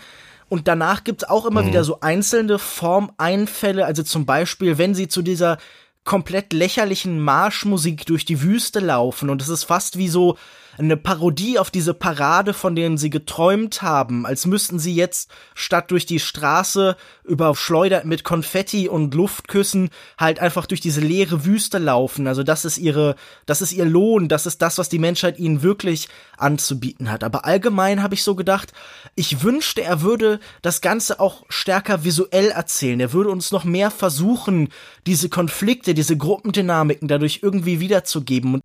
Und 0.49 0.69
danach 0.69 1.05
gibt's 1.05 1.25
auch 1.25 1.47
immer 1.47 1.63
mhm. 1.63 1.69
wieder 1.69 1.85
so 1.85 2.01
einzelne 2.01 2.59
Formeinfälle. 2.59 3.87
Also 3.87 4.03
zum 4.03 4.27
Beispiel, 4.27 4.79
wenn 4.79 4.95
sie 4.95 5.09
zu 5.09 5.23
dieser 5.23 5.59
komplett 6.05 6.53
lächerlichen 6.53 7.21
Marschmusik 7.21 8.07
durch 8.07 8.25
die 8.25 8.43
Wüste 8.43 8.81
laufen 8.81 9.31
und 9.31 9.41
es 9.41 9.49
ist 9.49 9.65
fast 9.65 9.99
wie 9.99 10.09
so 10.09 10.37
eine 10.79 10.97
Parodie 10.97 11.59
auf 11.59 11.71
diese 11.71 11.95
Parade, 11.95 12.55
von 12.55 12.75
denen 12.75 12.97
sie 12.97 13.11
geträumt 13.11 13.83
haben, 13.83 14.27
als 14.27 14.47
müssten 14.47 14.79
sie 14.79 14.95
jetzt 14.95 15.31
statt 15.55 15.91
durch 15.91 16.07
die 16.07 16.21
Straße 16.21 16.97
überschleudert 17.25 18.05
mit 18.05 18.25
Konfetti 18.25 18.89
und 18.89 19.15
Luftküssen 19.15 19.91
halt 20.19 20.41
einfach 20.41 20.67
durch 20.67 20.81
diese 20.81 21.01
leere 21.01 21.45
Wüste 21.45 21.79
laufen. 21.79 22.27
Also 22.27 22.43
das 22.43 22.65
ist 22.65 22.79
ihre, 22.79 23.17
das 23.47 23.61
ist 23.63 23.73
ihr 23.73 23.85
Lohn, 23.85 24.29
das 24.29 24.47
ist 24.47 24.63
das, 24.63 24.79
was 24.79 24.89
die 24.89 24.99
Menschheit 24.99 25.39
ihnen 25.39 25.63
wirklich 25.63 26.09
anzubieten 26.37 27.11
hat. 27.11 27.23
Aber 27.23 27.45
allgemein 27.45 28.03
habe 28.03 28.15
ich 28.15 28.23
so 28.23 28.35
gedacht, 28.35 28.73
ich 29.15 29.43
wünschte, 29.43 29.83
er 29.83 30.03
würde 30.03 30.41
das 30.63 30.81
Ganze 30.81 31.21
auch 31.21 31.45
stärker 31.49 32.05
visuell 32.05 32.51
erzählen. 32.51 33.01
Er 33.01 33.13
würde 33.13 33.31
uns 33.31 33.53
noch 33.53 33.65
mehr 33.65 33.91
versuchen, 33.91 34.69
diese 35.07 35.29
Konflikte, 35.29 35.95
diese 35.95 36.17
Gruppendynamiken 36.17 37.09
dadurch 37.09 37.41
irgendwie 37.43 37.81
wiederzugeben. 37.81 38.55
Und 38.55 38.63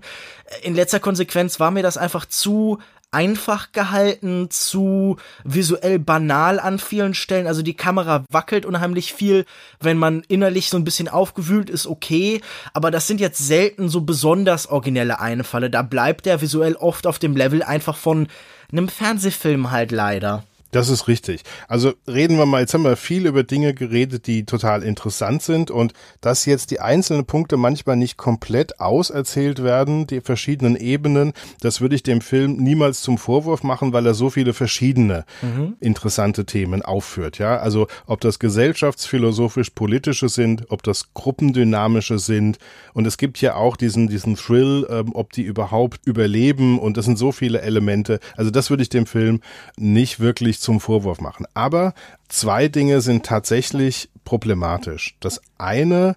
in 0.64 0.76
letzter 0.76 1.00
Konsequenz 1.00 1.60
war 1.60 1.72
mir 1.72 1.84
das 1.84 1.97
einfach 1.98 2.26
zu 2.26 2.80
einfach 3.12 3.72
gehalten, 3.72 4.50
zu 4.50 5.18
visuell 5.44 5.98
banal 5.98 6.60
an 6.60 6.78
vielen 6.78 7.14
Stellen. 7.14 7.48
Also 7.48 7.62
die 7.62 7.74
Kamera 7.74 8.26
wackelt 8.30 8.66
unheimlich 8.66 9.14
viel. 9.14 9.46
Wenn 9.80 9.98
man 9.98 10.24
innerlich 10.28 10.70
so 10.70 10.78
ein 10.78 10.84
bisschen 10.84 11.08
aufgewühlt 11.08 11.70
ist, 11.70 11.88
okay. 11.88 12.42
Aber 12.74 12.92
das 12.92 13.08
sind 13.08 13.22
jetzt 13.22 13.40
selten 13.40 13.90
so 13.90 14.02
besonders 14.02 14.68
originelle 14.68 15.20
Einfalle. 15.20 15.70
Da 15.70 15.82
bleibt 15.82 16.26
der 16.26 16.42
visuell 16.42 16.76
oft 16.76 17.08
auf 17.08 17.18
dem 17.18 17.36
Level 17.36 17.64
einfach 17.64 17.96
von 17.96 18.28
einem 18.72 18.90
Fernsehfilm 18.90 19.72
halt 19.72 19.92
leider. 19.92 20.44
Das 20.72 20.90
ist 20.90 21.08
richtig. 21.08 21.44
Also 21.68 21.94
reden 22.08 22.38
wir 22.38 22.46
mal, 22.46 22.62
jetzt 22.62 22.74
haben 22.74 22.84
wir 22.84 22.98
viel 22.98 23.26
über 23.26 23.44
Dinge 23.44 23.74
geredet, 23.74 24.28
die 24.28 24.46
total 24.46 24.84
interessant 24.84 25.42
sind 25.42 25.72
und 25.72 25.94
dass 26.20 26.46
jetzt 26.46 26.72
die 26.72 26.82
einzelnen 26.82 27.26
Punkte 27.26 27.56
manchmal 27.56 27.96
nicht 27.96 28.18
komplett 28.18 28.80
auserzählt 28.80 29.64
werden, 29.64 30.08
die 30.08 30.20
verschiedenen 30.20 30.76
Ebenen, 30.76 31.34
das 31.62 31.80
würde 31.80 31.96
ich 31.96 32.04
dem 32.04 32.20
Film 32.20 32.58
niemals 32.58 33.02
zum 33.02 33.18
Vorwurf 33.18 33.64
machen, 33.64 33.94
weil 33.94 34.06
er 34.06 34.14
so 34.14 34.30
viele 34.30 34.54
verschiedene 34.54 35.26
mhm. 35.42 35.78
interessante 35.80 36.46
Themen 36.46 36.82
aufführt. 36.82 37.38
Ja, 37.38 37.58
also 37.58 37.88
ob 38.06 38.20
das 38.20 38.40
gesellschaftsphilosophisch-politische 38.40 40.28
sind, 40.28 40.70
ob 40.70 40.84
das 40.84 41.14
gruppendynamische 41.14 42.20
sind 42.20 42.58
und 42.94 43.08
es 43.08 43.18
gibt 43.18 43.40
ja 43.40 43.56
auch 43.56 43.78
diesen, 43.78 44.08
diesen 44.10 44.36
Thrill, 44.36 44.86
ähm, 44.90 45.12
ob 45.14 45.32
die 45.32 45.44
überhaupt 45.44 46.06
überleben 46.06 46.78
und 46.78 46.98
das 46.98 47.06
sind 47.06 47.18
so 47.18 47.32
viele 47.32 47.62
Elemente. 47.62 48.20
Also 48.36 48.52
das 48.52 48.70
würde 48.70 48.84
ich 48.84 48.90
dem 48.90 49.06
Film 49.06 49.40
nicht 49.78 50.20
wirklich 50.20 50.57
nicht 50.58 50.62
zum 50.62 50.80
Vorwurf 50.80 51.22
machen. 51.22 51.46
Aber 51.54 51.94
zwei 52.28 52.68
Dinge 52.68 53.02
sind 53.02 53.26
tatsächlich 53.26 54.10
problematisch. 54.26 55.16
Das 55.20 55.40
eine 55.58 56.16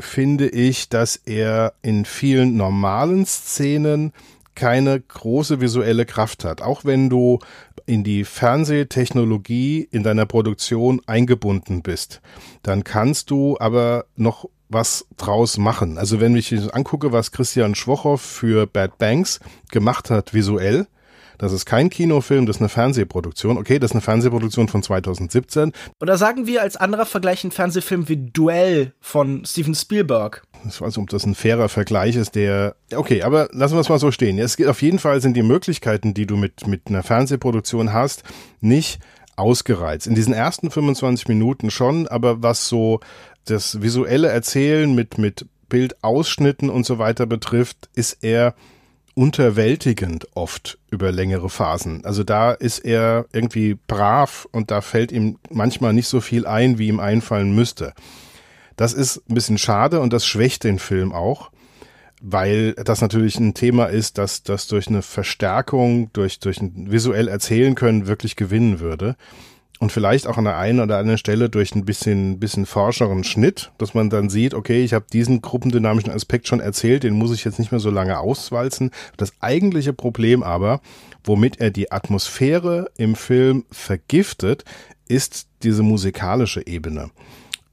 finde 0.00 0.48
ich, 0.48 0.88
dass 0.88 1.16
er 1.16 1.74
in 1.82 2.04
vielen 2.04 2.56
normalen 2.56 3.26
Szenen 3.26 4.12
keine 4.54 5.00
große 5.00 5.60
visuelle 5.60 6.06
Kraft 6.06 6.44
hat. 6.44 6.62
Auch 6.62 6.84
wenn 6.84 7.10
du 7.10 7.40
in 7.86 8.04
die 8.04 8.24
Fernsehtechnologie 8.24 9.86
in 9.90 10.02
deiner 10.02 10.26
Produktion 10.26 11.00
eingebunden 11.06 11.82
bist, 11.82 12.20
dann 12.62 12.84
kannst 12.84 13.30
du 13.30 13.56
aber 13.58 14.06
noch 14.16 14.48
was 14.68 15.06
draus 15.16 15.58
machen. 15.58 15.98
Also 15.98 16.20
wenn 16.20 16.36
ich 16.36 16.52
angucke, 16.74 17.12
was 17.12 17.32
Christian 17.32 17.74
Schwochow 17.74 18.20
für 18.20 18.66
Bad 18.66 18.98
Banks 18.98 19.40
gemacht 19.70 20.10
hat 20.10 20.32
visuell, 20.32 20.86
das 21.38 21.52
ist 21.52 21.66
kein 21.66 21.90
Kinofilm, 21.90 22.46
das 22.46 22.56
ist 22.56 22.62
eine 22.62 22.68
Fernsehproduktion. 22.68 23.58
Okay, 23.58 23.78
das 23.78 23.90
ist 23.90 23.94
eine 23.94 24.00
Fernsehproduktion 24.00 24.68
von 24.68 24.82
2017. 24.82 25.72
Oder 26.00 26.16
sagen 26.16 26.46
wir 26.46 26.62
als 26.62 26.76
anderer 26.76 27.06
Vergleich 27.06 27.44
einen 27.44 27.50
Fernsehfilm 27.50 28.08
wie 28.08 28.16
Duell 28.16 28.92
von 29.00 29.44
Steven 29.44 29.74
Spielberg. 29.74 30.42
Ich 30.66 30.80
weiß 30.80 30.96
nicht, 30.96 30.98
ob 30.98 31.10
das 31.10 31.26
ein 31.26 31.34
fairer 31.34 31.68
Vergleich 31.68 32.16
ist, 32.16 32.34
der. 32.34 32.76
Okay, 32.94 33.22
aber 33.22 33.48
lassen 33.52 33.74
wir 33.74 33.80
es 33.80 33.88
mal 33.88 33.98
so 33.98 34.10
stehen. 34.10 34.38
Es 34.38 34.56
geht 34.56 34.68
auf 34.68 34.82
jeden 34.82 34.98
Fall 34.98 35.20
sind 35.20 35.36
die 35.36 35.42
Möglichkeiten, 35.42 36.14
die 36.14 36.26
du 36.26 36.36
mit, 36.36 36.66
mit 36.66 36.88
einer 36.88 37.02
Fernsehproduktion 37.02 37.92
hast, 37.92 38.22
nicht 38.60 39.00
ausgereizt. 39.36 40.06
In 40.06 40.14
diesen 40.14 40.32
ersten 40.32 40.70
25 40.70 41.28
Minuten 41.28 41.70
schon, 41.70 42.06
aber 42.08 42.42
was 42.42 42.68
so 42.68 43.00
das 43.44 43.82
visuelle 43.82 44.28
Erzählen 44.28 44.94
mit, 44.94 45.18
mit 45.18 45.46
Bildausschnitten 45.68 46.70
und 46.70 46.86
so 46.86 46.98
weiter 46.98 47.26
betrifft, 47.26 47.88
ist 47.94 48.18
er 48.22 48.54
unterwältigend 49.14 50.26
oft 50.34 50.78
über 50.90 51.12
längere 51.12 51.48
Phasen. 51.48 52.04
Also 52.04 52.24
da 52.24 52.52
ist 52.52 52.80
er 52.80 53.26
irgendwie 53.32 53.78
brav 53.86 54.48
und 54.50 54.70
da 54.70 54.80
fällt 54.80 55.12
ihm 55.12 55.38
manchmal 55.50 55.92
nicht 55.92 56.08
so 56.08 56.20
viel 56.20 56.46
ein, 56.46 56.78
wie 56.78 56.88
ihm 56.88 57.00
einfallen 57.00 57.54
müsste. 57.54 57.94
Das 58.76 58.92
ist 58.92 59.22
ein 59.28 59.34
bisschen 59.34 59.58
schade 59.58 60.00
und 60.00 60.12
das 60.12 60.26
schwächt 60.26 60.64
den 60.64 60.80
Film 60.80 61.12
auch, 61.12 61.50
weil 62.20 62.72
das 62.74 63.00
natürlich 63.00 63.38
ein 63.38 63.54
Thema 63.54 63.86
ist, 63.86 64.18
das 64.18 64.42
das 64.42 64.66
durch 64.66 64.88
eine 64.88 65.02
Verstärkung, 65.02 66.12
durch, 66.12 66.40
durch 66.40 66.60
ein 66.60 66.90
visuell 66.90 67.28
erzählen 67.28 67.76
können 67.76 68.08
wirklich 68.08 68.34
gewinnen 68.34 68.80
würde 68.80 69.16
und 69.80 69.90
vielleicht 69.90 70.26
auch 70.26 70.38
an 70.38 70.44
der 70.44 70.56
einen 70.56 70.80
oder 70.80 70.98
anderen 70.98 71.18
Stelle 71.18 71.50
durch 71.50 71.74
ein 71.74 71.84
bisschen, 71.84 72.38
bisschen 72.38 72.64
forscheren 72.64 73.24
Schnitt, 73.24 73.72
dass 73.78 73.92
man 73.92 74.08
dann 74.08 74.30
sieht, 74.30 74.54
okay, 74.54 74.84
ich 74.84 74.94
habe 74.94 75.06
diesen 75.12 75.42
gruppendynamischen 75.42 76.12
Aspekt 76.12 76.46
schon 76.46 76.60
erzählt, 76.60 77.02
den 77.02 77.14
muss 77.14 77.34
ich 77.34 77.44
jetzt 77.44 77.58
nicht 77.58 77.72
mehr 77.72 77.80
so 77.80 77.90
lange 77.90 78.18
auswalzen. 78.18 78.92
Das 79.16 79.32
eigentliche 79.40 79.92
Problem 79.92 80.42
aber, 80.42 80.80
womit 81.24 81.60
er 81.60 81.70
die 81.70 81.90
Atmosphäre 81.90 82.90
im 82.96 83.16
Film 83.16 83.64
vergiftet, 83.70 84.64
ist 85.08 85.48
diese 85.62 85.82
musikalische 85.82 86.66
Ebene. 86.66 87.10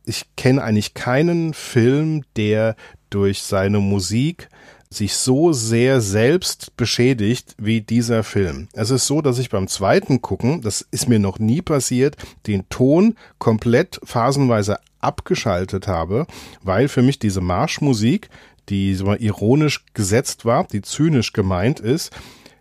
Ich 0.05 0.25
kenne 0.35 0.63
eigentlich 0.63 0.95
keinen 0.95 1.53
Film, 1.53 2.23
der 2.35 2.75
durch 3.09 3.43
seine 3.43 3.79
Musik 3.79 4.49
sich 4.91 5.15
so 5.15 5.53
sehr 5.53 6.01
selbst 6.01 6.75
beschädigt 6.75 7.55
wie 7.57 7.81
dieser 7.81 8.23
Film. 8.23 8.67
Es 8.73 8.91
ist 8.91 9.07
so, 9.07 9.21
dass 9.21 9.39
ich 9.39 9.49
beim 9.49 9.67
zweiten 9.67 10.21
Gucken, 10.21 10.61
das 10.61 10.85
ist 10.91 11.07
mir 11.07 11.17
noch 11.17 11.39
nie 11.39 11.61
passiert, 11.61 12.17
den 12.45 12.67
Ton 12.69 13.15
komplett 13.39 14.01
phasenweise 14.03 14.77
abgeschaltet 14.99 15.87
habe, 15.87 16.27
weil 16.61 16.89
für 16.89 17.01
mich 17.01 17.19
diese 17.19 17.41
Marschmusik, 17.41 18.29
die 18.69 18.93
so 18.93 19.13
ironisch 19.13 19.85
gesetzt 19.93 20.45
war, 20.45 20.65
die 20.65 20.81
zynisch 20.81 21.31
gemeint 21.31 21.79
ist, 21.79 22.11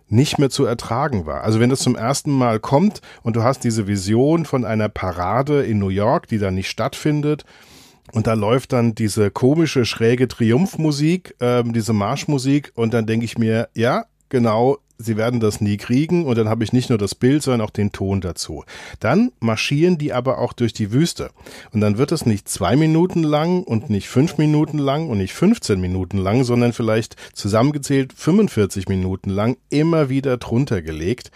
nicht 0.08 0.38
mehr 0.38 0.50
zu 0.50 0.64
ertragen 0.64 1.26
war. 1.26 1.42
Also 1.42 1.60
wenn 1.60 1.70
das 1.70 1.80
zum 1.80 1.96
ersten 1.96 2.30
Mal 2.30 2.60
kommt 2.60 3.00
und 3.22 3.36
du 3.36 3.42
hast 3.42 3.64
diese 3.64 3.86
Vision 3.86 4.44
von 4.44 4.64
einer 4.64 4.88
Parade 4.88 5.62
in 5.62 5.78
New 5.78 5.88
York, 5.88 6.28
die 6.28 6.38
dann 6.38 6.54
nicht 6.54 6.70
stattfindet, 6.70 7.44
und 8.12 8.26
da 8.26 8.34
läuft 8.34 8.72
dann 8.72 8.94
diese 8.94 9.30
komische, 9.30 9.84
schräge 9.84 10.28
Triumphmusik, 10.28 11.34
ähm, 11.40 11.72
diese 11.72 11.92
Marschmusik. 11.92 12.72
Und 12.74 12.94
dann 12.94 13.06
denke 13.06 13.24
ich 13.24 13.38
mir, 13.38 13.68
ja, 13.74 14.04
genau, 14.28 14.78
sie 14.98 15.16
werden 15.16 15.40
das 15.40 15.60
nie 15.60 15.76
kriegen. 15.76 16.24
Und 16.24 16.36
dann 16.36 16.48
habe 16.48 16.64
ich 16.64 16.72
nicht 16.72 16.88
nur 16.88 16.98
das 16.98 17.14
Bild, 17.14 17.42
sondern 17.42 17.66
auch 17.66 17.70
den 17.70 17.92
Ton 17.92 18.20
dazu. 18.20 18.64
Dann 19.00 19.32
marschieren 19.40 19.98
die 19.98 20.12
aber 20.12 20.38
auch 20.38 20.52
durch 20.52 20.72
die 20.72 20.92
Wüste. 20.92 21.30
Und 21.72 21.80
dann 21.80 21.98
wird 21.98 22.12
es 22.12 22.26
nicht 22.26 22.48
zwei 22.48 22.76
Minuten 22.76 23.22
lang 23.22 23.62
und 23.62 23.90
nicht 23.90 24.08
fünf 24.08 24.38
Minuten 24.38 24.78
lang 24.78 25.08
und 25.08 25.18
nicht 25.18 25.32
15 25.32 25.80
Minuten 25.80 26.18
lang, 26.18 26.44
sondern 26.44 26.72
vielleicht 26.72 27.16
zusammengezählt 27.32 28.12
45 28.12 28.88
Minuten 28.88 29.30
lang 29.30 29.56
immer 29.70 30.08
wieder 30.08 30.36
drunter 30.36 30.82
gelegt, 30.82 31.30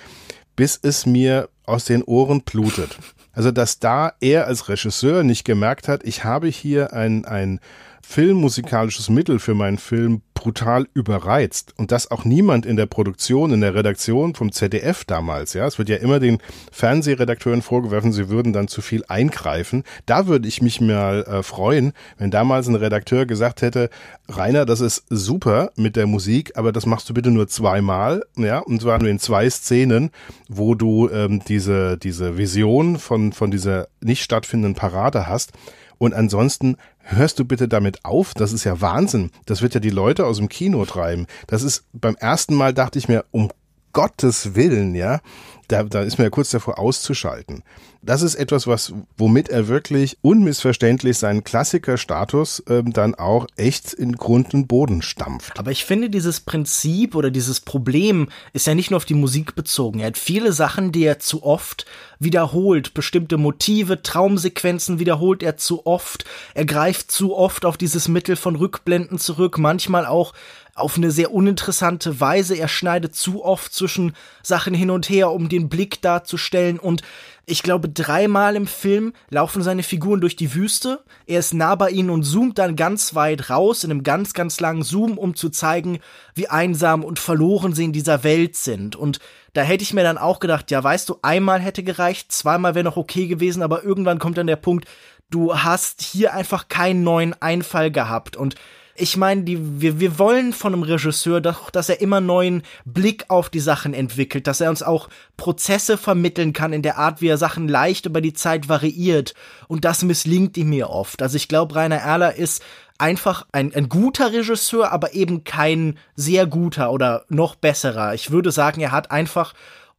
bis 0.56 0.78
es 0.80 1.06
mir 1.06 1.48
aus 1.64 1.84
den 1.84 2.02
Ohren 2.02 2.42
blutet. 2.42 2.98
Also, 3.34 3.50
dass 3.50 3.78
da 3.78 4.12
er 4.20 4.46
als 4.46 4.68
Regisseur 4.68 5.24
nicht 5.24 5.44
gemerkt 5.44 5.88
hat, 5.88 6.04
ich 6.04 6.24
habe 6.24 6.48
hier 6.48 6.92
ein, 6.92 7.24
ein 7.24 7.60
filmmusikalisches 8.06 9.08
Mittel 9.08 9.38
für 9.38 9.54
meinen 9.54 9.78
Film 9.78 10.22
brutal 10.34 10.86
überreizt 10.92 11.72
und 11.78 11.90
das 11.90 12.10
auch 12.10 12.24
niemand 12.24 12.66
in 12.66 12.76
der 12.76 12.86
Produktion, 12.86 13.52
in 13.52 13.62
der 13.62 13.74
Redaktion 13.74 14.34
vom 14.34 14.52
ZDF 14.52 15.04
damals, 15.04 15.54
ja, 15.54 15.66
es 15.66 15.78
wird 15.78 15.88
ja 15.88 15.96
immer 15.96 16.20
den 16.20 16.38
Fernsehredakteuren 16.70 17.62
vorgeworfen, 17.62 18.12
sie 18.12 18.28
würden 18.28 18.52
dann 18.52 18.68
zu 18.68 18.82
viel 18.82 19.04
eingreifen. 19.08 19.84
Da 20.04 20.26
würde 20.26 20.46
ich 20.46 20.60
mich 20.60 20.80
mal 20.80 21.22
äh, 21.22 21.42
freuen, 21.42 21.92
wenn 22.18 22.30
damals 22.30 22.68
ein 22.68 22.74
Redakteur 22.74 23.24
gesagt 23.24 23.62
hätte, 23.62 23.88
Rainer, 24.28 24.66
das 24.66 24.80
ist 24.80 25.04
super 25.08 25.72
mit 25.76 25.96
der 25.96 26.06
Musik, 26.06 26.52
aber 26.56 26.72
das 26.72 26.84
machst 26.84 27.08
du 27.08 27.14
bitte 27.14 27.30
nur 27.30 27.48
zweimal, 27.48 28.24
ja, 28.36 28.58
und 28.58 28.82
zwar 28.82 28.98
nur 28.98 29.08
in 29.08 29.18
zwei 29.18 29.48
Szenen, 29.48 30.10
wo 30.48 30.74
du 30.74 31.08
ähm, 31.08 31.42
diese 31.48 31.96
diese 31.96 32.36
Vision 32.36 32.98
von 32.98 33.32
von 33.32 33.50
dieser 33.50 33.88
nicht 34.02 34.22
stattfindenden 34.22 34.74
Parade 34.74 35.26
hast. 35.26 35.52
Und 35.98 36.14
ansonsten 36.14 36.76
hörst 36.98 37.38
du 37.38 37.44
bitte 37.44 37.68
damit 37.68 38.04
auf? 38.04 38.34
Das 38.34 38.52
ist 38.52 38.64
ja 38.64 38.80
Wahnsinn. 38.80 39.30
Das 39.46 39.62
wird 39.62 39.74
ja 39.74 39.80
die 39.80 39.90
Leute 39.90 40.26
aus 40.26 40.38
dem 40.38 40.48
Kino 40.48 40.84
treiben. 40.84 41.26
Das 41.46 41.62
ist 41.62 41.84
beim 41.92 42.16
ersten 42.16 42.54
Mal 42.54 42.74
dachte 42.74 42.98
ich 42.98 43.08
mir, 43.08 43.24
um 43.30 43.50
Gottes 43.94 44.54
Willen, 44.54 44.94
ja, 44.94 45.20
da, 45.68 45.82
da 45.82 46.02
ist 46.02 46.18
mir 46.18 46.24
ja 46.24 46.30
kurz 46.30 46.50
davor 46.50 46.78
auszuschalten. 46.78 47.62
Das 48.02 48.20
ist 48.20 48.34
etwas, 48.34 48.66
was, 48.66 48.92
womit 49.16 49.48
er 49.48 49.66
wirklich 49.66 50.18
unmissverständlich 50.20 51.16
seinen 51.16 51.42
Klassikerstatus 51.42 52.62
ähm, 52.68 52.92
dann 52.92 53.14
auch 53.14 53.46
echt 53.56 53.94
in 53.94 54.16
Grund 54.16 54.52
und 54.52 54.68
Boden 54.68 55.00
stampft. 55.00 55.58
Aber 55.58 55.70
ich 55.70 55.86
finde, 55.86 56.10
dieses 56.10 56.40
Prinzip 56.40 57.14
oder 57.14 57.30
dieses 57.30 57.60
Problem 57.60 58.28
ist 58.52 58.66
ja 58.66 58.74
nicht 58.74 58.90
nur 58.90 58.98
auf 58.98 59.06
die 59.06 59.14
Musik 59.14 59.54
bezogen. 59.54 60.00
Er 60.00 60.08
hat 60.08 60.18
viele 60.18 60.52
Sachen, 60.52 60.92
die 60.92 61.04
er 61.04 61.18
zu 61.18 61.44
oft 61.44 61.86
wiederholt. 62.18 62.92
Bestimmte 62.92 63.38
Motive, 63.38 64.02
Traumsequenzen 64.02 64.98
wiederholt 64.98 65.42
er 65.42 65.56
zu 65.56 65.86
oft. 65.86 66.26
Er 66.52 66.66
greift 66.66 67.10
zu 67.10 67.34
oft 67.34 67.64
auf 67.64 67.78
dieses 67.78 68.08
Mittel 68.08 68.36
von 68.36 68.56
Rückblenden 68.56 69.18
zurück. 69.18 69.56
Manchmal 69.56 70.04
auch 70.04 70.34
auf 70.74 70.96
eine 70.96 71.10
sehr 71.10 71.32
uninteressante 71.32 72.20
Weise. 72.20 72.56
Er 72.56 72.68
schneidet 72.68 73.14
zu 73.14 73.44
oft 73.44 73.72
zwischen 73.72 74.14
Sachen 74.42 74.74
hin 74.74 74.90
und 74.90 75.08
her, 75.08 75.30
um 75.30 75.48
den 75.48 75.68
Blick 75.68 76.02
darzustellen 76.02 76.78
und 76.78 77.02
ich 77.46 77.62
glaube, 77.62 77.90
dreimal 77.90 78.56
im 78.56 78.66
Film 78.66 79.12
laufen 79.28 79.62
seine 79.62 79.82
Figuren 79.82 80.22
durch 80.22 80.34
die 80.34 80.54
Wüste. 80.54 81.04
Er 81.26 81.40
ist 81.40 81.52
nah 81.52 81.74
bei 81.74 81.90
ihnen 81.90 82.08
und 82.08 82.22
zoomt 82.22 82.58
dann 82.58 82.74
ganz 82.74 83.14
weit 83.14 83.50
raus 83.50 83.84
in 83.84 83.90
einem 83.90 84.02
ganz, 84.02 84.32
ganz 84.32 84.60
langen 84.60 84.82
Zoom, 84.82 85.18
um 85.18 85.34
zu 85.34 85.50
zeigen, 85.50 85.98
wie 86.34 86.48
einsam 86.48 87.04
und 87.04 87.18
verloren 87.18 87.74
sie 87.74 87.84
in 87.84 87.92
dieser 87.92 88.24
Welt 88.24 88.56
sind. 88.56 88.96
Und 88.96 89.18
da 89.52 89.60
hätte 89.60 89.82
ich 89.82 89.92
mir 89.92 90.02
dann 90.02 90.16
auch 90.16 90.40
gedacht, 90.40 90.70
ja, 90.70 90.82
weißt 90.82 91.08
du, 91.08 91.18
einmal 91.20 91.60
hätte 91.60 91.82
gereicht, 91.82 92.32
zweimal 92.32 92.74
wäre 92.74 92.84
noch 92.84 92.96
okay 92.96 93.26
gewesen, 93.26 93.62
aber 93.62 93.84
irgendwann 93.84 94.18
kommt 94.18 94.38
dann 94.38 94.46
der 94.46 94.56
Punkt, 94.56 94.88
du 95.28 95.54
hast 95.54 96.00
hier 96.00 96.32
einfach 96.32 96.68
keinen 96.68 97.02
neuen 97.02 97.34
Einfall 97.42 97.90
gehabt 97.90 98.36
und 98.36 98.54
ich 98.96 99.16
meine, 99.16 99.42
die, 99.42 99.80
wir, 99.80 99.98
wir 99.98 100.18
wollen 100.18 100.52
von 100.52 100.72
einem 100.72 100.84
Regisseur 100.84 101.40
doch, 101.40 101.70
dass 101.70 101.88
er 101.88 102.00
immer 102.00 102.20
neuen 102.20 102.62
Blick 102.84 103.24
auf 103.28 103.50
die 103.50 103.60
Sachen 103.60 103.92
entwickelt, 103.92 104.46
dass 104.46 104.60
er 104.60 104.70
uns 104.70 104.82
auch 104.82 105.08
Prozesse 105.36 105.98
vermitteln 105.98 106.52
kann 106.52 106.72
in 106.72 106.82
der 106.82 106.98
Art, 106.98 107.20
wie 107.20 107.28
er 107.28 107.38
Sachen 107.38 107.66
leicht 107.66 108.06
über 108.06 108.20
die 108.20 108.34
Zeit 108.34 108.68
variiert. 108.68 109.34
Und 109.66 109.84
das 109.84 110.02
misslingt 110.02 110.56
ihm 110.56 110.68
mir 110.68 110.90
oft. 110.90 111.22
Also 111.22 111.36
ich 111.36 111.48
glaube, 111.48 111.74
Rainer 111.74 111.96
Erler 111.96 112.36
ist 112.36 112.62
einfach 112.98 113.46
ein, 113.50 113.74
ein 113.74 113.88
guter 113.88 114.32
Regisseur, 114.32 114.92
aber 114.92 115.14
eben 115.14 115.42
kein 115.42 115.98
sehr 116.14 116.46
guter 116.46 116.92
oder 116.92 117.24
noch 117.28 117.56
besserer. 117.56 118.14
Ich 118.14 118.30
würde 118.30 118.52
sagen, 118.52 118.80
er 118.80 118.92
hat 118.92 119.10
einfach 119.10 119.54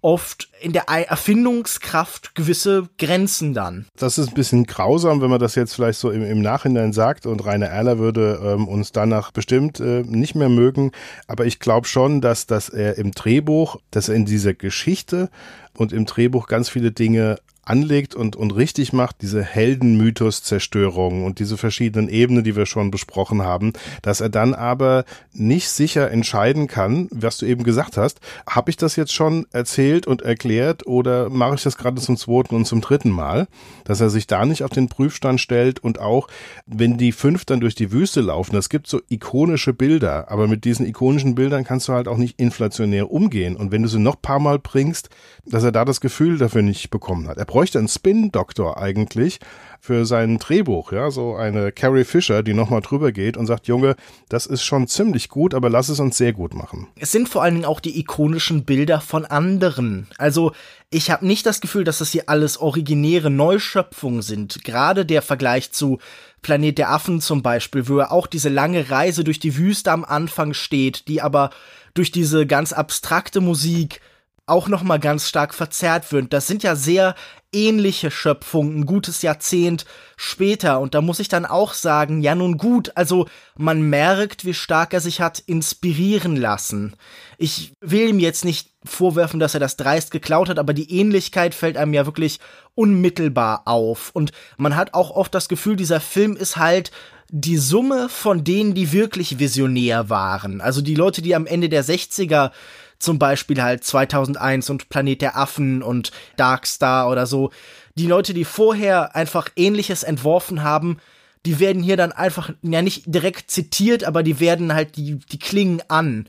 oft 0.05 0.49
in 0.61 0.71
der 0.71 0.83
Erfindungskraft 0.87 2.35
gewisse 2.35 2.87
Grenzen 2.99 3.55
dann. 3.55 3.87
Das 3.97 4.19
ist 4.19 4.27
ein 4.27 4.33
bisschen 4.35 4.65
grausam, 4.65 5.19
wenn 5.19 5.31
man 5.31 5.39
das 5.39 5.55
jetzt 5.55 5.73
vielleicht 5.73 5.97
so 5.97 6.11
im, 6.11 6.23
im 6.23 6.41
Nachhinein 6.41 6.93
sagt 6.93 7.25
und 7.25 7.43
Rainer 7.43 7.65
Erler 7.65 7.97
würde 7.97 8.39
ähm, 8.43 8.67
uns 8.67 8.91
danach 8.91 9.31
bestimmt 9.31 9.79
äh, 9.79 10.03
nicht 10.03 10.35
mehr 10.35 10.49
mögen. 10.49 10.91
Aber 11.25 11.47
ich 11.47 11.59
glaube 11.59 11.87
schon, 11.87 12.21
dass, 12.21 12.45
dass 12.45 12.69
er 12.69 12.99
im 12.99 13.13
Drehbuch, 13.13 13.77
dass 13.89 14.07
er 14.07 14.13
in 14.13 14.25
dieser 14.25 14.53
Geschichte 14.53 15.31
und 15.75 15.91
im 15.91 16.05
Drehbuch 16.05 16.45
ganz 16.45 16.69
viele 16.69 16.91
Dinge 16.91 17.37
anlegt 17.66 18.16
und, 18.16 18.36
und 18.36 18.51
richtig 18.51 18.93
macht, 18.93 19.22
diese 19.22 19.43
Heldenmythos-Zerstörung 19.43 21.26
und 21.26 21.39
diese 21.39 21.57
verschiedenen 21.57 22.09
Ebenen, 22.09 22.43
die 22.43 22.55
wir 22.55 22.66
schon 22.66 22.91
besprochen 22.91 23.41
haben, 23.41 23.74
dass 24.01 24.22
er 24.22 24.30
dann 24.30 24.53
aber 24.53 25.03
nicht 25.34 25.70
sicher 25.70 26.11
entscheiden 26.11 26.68
kann, 26.68 27.07
was 27.11 27.38
du 27.39 27.45
eben 27.45 27.63
gesagt 27.63 27.97
hast, 27.97 28.20
habe 28.47 28.70
ich 28.70 28.78
das 28.78 28.95
jetzt 28.95 29.13
schon 29.13 29.47
erzählt 29.51 30.07
und 30.07 30.22
erklärt 30.22 30.86
oder 30.86 31.30
mache 31.30 31.55
ich 31.55 31.63
das 31.63 31.78
gerade 31.78 32.01
zum 32.01 32.18
zweiten 32.18 32.55
und 32.55 32.66
zum 32.66 32.82
dritten 32.82 33.09
Mal, 33.09 33.47
dass 33.84 34.01
er 34.01 34.09
sich 34.09 34.28
da 34.28 34.45
nicht 34.45 34.63
auf 34.63 34.72
den 34.72 34.88
Prüfstand 34.88 35.41
stellt 35.41 35.80
und 35.80 35.99
auch, 35.99 36.28
wenn 36.66 36.97
die 36.97 37.11
fünf 37.11 37.45
dann 37.45 37.59
durch 37.59 37.76
die 37.76 37.91
Wüste 37.91 38.22
laufen, 38.22 38.55
es 38.55 38.70
gibt 38.70 38.88
so 38.88 39.01
ikonische 39.09 39.74
Bilder, 39.74 40.30
aber 40.30 40.47
mit 40.47 40.66
diesen 40.66 40.86
ikonischen 40.86 41.36
Bildern 41.36 41.63
kannst 41.63 41.88
du 41.88 41.93
halt 41.93 42.07
auch 42.07 42.18
nicht 42.18 42.39
inflationär 42.39 43.11
umgehen 43.11 43.55
und 43.55 43.72
wenn 43.72 43.82
du 43.82 43.88
sie 43.88 43.99
noch 43.99 44.22
paar 44.22 44.39
Mal 44.39 44.59
bringst, 44.59 45.09
dass 45.45 45.63
er 45.63 45.72
da 45.72 45.86
das 45.86 46.01
Gefühl 46.01 46.38
dafür 46.38 46.61
nicht 46.61 46.89
bekommen 46.89 47.28
hat. 47.28 47.38
Er 47.38 47.45
bräuchte 47.55 47.79
einen 47.79 47.87
Spin-Doktor 47.87 48.77
eigentlich 48.77 49.39
für 49.79 50.05
sein 50.05 50.39
Drehbuch, 50.39 50.91
ja, 50.91 51.09
so 51.09 51.35
eine 51.35 51.71
Carrie 51.71 52.03
Fisher, 52.03 52.43
die 52.43 52.53
nochmal 52.53 52.81
drüber 52.81 53.13
geht 53.13 53.37
und 53.37 53.45
sagt, 53.45 53.67
Junge, 53.67 53.95
das 54.27 54.45
ist 54.45 54.61
schon 54.61 54.89
ziemlich 54.89 55.29
gut, 55.29 55.53
aber 55.53 55.69
lass 55.69 55.87
es 55.87 56.01
uns 56.01 56.17
sehr 56.17 56.33
gut 56.33 56.53
machen. 56.53 56.87
Es 56.99 57.13
sind 57.13 57.29
vor 57.29 57.43
allen 57.43 57.53
Dingen 57.53 57.65
auch 57.65 57.79
die 57.79 57.97
ikonischen 57.97 58.65
Bilder 58.65 58.99
von 58.99 59.23
anderen. 59.23 60.07
Also 60.17 60.51
ich 60.89 61.11
habe 61.11 61.25
nicht 61.25 61.45
das 61.45 61.61
Gefühl, 61.61 61.85
dass 61.85 61.99
das 61.99 62.11
hier 62.11 62.23
alles 62.27 62.57
originäre 62.57 63.29
Neuschöpfungen 63.29 64.21
sind. 64.21 64.65
Gerade 64.65 65.05
der 65.05 65.21
Vergleich 65.21 65.71
zu 65.71 65.99
Planet 66.41 66.77
der 66.77 66.91
Affen 66.91 67.21
zum 67.21 67.41
Beispiel, 67.41 67.87
wo 67.87 67.99
er 67.99 68.11
auch 68.11 68.27
diese 68.27 68.49
lange 68.49 68.89
Reise 68.89 69.23
durch 69.23 69.39
die 69.39 69.55
Wüste 69.55 69.93
am 69.93 70.03
Anfang 70.03 70.53
steht, 70.53 71.07
die 71.07 71.21
aber 71.21 71.51
durch 71.93 72.11
diese 72.11 72.45
ganz 72.45 72.73
abstrakte 72.73 73.39
Musik 73.39 74.01
auch 74.47 74.67
noch 74.67 74.83
mal 74.83 74.99
ganz 74.99 75.27
stark 75.27 75.53
verzerrt 75.53 76.11
wird. 76.11 76.31
Das 76.31 76.45
sind 76.47 76.61
ja 76.61 76.75
sehr 76.75 77.15
ähnliche 77.51 78.11
Schöpfungen, 78.11 78.79
ein 78.79 78.85
gutes 78.85 79.21
Jahrzehnt 79.21 79.85
später. 80.17 80.79
Und 80.79 80.93
da 80.93 81.01
muss 81.01 81.19
ich 81.19 81.29
dann 81.29 81.45
auch 81.45 81.73
sagen, 81.73 82.21
ja 82.21 82.35
nun 82.35 82.57
gut, 82.57 82.91
also 82.95 83.27
man 83.57 83.81
merkt, 83.81 84.45
wie 84.45 84.53
stark 84.53 84.93
er 84.93 84.99
sich 84.99 85.21
hat 85.21 85.39
inspirieren 85.39 86.35
lassen. 86.35 86.95
Ich 87.37 87.73
will 87.81 88.09
ihm 88.09 88.19
jetzt 88.19 88.45
nicht 88.45 88.71
vorwerfen, 88.83 89.39
dass 89.39 89.53
er 89.53 89.59
das 89.59 89.77
dreist 89.77 90.11
geklaut 90.11 90.49
hat, 90.49 90.59
aber 90.59 90.73
die 90.73 90.91
Ähnlichkeit 90.91 91.55
fällt 91.55 91.77
einem 91.77 91.93
ja 91.93 92.05
wirklich 92.05 92.39
unmittelbar 92.75 93.63
auf. 93.65 94.11
Und 94.13 94.31
man 94.57 94.75
hat 94.75 94.93
auch 94.93 95.11
oft 95.11 95.33
das 95.33 95.47
Gefühl, 95.47 95.75
dieser 95.75 96.01
Film 96.01 96.35
ist 96.35 96.57
halt 96.57 96.91
die 97.29 97.57
Summe 97.57 98.09
von 98.09 98.43
denen, 98.43 98.75
die 98.75 98.91
wirklich 98.91 99.39
visionär 99.39 100.09
waren. 100.09 100.61
Also 100.61 100.81
die 100.81 100.93
Leute, 100.93 101.23
die 101.23 101.35
am 101.35 101.47
Ende 101.47 101.69
der 101.69 101.83
60er 101.83 102.51
zum 102.99 103.19
Beispiel 103.19 103.61
halt 103.61 103.83
2001 103.83 104.69
und 104.69 104.89
Planet 104.89 105.21
der 105.21 105.37
Affen 105.37 105.81
und 105.81 106.11
Darkstar 106.37 107.09
oder 107.09 107.25
so. 107.25 107.51
Die 107.95 108.07
Leute, 108.07 108.33
die 108.33 108.45
vorher 108.45 109.15
einfach 109.15 109.49
ähnliches 109.55 110.03
entworfen 110.03 110.63
haben, 110.63 110.97
die 111.45 111.59
werden 111.59 111.83
hier 111.83 111.97
dann 111.97 112.11
einfach, 112.11 112.51
ja 112.61 112.81
nicht 112.81 113.03
direkt 113.05 113.51
zitiert, 113.51 114.03
aber 114.03 114.23
die 114.23 114.39
werden 114.39 114.73
halt, 114.73 114.97
die, 114.97 115.19
die 115.31 115.39
klingen 115.39 115.81
an. 115.87 116.27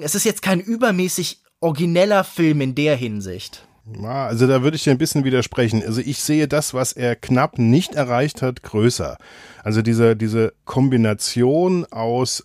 Es 0.00 0.14
ist 0.14 0.24
jetzt 0.24 0.42
kein 0.42 0.60
übermäßig 0.60 1.40
origineller 1.60 2.24
Film 2.24 2.60
in 2.60 2.74
der 2.74 2.96
Hinsicht. 2.96 3.66
Also 4.02 4.46
da 4.46 4.62
würde 4.62 4.76
ich 4.76 4.84
dir 4.84 4.92
ein 4.92 4.98
bisschen 4.98 5.24
widersprechen. 5.24 5.82
Also 5.84 6.00
ich 6.00 6.18
sehe 6.22 6.48
das, 6.48 6.72
was 6.72 6.92
er 6.92 7.16
knapp 7.16 7.58
nicht 7.58 7.94
erreicht 7.94 8.40
hat, 8.40 8.62
größer. 8.62 9.18
Also 9.62 9.82
diese, 9.82 10.16
diese 10.16 10.54
Kombination 10.64 11.84
aus 11.90 12.44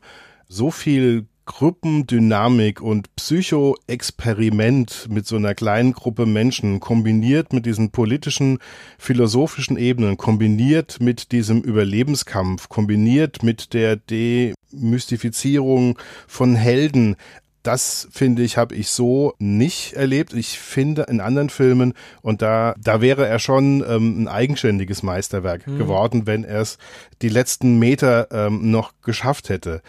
so 0.50 0.70
viel 0.70 1.28
Gruppendynamik 1.50 2.80
und 2.80 3.14
Psychoexperiment 3.16 5.08
mit 5.10 5.26
so 5.26 5.36
einer 5.36 5.56
kleinen 5.56 5.94
Gruppe 5.94 6.28
Menschen 6.28 6.80
kombiniert 6.80 7.54
mit 7.54 7.66
diesen 7.66 7.90
politischen, 7.90 8.60
philosophischen 9.00 9.76
Ebenen, 9.76 10.16
kombiniert 10.16 11.02
mit 11.02 11.32
diesem 11.32 11.62
Überlebenskampf, 11.62 12.70
kombiniert 12.70 13.42
mit 13.42 13.74
der 13.74 13.96
Demystifizierung 13.96 15.98
von 16.28 16.54
Helden, 16.56 17.16
das 17.64 18.08
finde 18.12 18.44
ich, 18.44 18.58
habe 18.58 18.76
ich 18.76 18.90
so 18.90 19.34
nicht 19.38 19.94
erlebt. 19.94 20.34
Ich 20.34 20.60
finde 20.60 21.04
in 21.10 21.20
anderen 21.20 21.50
Filmen 21.50 21.94
und 22.22 22.42
da 22.42 22.74
da 22.80 23.02
wäre 23.02 23.28
er 23.28 23.38
schon 23.38 23.84
ähm, 23.86 24.24
ein 24.24 24.30
eigenständiges 24.30 25.04
Meisterwerk 25.04 25.68
mhm. 25.68 25.78
geworden, 25.78 26.26
wenn 26.26 26.46
er 26.46 26.62
es 26.62 26.78
die 27.22 27.28
letzten 27.28 27.78
Meter 27.78 28.30
ähm, 28.32 28.72
noch 28.72 28.94
geschafft 29.02 29.50
hätte 29.50 29.82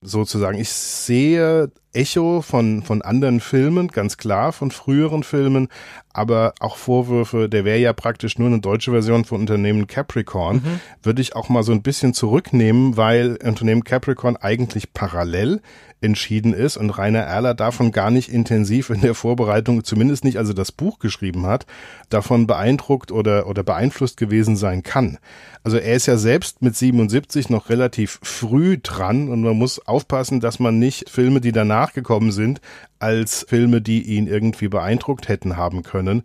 sozusagen. 0.00 0.58
Ich 0.58 0.70
sehe 0.70 1.70
Echo 1.92 2.42
von, 2.42 2.82
von 2.82 3.02
anderen 3.02 3.40
Filmen, 3.40 3.88
ganz 3.88 4.16
klar, 4.16 4.52
von 4.52 4.70
früheren 4.70 5.22
Filmen, 5.22 5.68
aber 6.12 6.52
auch 6.60 6.76
Vorwürfe, 6.76 7.48
der 7.48 7.64
wäre 7.64 7.78
ja 7.78 7.92
praktisch 7.92 8.38
nur 8.38 8.48
eine 8.48 8.60
deutsche 8.60 8.90
Version 8.90 9.24
von 9.24 9.40
Unternehmen 9.40 9.86
Capricorn, 9.86 10.56
mhm. 10.56 10.80
würde 11.02 11.22
ich 11.22 11.36
auch 11.36 11.48
mal 11.48 11.62
so 11.62 11.72
ein 11.72 11.82
bisschen 11.82 12.14
zurücknehmen, 12.14 12.96
weil 12.96 13.38
Unternehmen 13.42 13.84
Capricorn 13.84 14.36
eigentlich 14.36 14.92
parallel 14.92 15.60
entschieden 16.00 16.52
ist 16.52 16.76
und 16.76 16.90
Rainer 16.90 17.20
Erler 17.20 17.54
davon 17.54 17.90
gar 17.90 18.10
nicht 18.10 18.28
intensiv 18.28 18.90
in 18.90 19.00
der 19.00 19.14
Vorbereitung, 19.14 19.82
zumindest 19.84 20.24
nicht, 20.24 20.38
als 20.38 20.48
er 20.48 20.54
das 20.54 20.72
Buch 20.72 20.98
geschrieben 20.98 21.46
hat, 21.46 21.66
davon 22.08 22.46
beeindruckt 22.46 23.10
oder, 23.10 23.46
oder 23.48 23.62
beeinflusst 23.64 24.16
gewesen 24.16 24.56
sein 24.56 24.82
kann. 24.82 25.18
Also 25.64 25.76
er 25.76 25.94
ist 25.94 26.06
ja 26.06 26.16
selbst 26.16 26.62
mit 26.62 26.76
77 26.76 27.50
noch 27.50 27.68
relativ 27.68 28.20
früh 28.22 28.78
dran 28.80 29.28
und 29.28 29.42
man 29.42 29.56
muss 29.56 29.86
aufpassen, 29.86 30.40
dass 30.40 30.60
man 30.60 30.78
nicht 30.78 31.10
Filme, 31.10 31.40
die 31.40 31.52
danach 31.52 31.77
gekommen 31.86 32.32
sind, 32.32 32.60
als 32.98 33.46
Filme, 33.48 33.80
die 33.80 34.02
ihn 34.02 34.26
irgendwie 34.26 34.68
beeindruckt 34.68 35.28
hätten 35.28 35.56
haben 35.56 35.82
können, 35.82 36.22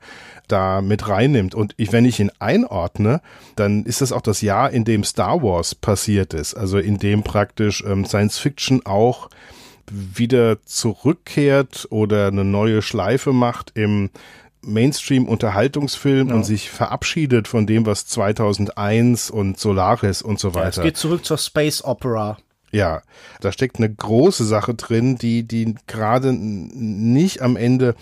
da 0.48 0.82
mit 0.82 1.08
reinnimmt. 1.08 1.56
Und 1.56 1.74
ich, 1.78 1.92
wenn 1.92 2.06
ich 2.06 2.20
ihn 2.20 2.32
einordne, 2.40 3.22
dann 3.56 3.84
ist 3.84 4.02
das 4.02 4.12
auch 4.12 4.22
das 4.22 4.42
Jahr, 4.42 4.72
in 4.72 4.84
dem 4.84 5.04
Star 5.04 5.42
Wars 5.44 5.76
passiert 5.76 6.34
ist. 6.34 6.56
Also 6.56 6.80
in 6.80 6.98
dem 6.98 7.24
praktisch 7.24 7.84
ähm, 7.88 8.06
Science 8.06 8.40
Fiction 8.40 8.86
auch 8.86 9.30
wieder 9.92 10.64
zurückkehrt 10.64 11.88
oder 11.90 12.28
eine 12.28 12.44
neue 12.44 12.82
Schleife 12.82 13.34
macht 13.34 13.72
im 13.76 14.10
Mainstream-Unterhaltungsfilm 14.66 16.30
ja. 16.30 16.36
und 16.36 16.46
sich 16.46 16.70
verabschiedet 16.70 17.48
von 17.48 17.68
dem, 17.68 17.86
was 17.86 18.06
2001 18.08 19.30
und 19.30 19.60
Solaris 19.60 20.22
und 20.22 20.40
so 20.40 20.56
weiter. 20.56 20.64
Ja, 20.64 20.70
es 20.70 20.82
geht 20.82 20.98
zurück 20.98 21.26
zur 21.26 21.38
Space 21.38 21.84
Opera. 21.84 22.38
Ja, 22.74 23.04
da 23.40 23.52
steckt 23.52 23.78
eine 23.78 23.94
große 23.94 24.46
Sache 24.46 24.74
drin, 24.74 25.16
die, 25.16 25.44
die 25.44 25.76
gerade 25.86 26.34
nicht 26.34 27.42
am 27.42 27.56
Ende 27.56 27.96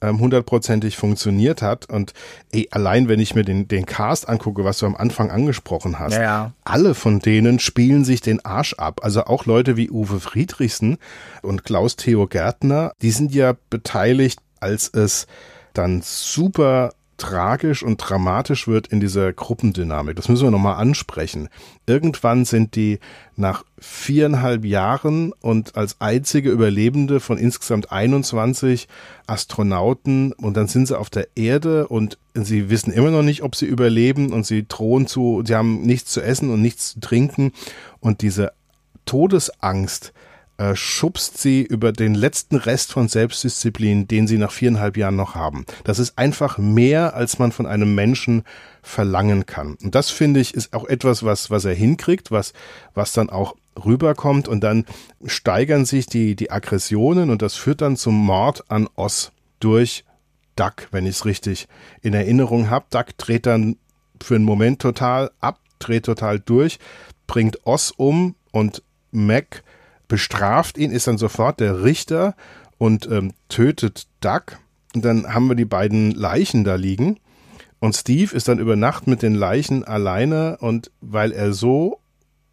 ähm, 0.00 0.20
hundertprozentig 0.20 0.96
funktioniert 0.96 1.62
hat. 1.62 1.88
Und 1.88 2.12
ey, 2.52 2.68
allein 2.70 3.08
wenn 3.08 3.20
ich 3.20 3.34
mir 3.34 3.44
den, 3.44 3.68
den 3.68 3.86
Cast 3.86 4.28
angucke, 4.28 4.64
was 4.64 4.78
du 4.78 4.86
am 4.86 4.96
Anfang 4.96 5.30
angesprochen 5.30 5.98
hast, 5.98 6.14
ja, 6.14 6.22
ja. 6.22 6.52
alle 6.64 6.94
von 6.94 7.20
denen 7.20 7.58
spielen 7.58 8.04
sich 8.04 8.20
den 8.20 8.44
Arsch 8.44 8.74
ab. 8.74 9.00
Also 9.02 9.24
auch 9.24 9.46
Leute 9.46 9.76
wie 9.76 9.90
Uwe 9.90 10.20
Friedrichsen 10.20 10.98
und 11.42 11.64
Klaus 11.64 11.96
Theo 11.96 12.26
Gärtner, 12.26 12.92
die 13.02 13.10
sind 13.10 13.34
ja 13.34 13.54
beteiligt, 13.70 14.40
als 14.60 14.88
es 14.88 15.26
dann 15.72 16.02
super 16.02 16.90
tragisch 17.18 17.82
und 17.82 17.98
dramatisch 17.98 18.68
wird 18.68 18.86
in 18.86 19.00
dieser 19.00 19.32
Gruppendynamik. 19.32 20.16
Das 20.16 20.28
müssen 20.28 20.44
wir 20.44 20.50
nochmal 20.50 20.76
ansprechen. 20.76 21.48
Irgendwann 21.86 22.44
sind 22.44 22.76
die 22.76 23.00
nach 23.36 23.64
viereinhalb 23.78 24.64
Jahren 24.64 25.32
und 25.40 25.76
als 25.76 26.00
einzige 26.00 26.50
Überlebende 26.50 27.20
von 27.20 27.36
insgesamt 27.36 27.92
21 27.92 28.88
Astronauten 29.26 30.32
und 30.32 30.56
dann 30.56 30.68
sind 30.68 30.86
sie 30.86 30.98
auf 30.98 31.10
der 31.10 31.28
Erde 31.34 31.88
und 31.88 32.18
sie 32.34 32.70
wissen 32.70 32.92
immer 32.92 33.10
noch 33.10 33.22
nicht, 33.22 33.42
ob 33.42 33.56
sie 33.56 33.66
überleben 33.66 34.32
und 34.32 34.46
sie 34.46 34.66
drohen 34.66 35.06
zu, 35.08 35.42
sie 35.44 35.56
haben 35.56 35.82
nichts 35.82 36.12
zu 36.12 36.22
essen 36.22 36.50
und 36.50 36.62
nichts 36.62 36.94
zu 36.94 37.00
trinken 37.00 37.52
und 38.00 38.22
diese 38.22 38.52
Todesangst, 39.04 40.12
äh, 40.58 40.74
schubst 40.74 41.38
sie 41.38 41.62
über 41.62 41.92
den 41.92 42.14
letzten 42.14 42.56
Rest 42.56 42.92
von 42.92 43.08
Selbstdisziplin, 43.08 44.08
den 44.08 44.26
sie 44.26 44.38
nach 44.38 44.50
viereinhalb 44.50 44.96
Jahren 44.96 45.14
noch 45.14 45.34
haben. 45.34 45.64
Das 45.84 46.00
ist 46.00 46.18
einfach 46.18 46.58
mehr, 46.58 47.14
als 47.14 47.38
man 47.38 47.52
von 47.52 47.64
einem 47.66 47.94
Menschen 47.94 48.42
verlangen 48.82 49.46
kann. 49.46 49.76
Und 49.82 49.94
das 49.94 50.10
finde 50.10 50.40
ich 50.40 50.54
ist 50.54 50.72
auch 50.72 50.84
etwas, 50.84 51.22
was, 51.22 51.50
was 51.50 51.64
er 51.64 51.74
hinkriegt, 51.74 52.32
was, 52.32 52.52
was 52.92 53.12
dann 53.12 53.30
auch 53.30 53.54
rüberkommt 53.84 54.48
und 54.48 54.64
dann 54.64 54.84
steigern 55.24 55.84
sich 55.84 56.06
die, 56.06 56.34
die 56.34 56.50
Aggressionen 56.50 57.30
und 57.30 57.40
das 57.40 57.54
führt 57.54 57.80
dann 57.80 57.96
zum 57.96 58.16
Mord 58.16 58.68
an 58.68 58.88
Oss 58.96 59.30
durch 59.60 60.04
Duck, 60.56 60.88
wenn 60.90 61.06
ich 61.06 61.16
es 61.16 61.24
richtig 61.24 61.68
in 62.02 62.14
Erinnerung 62.14 62.68
habe. 62.68 62.86
Duck 62.90 63.16
dreht 63.16 63.46
dann 63.46 63.76
für 64.20 64.34
einen 64.34 64.44
Moment 64.44 64.82
total 64.82 65.30
ab, 65.38 65.60
dreht 65.78 66.06
total 66.06 66.40
durch, 66.40 66.80
bringt 67.28 67.64
Oss 67.64 67.92
um 67.92 68.34
und 68.50 68.82
Mac 69.12 69.62
bestraft 70.08 70.78
ihn, 70.78 70.90
ist 70.90 71.06
dann 71.06 71.18
sofort 71.18 71.60
der 71.60 71.84
Richter 71.84 72.34
und 72.78 73.08
ähm, 73.10 73.34
tötet 73.48 74.08
Duck. 74.20 74.58
Und 74.94 75.04
dann 75.04 75.32
haben 75.32 75.48
wir 75.48 75.54
die 75.54 75.64
beiden 75.64 76.12
Leichen 76.12 76.64
da 76.64 76.74
liegen. 76.74 77.20
Und 77.78 77.94
Steve 77.94 78.34
ist 78.34 78.48
dann 78.48 78.58
über 78.58 78.74
Nacht 78.74 79.06
mit 79.06 79.22
den 79.22 79.34
Leichen 79.34 79.84
alleine 79.84 80.56
und 80.58 80.90
weil 81.00 81.32
er 81.32 81.52
so 81.52 82.00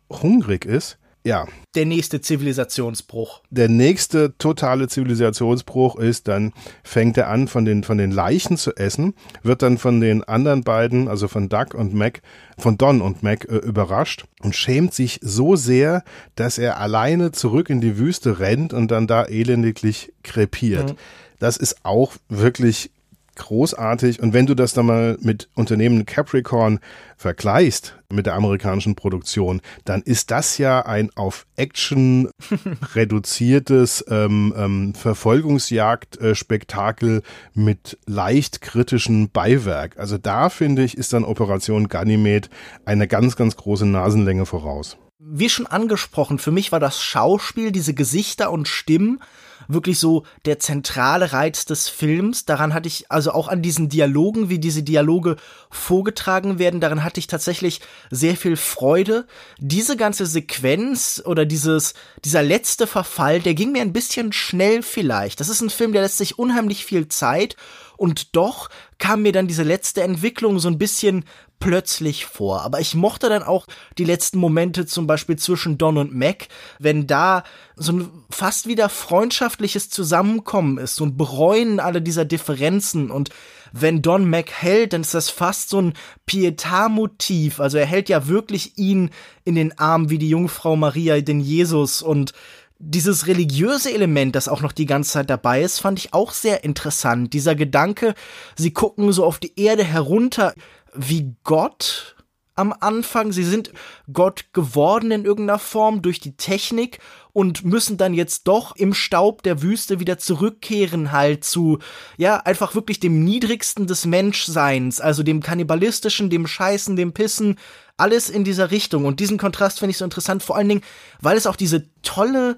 hungrig 0.10 0.66
ist, 0.66 1.00
ja. 1.26 1.48
Der 1.74 1.86
nächste 1.86 2.22
Zivilisationsbruch. 2.22 3.42
Der 3.50 3.68
nächste 3.68 4.38
totale 4.38 4.88
Zivilisationsbruch 4.88 5.98
ist, 5.98 6.28
dann 6.28 6.54
fängt 6.84 7.18
er 7.18 7.30
an, 7.30 7.48
von 7.48 7.66
den, 7.66 7.84
von 7.84 7.98
den 7.98 8.12
Leichen 8.12 8.58
zu 8.58 8.76
essen, 8.76 9.16
wird 9.44 9.62
dann 9.62 9.78
von 9.78 10.00
den 10.00 10.24
anderen 10.24 10.64
beiden, 10.64 11.08
also 11.08 11.28
von 11.28 11.50
Doug 11.50 11.74
und 11.74 11.94
Mac, 11.94 12.22
von 12.58 12.78
Don 12.78 13.02
und 13.02 13.24
Mac 13.24 13.46
äh, 13.46 13.58
überrascht 13.58 14.26
und 14.42 14.56
schämt 14.56 14.94
sich 14.94 15.20
so 15.22 15.56
sehr, 15.56 16.04
dass 16.36 16.58
er 16.58 16.80
alleine 16.80 17.32
zurück 17.32 17.70
in 17.70 17.82
die 17.82 17.98
Wüste 17.98 18.40
rennt 18.40 18.72
und 18.72 18.92
dann 18.92 19.08
da 19.08 19.26
elendiglich 19.26 20.14
krepiert. 20.24 20.92
Mhm. 20.92 20.98
Das 21.40 21.58
ist 21.58 21.84
auch 21.84 22.14
wirklich 22.30 22.92
großartig. 23.36 24.22
Und 24.22 24.34
wenn 24.34 24.46
du 24.46 24.56
das 24.56 24.74
dann 24.74 24.88
mal 24.88 25.18
mit 25.22 25.48
Unternehmen 25.56 26.06
Capricorn 26.06 26.80
vergleichst, 27.18 27.96
mit 28.12 28.26
der 28.26 28.34
amerikanischen 28.36 28.96
Produktion, 28.96 29.62
dann 29.84 30.02
ist 30.02 30.32
das 30.32 30.58
ja 30.58 30.86
ein 30.86 31.12
auf 31.16 31.46
Action 31.56 32.30
reduziertes 32.96 34.04
ähm, 34.10 34.54
ähm, 34.58 34.94
Verfolgungsjagd-Spektakel 34.94 37.22
mit 37.54 37.98
leicht 38.06 38.60
kritischem 38.62 39.30
Beiwerk. 39.30 39.98
Also 39.98 40.18
da 40.18 40.50
finde 40.50 40.84
ich, 40.84 40.98
ist 40.98 41.14
dann 41.14 41.24
Operation 41.24 41.88
Ganymed 41.88 42.50
eine 42.86 43.08
ganz, 43.08 43.36
ganz 43.36 43.56
große 43.56 43.86
Nasenlänge 43.86 44.46
voraus. 44.46 44.98
Wie 45.20 45.50
schon 45.50 45.66
angesprochen, 45.66 46.38
für 46.40 46.52
mich 46.52 46.72
war 46.72 46.80
das 46.80 47.02
Schauspiel, 47.02 47.72
diese 47.72 47.96
Gesichter 47.96 48.52
und 48.52 48.68
Stimmen 48.68 49.20
wirklich 49.68 50.00
so 50.00 50.24
der 50.46 50.60
zentrale 50.60 51.34
Reiz 51.34 51.66
des 51.66 51.90
Films. 51.90 52.46
Daran 52.46 52.74
hatte 52.74 52.88
ich, 52.88 53.12
also 53.12 53.32
auch 53.32 53.48
an 53.48 53.62
diesen 53.62 53.90
Dialogen, 53.90 54.50
wie 54.50 54.60
diese 54.60 54.84
Dialoge 54.84 55.38
vorgetragen 55.70 56.60
werden, 56.60 56.80
daran 56.80 57.04
hatte 57.04 57.20
ich 57.20 57.28
tatsächlich 57.28 57.82
sehr 58.12 58.36
viel 58.36 58.58
Freude. 58.58 59.26
Diese 59.60 59.98
ganze 59.98 60.26
Sequenz 60.26 61.22
oder 61.26 61.46
dieses, 61.46 61.94
dieser 62.24 62.44
letzte 62.44 62.88
Verfall, 62.88 63.42
der 63.42 63.54
ging 63.54 63.72
mir 63.72 63.82
ein 63.82 63.94
bisschen 63.94 64.34
schnell 64.34 64.82
vielleicht. 64.82 65.40
Das 65.40 65.50
ist 65.50 65.62
ein 65.62 65.70
Film, 65.70 65.94
der 65.94 66.02
lässt 66.02 66.18
sich 66.18 66.40
unheimlich 66.40 66.86
viel 66.86 67.08
Zeit 67.08 67.56
und 67.98 68.36
doch 68.36 68.70
kam 68.98 69.22
mir 69.22 69.32
dann 69.32 69.48
diese 69.48 69.64
letzte 69.64 70.04
Entwicklung 70.04 70.60
so 70.60 70.68
ein 70.68 70.78
bisschen 70.78 71.26
plötzlich 71.60 72.26
vor. 72.26 72.62
Aber 72.62 72.80
ich 72.80 72.96
mochte 72.96 73.30
dann 73.30 73.44
auch 73.44 73.66
die 73.98 74.04
letzten 74.04 74.40
Momente 74.40 74.86
zum 74.86 75.08
Beispiel 75.08 75.38
zwischen 75.38 75.78
Don 75.78 75.98
und 75.98 76.14
Mac, 76.14 76.48
wenn 76.80 77.08
da 77.08 77.44
so 77.76 77.94
ein 77.94 78.10
fast 78.30 78.68
wieder 78.68 78.90
freundschaftliches 78.90 79.90
Zusammenkommen 79.90 80.78
ist, 80.78 81.00
ein 81.02 81.18
Bereuen 81.18 81.80
aller 81.80 82.02
dieser 82.02 82.26
Differenzen 82.26 83.12
und 83.12 83.30
wenn 83.78 84.02
Don 84.02 84.30
Mac 84.30 84.52
hält, 84.52 84.94
dann 84.94 85.02
ist 85.02 85.14
das 85.14 85.30
fast 85.30 85.70
so 85.70 85.82
ein 85.82 85.94
Pietà-Motiv. 86.28 87.60
Also 87.60 87.78
er 87.78 87.86
hält 87.86 88.08
ja 88.08 88.28
wirklich 88.28 88.78
ihn 88.78 89.10
in 89.44 89.56
den 89.56 89.78
Arm 89.78 90.10
wie 90.10 90.18
die 90.18 90.30
Jungfrau 90.30 90.78
Maria 90.78 91.20
den 91.20 91.42
Jesus 91.42 92.02
und 92.02 92.32
dieses 92.80 93.28
religiöse 93.28 93.94
Element, 93.94 94.36
das 94.36 94.48
auch 94.48 94.62
noch 94.62 94.72
die 94.72 94.86
ganze 94.86 95.12
Zeit 95.12 95.30
dabei 95.30 95.62
ist, 95.62 95.80
fand 95.80 96.00
ich 96.00 96.14
auch 96.14 96.32
sehr 96.32 96.64
interessant. 96.64 97.34
Dieser 97.34 97.56
Gedanke, 97.56 98.16
sie 98.56 98.72
gucken 98.72 99.12
so 99.12 99.26
auf 99.26 99.40
die 99.40 99.54
Erde 99.60 99.84
herunter 99.84 100.54
wie 100.96 101.36
Gott 101.44 102.16
am 102.56 102.74
Anfang. 102.80 103.32
Sie 103.32 103.44
sind 103.44 103.72
Gott 104.12 104.46
geworden 104.54 105.12
in 105.12 105.26
irgendeiner 105.26 105.60
Form 105.60 106.02
durch 106.02 106.20
die 106.20 106.38
Technik 106.38 107.00
und 107.34 107.66
müssen 107.66 107.98
dann 107.98 108.14
jetzt 108.14 108.48
doch 108.48 108.76
im 108.78 108.94
Staub 108.94 109.44
der 109.44 109.62
Wüste 109.62 110.00
wieder 110.00 110.18
zurückkehren 110.18 111.12
halt 111.12 111.44
zu, 111.44 111.80
ja, 112.18 112.38
einfach 112.38 112.74
wirklich 112.74 113.02
dem 113.02 113.24
niedrigsten 113.26 113.88
des 113.88 114.06
Menschseins, 114.06 115.02
also 115.02 115.22
dem 115.22 115.42
kannibalistischen, 115.44 116.30
dem 116.30 116.48
Scheißen, 116.48 116.96
dem 116.96 117.14
Pissen, 117.14 117.58
alles 117.98 118.30
in 118.30 118.46
dieser 118.46 118.72
Richtung. 118.72 119.06
Und 119.06 119.20
diesen 119.20 119.38
Kontrast 119.38 119.80
finde 119.80 119.92
ich 119.92 119.98
so 119.98 120.06
interessant, 120.06 120.44
vor 120.44 120.56
allen 120.56 120.70
Dingen, 120.70 120.84
weil 121.20 121.38
es 121.38 121.48
auch 121.48 121.58
diese 121.58 121.90
tolle 122.02 122.56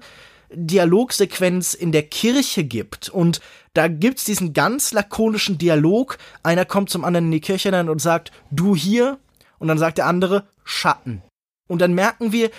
Dialogsequenz 0.52 1.74
in 1.74 1.92
der 1.92 2.04
Kirche 2.04 2.64
gibt. 2.64 3.08
Und 3.08 3.40
da 3.74 3.88
gibt's 3.88 4.24
diesen 4.24 4.52
ganz 4.52 4.92
lakonischen 4.92 5.58
Dialog. 5.58 6.18
Einer 6.42 6.64
kommt 6.64 6.90
zum 6.90 7.04
anderen 7.04 7.26
in 7.26 7.32
die 7.32 7.40
Kirche 7.40 7.70
dann 7.70 7.88
und 7.88 8.00
sagt, 8.00 8.32
du 8.50 8.74
hier. 8.74 9.18
Und 9.58 9.68
dann 9.68 9.78
sagt 9.78 9.98
der 9.98 10.06
andere, 10.06 10.48
Schatten. 10.64 11.22
Und 11.68 11.80
dann 11.80 11.94
merken 11.94 12.32
wir, 12.32 12.50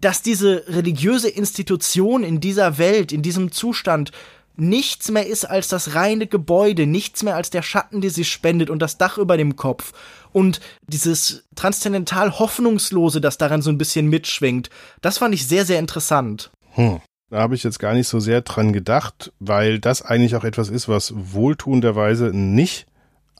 dass 0.00 0.22
diese 0.22 0.64
religiöse 0.68 1.28
Institution 1.28 2.22
in 2.22 2.40
dieser 2.40 2.78
Welt, 2.78 3.12
in 3.12 3.22
diesem 3.22 3.52
Zustand 3.52 4.12
nichts 4.56 5.10
mehr 5.10 5.26
ist 5.26 5.44
als 5.44 5.68
das 5.68 5.94
reine 5.94 6.26
Gebäude, 6.26 6.86
nichts 6.86 7.22
mehr 7.22 7.36
als 7.36 7.50
der 7.50 7.62
Schatten, 7.62 8.00
der 8.00 8.10
sie 8.10 8.24
spendet 8.24 8.70
und 8.70 8.80
das 8.80 8.98
Dach 8.98 9.16
über 9.16 9.36
dem 9.36 9.56
Kopf. 9.56 9.92
Und 10.32 10.60
dieses 10.86 11.44
transzendental 11.54 12.38
Hoffnungslose, 12.38 13.20
das 13.20 13.38
daran 13.38 13.62
so 13.62 13.70
ein 13.70 13.78
bisschen 13.78 14.08
mitschwingt, 14.08 14.68
das 15.00 15.18
fand 15.18 15.34
ich 15.34 15.46
sehr, 15.46 15.64
sehr 15.64 15.78
interessant. 15.78 16.50
Hm. 16.72 17.00
Da 17.30 17.40
habe 17.40 17.54
ich 17.54 17.62
jetzt 17.62 17.78
gar 17.78 17.94
nicht 17.94 18.08
so 18.08 18.20
sehr 18.20 18.40
dran 18.40 18.72
gedacht, 18.72 19.32
weil 19.38 19.78
das 19.78 20.02
eigentlich 20.02 20.34
auch 20.34 20.44
etwas 20.44 20.70
ist, 20.70 20.88
was 20.88 21.12
wohltuenderweise 21.14 22.30
nicht 22.32 22.87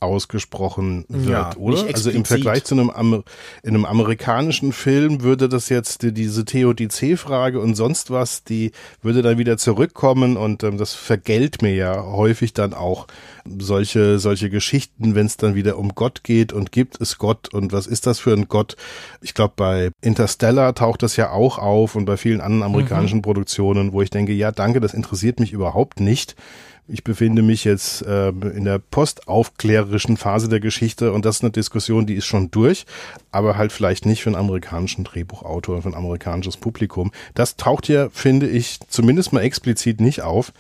ausgesprochen 0.01 1.05
wird, 1.09 1.29
ja, 1.29 1.57
oder? 1.57 1.85
Also 1.87 2.11
im 2.11 2.25
Vergleich 2.25 2.65
zu 2.65 2.75
einem, 2.75 2.91
Amer 2.91 3.23
in 3.63 3.71
einem 3.71 3.85
amerikanischen 3.85 4.73
Film 4.73 5.23
würde 5.23 5.49
das 5.49 5.69
jetzt 5.69 6.03
die, 6.03 6.13
diese 6.13 6.45
Theodizee-Frage 6.45 7.61
und 7.61 7.75
sonst 7.75 8.11
was, 8.11 8.45
die 8.45 8.73
würde 9.03 9.23
dann 9.23 9.39
wieder 9.39 9.57
zurückkommen 9.57 10.37
und 10.37 10.63
ähm, 10.63 10.79
das 10.79 10.95
vergällt 10.95 11.63
mir 11.63 11.75
ja 11.75 12.03
häufig 12.03 12.53
dann 12.53 12.75
auch 12.75 13.07
solche, 13.59 14.19
solche 14.19 14.51
Geschichten, 14.51 15.15
wenn 15.15 15.27
es 15.27 15.37
dann 15.37 15.55
wieder 15.55 15.79
um 15.79 15.95
Gott 15.95 16.23
geht 16.23 16.53
und 16.53 16.73
gibt 16.73 17.01
es 17.01 17.19
Gott 17.19 17.53
und 17.53 17.73
was 17.73 17.87
ist 17.87 18.07
das 18.07 18.19
für 18.19 18.33
ein 18.33 18.49
Gott? 18.49 18.77
Ich 19.21 19.35
glaube, 19.35 19.55
bei 19.57 19.91
Interstellar 20.01 20.75
taucht 20.75 21.03
das 21.03 21.17
ja 21.17 21.31
auch 21.31 21.59
auf 21.59 21.95
und 21.95 22.05
bei 22.05 22.17
vielen 22.17 22.41
anderen 22.41 22.63
amerikanischen 22.63 23.19
mhm. 23.19 23.23
Produktionen, 23.23 23.93
wo 23.93 24.03
ich 24.03 24.11
denke, 24.11 24.33
ja, 24.33 24.53
danke, 24.53 24.81
das 24.81 24.95
interessiert 24.95 25.41
mich 25.41 25.53
überhaupt 25.53 26.01
nicht 26.01 26.37
ich 26.89 27.05
befinde 27.05 27.43
mich 27.43 27.65
jetzt 27.65 28.03
äh, 28.03 28.29
in 28.29 28.65
der 28.65 28.79
postaufklärerischen 28.79 30.17
Phase 30.17 30.49
der 30.49 30.61
Geschichte 30.61 31.13
und 31.13 31.25
das 31.25 31.37
ist 31.37 31.43
eine 31.43 31.53
Diskussion, 31.53 32.07
die 32.07 32.15
ist 32.15 32.27
schon 32.27 32.51
durch, 32.51 32.87
aber 33.31 33.57
halt 33.57 33.73
vielleicht 33.73 34.07
nicht 34.07 34.23
für 34.23 34.31
einen 34.31 34.37
amerikanischen 34.37 35.05
Drehbuchautor, 35.05 35.83
für 35.83 35.89
ein 35.89 35.95
amerikanisches 35.95 36.57
Publikum. 36.57 37.13
Das 37.35 37.57
taucht 37.57 37.87
hier, 37.87 38.11
finde 38.13 38.49
ich, 38.49 38.81
zumindest 38.89 39.33
mal 39.33 39.43
explizit 39.43 40.01
nicht 40.01 40.23
auf. 40.23 40.53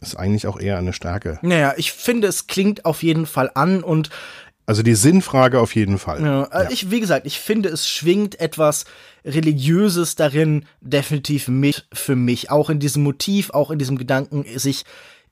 Ist 0.00 0.16
eigentlich 0.16 0.46
auch 0.46 0.60
eher 0.60 0.76
eine 0.76 0.92
Stärke. 0.92 1.38
Naja, 1.40 1.72
ich 1.78 1.92
finde, 1.92 2.28
es 2.28 2.46
klingt 2.46 2.84
auf 2.84 3.02
jeden 3.02 3.24
Fall 3.24 3.50
an 3.54 3.82
und 3.82 4.10
also 4.66 4.82
die 4.82 4.96
Sinnfrage 4.96 5.60
auf 5.60 5.76
jeden 5.76 5.96
Fall. 5.96 6.22
Ja, 6.22 6.42
also 6.44 6.64
ja. 6.64 6.70
ich, 6.72 6.90
wie 6.90 6.98
gesagt, 6.98 7.24
ich 7.24 7.38
finde, 7.38 7.68
es 7.68 7.88
schwingt 7.88 8.40
etwas 8.40 8.84
Religiöses 9.24 10.16
darin 10.16 10.66
definitiv 10.80 11.46
mit 11.46 11.86
für 11.92 12.16
mich. 12.16 12.50
Auch 12.50 12.68
in 12.68 12.80
diesem 12.80 13.04
Motiv, 13.04 13.50
auch 13.50 13.70
in 13.70 13.78
diesem 13.78 13.96
Gedanken, 13.96 14.44
sich 14.58 14.84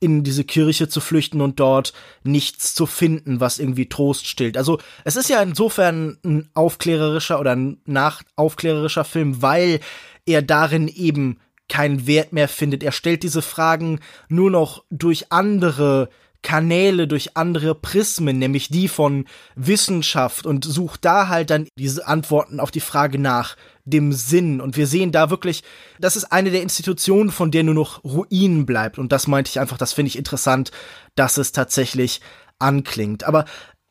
in 0.05 0.23
diese 0.23 0.45
Kirche 0.45 0.89
zu 0.89 1.01
flüchten 1.01 1.41
und 1.41 1.59
dort 1.59 1.93
nichts 2.23 2.75
zu 2.75 2.87
finden, 2.87 3.41
was 3.41 3.59
irgendwie 3.59 3.89
Trost 3.89 4.27
stillt. 4.27 4.57
Also 4.57 4.79
es 5.05 5.17
ist 5.17 5.29
ja 5.31 5.43
insofern 5.43 6.19
ein 6.25 6.51
aufklärerischer 6.55 7.41
oder 7.41 7.53
ein 7.57 7.79
nachaufklärerischer 7.87 9.05
Film, 9.05 9.43
weil 9.43 9.81
er 10.27 10.43
darin 10.43 10.89
eben 10.89 11.39
keinen 11.69 12.07
Wert 12.07 12.33
mehr 12.33 12.49
findet. 12.49 12.83
Er 12.83 12.93
stellt 12.93 13.23
diese 13.23 13.43
Fragen 13.43 14.01
nur 14.29 14.51
noch 14.51 14.85
durch 14.91 15.33
andere 15.33 16.11
Kanäle, 16.43 17.09
durch 17.09 17.37
andere 17.37 17.75
Prismen, 17.75 18.39
nämlich 18.39 18.69
die 18.69 18.87
von 18.87 19.25
Wissenschaft 19.57 20.45
und 20.45 20.65
sucht 20.65 21.05
da 21.05 21.29
halt 21.29 21.49
dann 21.49 21.67
diese 21.79 22.07
Antworten 22.07 22.61
auf 22.61 22.71
die 22.71 22.81
Frage 22.81 23.19
nach 23.19 23.57
dem 23.85 24.13
Sinn. 24.13 24.61
Und 24.61 24.77
wir 24.77 24.87
sehen 24.87 25.13
da 25.13 25.31
wirklich, 25.31 25.63
das 26.01 26.17
ist 26.17 26.33
eine 26.33 26.51
der 26.51 26.63
Institutionen, 26.63 27.31
von 27.31 27.51
der 27.51 27.63
nur 27.63 27.75
noch 27.75 28.03
Ruinen 28.05 28.67
bleibt. 28.67 28.99
Und 28.99 29.13
das 29.13 29.27
meinte 29.27 29.51
ich 29.51 29.61
einfach, 29.61 29.79
das 29.79 29.93
finde 29.93 30.09
ich 30.09 30.17
interessant, 30.17 30.71
dass 31.15 31.37
es 31.37 31.53
tatsächlich 31.53 32.21
anklingt. 32.59 33.25
Aber 33.25 33.45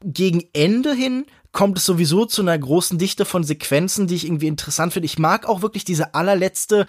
gegen 0.03 0.43
Ende 0.53 0.93
hin 0.93 1.25
kommt 1.51 1.77
es 1.77 1.85
sowieso 1.85 2.25
zu 2.25 2.41
einer 2.41 2.57
großen 2.57 2.97
Dichte 2.97 3.25
von 3.25 3.43
Sequenzen, 3.43 4.07
die 4.07 4.15
ich 4.15 4.25
irgendwie 4.25 4.47
interessant 4.47 4.93
finde. 4.93 5.05
Ich 5.05 5.19
mag 5.19 5.47
auch 5.47 5.61
wirklich 5.61 5.85
diese 5.85 6.15
allerletzte 6.15 6.87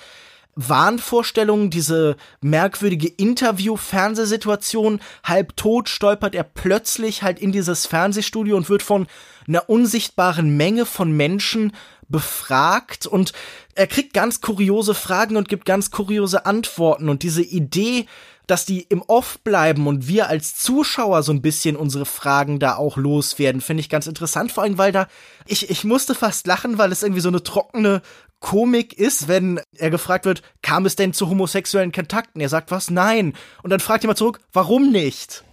Wahnvorstellungen, 0.57 1.71
diese 1.71 2.17
merkwürdige 2.41 3.09
Interview-Fernsehsituation. 3.09 5.01
Halb 5.25 5.57
tot 5.57 5.89
stolpert 5.89 6.35
er 6.35 6.45
plötzlich 6.45 7.23
halt 7.23 7.39
in 7.39 7.53
dieses 7.53 7.87
Fernsehstudio 7.87 8.57
und 8.57 8.69
wird 8.69 8.83
von 8.83 9.07
einer 9.47 9.69
unsichtbaren 9.69 10.57
Menge 10.57 10.87
von 10.87 11.13
Menschen 11.13 11.73
befragt 12.09 13.07
und 13.07 13.33
er 13.75 13.87
kriegt 13.87 14.15
ganz 14.15 14.41
kuriose 14.41 14.95
Fragen 14.95 15.37
und 15.37 15.49
gibt 15.49 15.65
ganz 15.65 15.91
kuriose 15.91 16.47
Antworten 16.47 17.09
und 17.09 17.23
diese 17.23 17.43
Idee, 17.43 18.07
dass 18.47 18.67
die 18.67 18.83
im 18.83 19.03
Off 19.03 19.39
bleiben 19.41 19.87
und 19.87 20.07
wir 20.07 20.29
als 20.29 20.57
Zuschauer 20.57 21.23
so 21.23 21.33
ein 21.33 21.41
bisschen 21.41 21.77
unsere 21.77 22.05
Fragen 22.05 22.59
da 22.59 22.77
auch 22.77 22.97
loswerden, 22.97 23.61
finde 23.61 23.81
ich 23.81 23.89
ganz 23.89 24.07
interessant, 24.07 24.53
vor 24.53 24.65
allem 24.65 24.77
weil 24.77 24.93
da 24.93 25.09
ich 25.47 25.71
ich 25.71 25.85
musste 25.85 26.15
fast 26.15 26.47
lachen, 26.47 26.77
weil 26.77 26.93
es 26.93 27.03
irgendwie 27.03 27.23
so 27.23 27.31
eine 27.31 27.43
trockene 27.43 28.03
Komik 28.45 28.93
ist, 28.93 29.27
wenn 29.27 29.59
er 29.79 29.89
gefragt 29.89 30.27
wird, 30.27 30.43
kam 30.61 30.85
es 30.85 30.97
denn 30.97 31.15
zu 31.15 31.31
homosexuellen 31.31 31.93
Kontakten? 31.93 32.43
Er 32.43 32.51
sagt 32.51 32.71
was? 32.71 32.91
Nein. 32.91 33.33
Und 33.63 33.71
dann 33.71 33.81
fragt 33.81 34.05
jemand 34.05 34.19
zurück, 34.19 34.39
warum 34.53 34.93
nicht? 34.93 35.45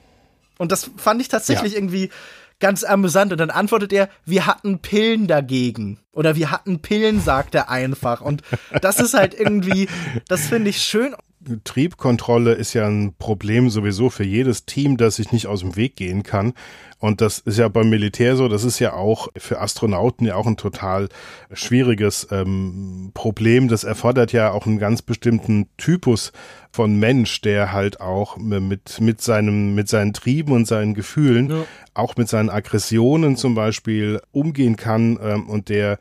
Und 0.58 0.74
das 0.74 0.92
fand 0.98 1.22
ich 1.22 1.30
tatsächlich 1.30 1.72
ja. 1.72 1.78
irgendwie 1.78 2.10
ganz 2.62 2.86
amüsant. 2.86 3.34
Und 3.34 3.40
dann 3.40 3.50
antwortet 3.50 3.92
er, 3.92 4.08
wir 4.26 4.46
hatten 4.46 4.80
Pillen 4.80 5.28
dagegen. 5.28 6.00
Oder 6.14 6.36
wir 6.38 6.52
hatten 6.52 6.80
Pillen, 6.82 7.20
sagt 7.20 7.56
er 7.56 7.70
einfach. 7.70 8.22
Und 8.22 8.42
das 8.82 9.00
ist 9.00 9.14
halt 9.14 9.34
irgendwie, 9.34 9.90
das 10.30 10.48
finde 10.48 10.70
ich 10.70 10.82
schön. 10.82 11.14
Triebkontrolle 11.64 12.54
ist 12.54 12.74
ja 12.74 12.88
ein 12.88 13.14
Problem 13.18 13.70
sowieso 13.70 14.10
für 14.10 14.24
jedes 14.24 14.66
Team, 14.66 14.98
das 14.98 15.16
sich 15.16 15.32
nicht 15.32 15.48
aus 15.48 15.62
dem 15.62 15.76
Weg 15.76 15.96
gehen 15.96 16.24
kann. 16.24 16.54
Und 17.00 17.20
das 17.20 17.40
ist 17.40 17.58
ja 17.58 17.68
beim 17.68 17.90
Militär 17.90 18.36
so, 18.36 18.48
das 18.48 18.64
ist 18.64 18.78
ja 18.78 18.94
auch 18.94 19.30
für 19.36 19.60
Astronauten 19.60 20.28
ja 20.28 20.36
auch 20.36 20.46
ein 20.46 20.56
total 20.56 21.10
schwieriges 21.52 22.28
ähm, 22.30 23.10
Problem. 23.16 23.70
Das 23.70 23.84
erfordert 23.84 24.34
ja 24.34 24.52
auch 24.52 24.68
einen 24.68 24.78
ganz 24.78 25.02
bestimmten 25.02 25.68
Typus 25.78 26.32
von 26.72 27.00
Mensch, 27.00 27.42
der 27.42 27.72
halt 27.72 28.02
auch 28.02 28.38
mit, 28.38 29.02
mit 29.02 29.20
seinem, 29.20 29.74
mit 29.74 29.90
seinen 29.90 30.14
Trieben 30.14 30.52
und 30.52 30.68
seinen 30.68 30.94
Gefühlen, 30.94 31.50
ja. 31.50 31.64
auch 31.96 32.18
mit 32.18 32.30
seinen 32.30 32.52
Aggressionen 32.52 33.36
zum 33.36 33.56
Beispiel 33.56 34.22
umgehen 34.32 34.76
kann 34.76 35.18
ähm, 35.24 35.50
und 35.50 35.70
der 35.70 35.98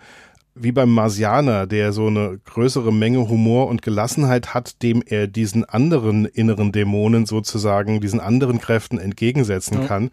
wie 0.55 0.73
beim 0.73 0.91
Marsianer, 0.91 1.67
der 1.67 1.93
so 1.93 2.09
eine 2.09 2.39
größere 2.45 2.93
Menge 2.93 3.29
Humor 3.29 3.69
und 3.69 3.83
Gelassenheit 3.83 4.53
hat, 4.53 4.83
dem 4.83 5.03
er 5.05 5.27
diesen 5.27 5.65
anderen 5.65 6.25
inneren 6.25 6.73
Dämonen 6.73 7.27
sozusagen, 7.27 8.01
diesen 8.01 8.21
anderen 8.21 8.61
Kräften 8.61 8.99
entgegensetzen 8.99 9.83
ja. 9.83 9.87
kann. 9.87 10.11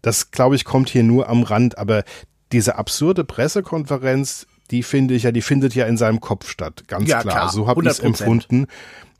Das, 0.00 0.30
glaube 0.30 0.56
ich, 0.56 0.64
kommt 0.64 0.88
hier 0.88 1.02
nur 1.02 1.28
am 1.28 1.42
Rand, 1.42 1.78
aber 1.78 2.04
diese 2.52 2.76
absurde 2.76 3.24
Pressekonferenz, 3.24 4.46
die 4.70 4.82
finde 4.82 5.14
ich 5.14 5.24
ja, 5.24 5.32
die 5.32 5.42
findet 5.42 5.74
ja 5.74 5.86
in 5.86 5.96
seinem 5.96 6.20
Kopf 6.20 6.48
statt, 6.48 6.84
ganz 6.86 7.08
ja, 7.08 7.20
klar. 7.20 7.34
klar. 7.34 7.52
So 7.52 7.66
habe 7.66 7.82
ich 7.82 7.88
es 7.88 7.98
empfunden. 7.98 8.66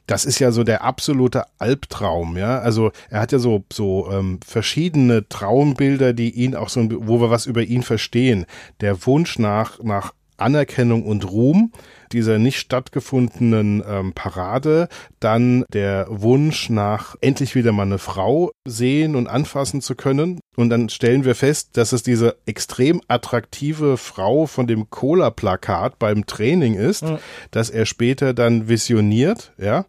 Das 0.06 0.24
ist 0.24 0.40
ja 0.40 0.50
so 0.50 0.64
der 0.64 0.82
absolute 0.82 1.44
Albtraum, 1.58 2.36
ja. 2.36 2.58
Also 2.58 2.90
er 3.08 3.20
hat 3.20 3.32
ja 3.32 3.38
so 3.38 3.64
so 3.72 4.10
ähm, 4.10 4.40
verschiedene 4.44 5.28
Traumbilder, 5.28 6.12
die 6.12 6.30
ihn 6.30 6.56
auch 6.56 6.68
so, 6.68 6.88
wo 7.06 7.20
wir 7.20 7.30
was 7.30 7.46
über 7.46 7.62
ihn 7.62 7.82
verstehen. 7.82 8.46
Der 8.80 9.06
Wunsch 9.06 9.38
nach 9.38 9.80
nach 9.82 10.12
Anerkennung 10.42 11.04
und 11.04 11.30
Ruhm 11.30 11.72
dieser 12.12 12.38
nicht 12.38 12.58
stattgefundenen 12.58 13.82
ähm, 13.86 14.12
Parade, 14.12 14.88
dann 15.20 15.64
der 15.72 16.06
Wunsch 16.08 16.70
nach 16.70 17.16
endlich 17.20 17.54
wieder 17.54 17.72
mal 17.72 17.84
eine 17.84 17.98
Frau 17.98 18.52
sehen 18.66 19.16
und 19.16 19.26
anfassen 19.26 19.80
zu 19.80 19.94
können. 19.94 20.40
Und 20.56 20.68
dann 20.68 20.88
stellen 20.88 21.24
wir 21.24 21.34
fest, 21.34 21.76
dass 21.76 21.92
es 21.92 22.02
diese 22.02 22.36
extrem 22.46 23.00
attraktive 23.08 23.96
Frau 23.96 24.46
von 24.46 24.66
dem 24.66 24.90
Cola-Plakat 24.90 25.98
beim 25.98 26.26
Training 26.26 26.74
ist, 26.74 27.04
mhm. 27.04 27.18
dass 27.50 27.70
er 27.70 27.86
später 27.86 28.34
dann 28.34 28.68
visioniert, 28.68 29.52
ja 29.58 29.86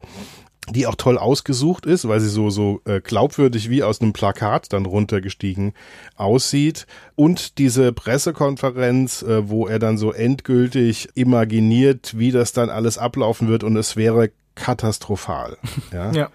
die 0.70 0.88
auch 0.88 0.95
toll 0.95 1.18
ausgesucht 1.18 1.86
ist, 1.86 2.07
weil 2.07 2.20
sie 2.20 2.30
so 2.30 2.49
so 2.49 2.82
äh, 2.86 3.01
glaubwürdig 3.01 3.70
wie 3.70 3.84
aus 3.84 4.01
einem 4.01 4.14
Plakat 4.14 4.72
dann 4.72 4.86
runtergestiegen 4.86 5.74
aussieht 6.16 6.88
und 7.16 7.57
diese 7.57 7.91
Pressekonferenz, 7.91 9.24
äh, 9.24 9.49
wo 9.49 9.68
er 9.68 9.80
dann 9.80 9.97
so 9.97 10.14
endgültig 10.14 11.09
imaginiert, 11.16 12.18
wie 12.18 12.32
das 12.32 12.53
dann 12.53 12.70
alles 12.70 12.97
ablaufen 12.97 13.47
wird 13.47 13.64
und 13.64 13.76
es 13.76 13.95
wäre 13.95 14.32
katastrophal. 14.55 15.57
Ja. 15.91 16.11
ja. 16.11 16.30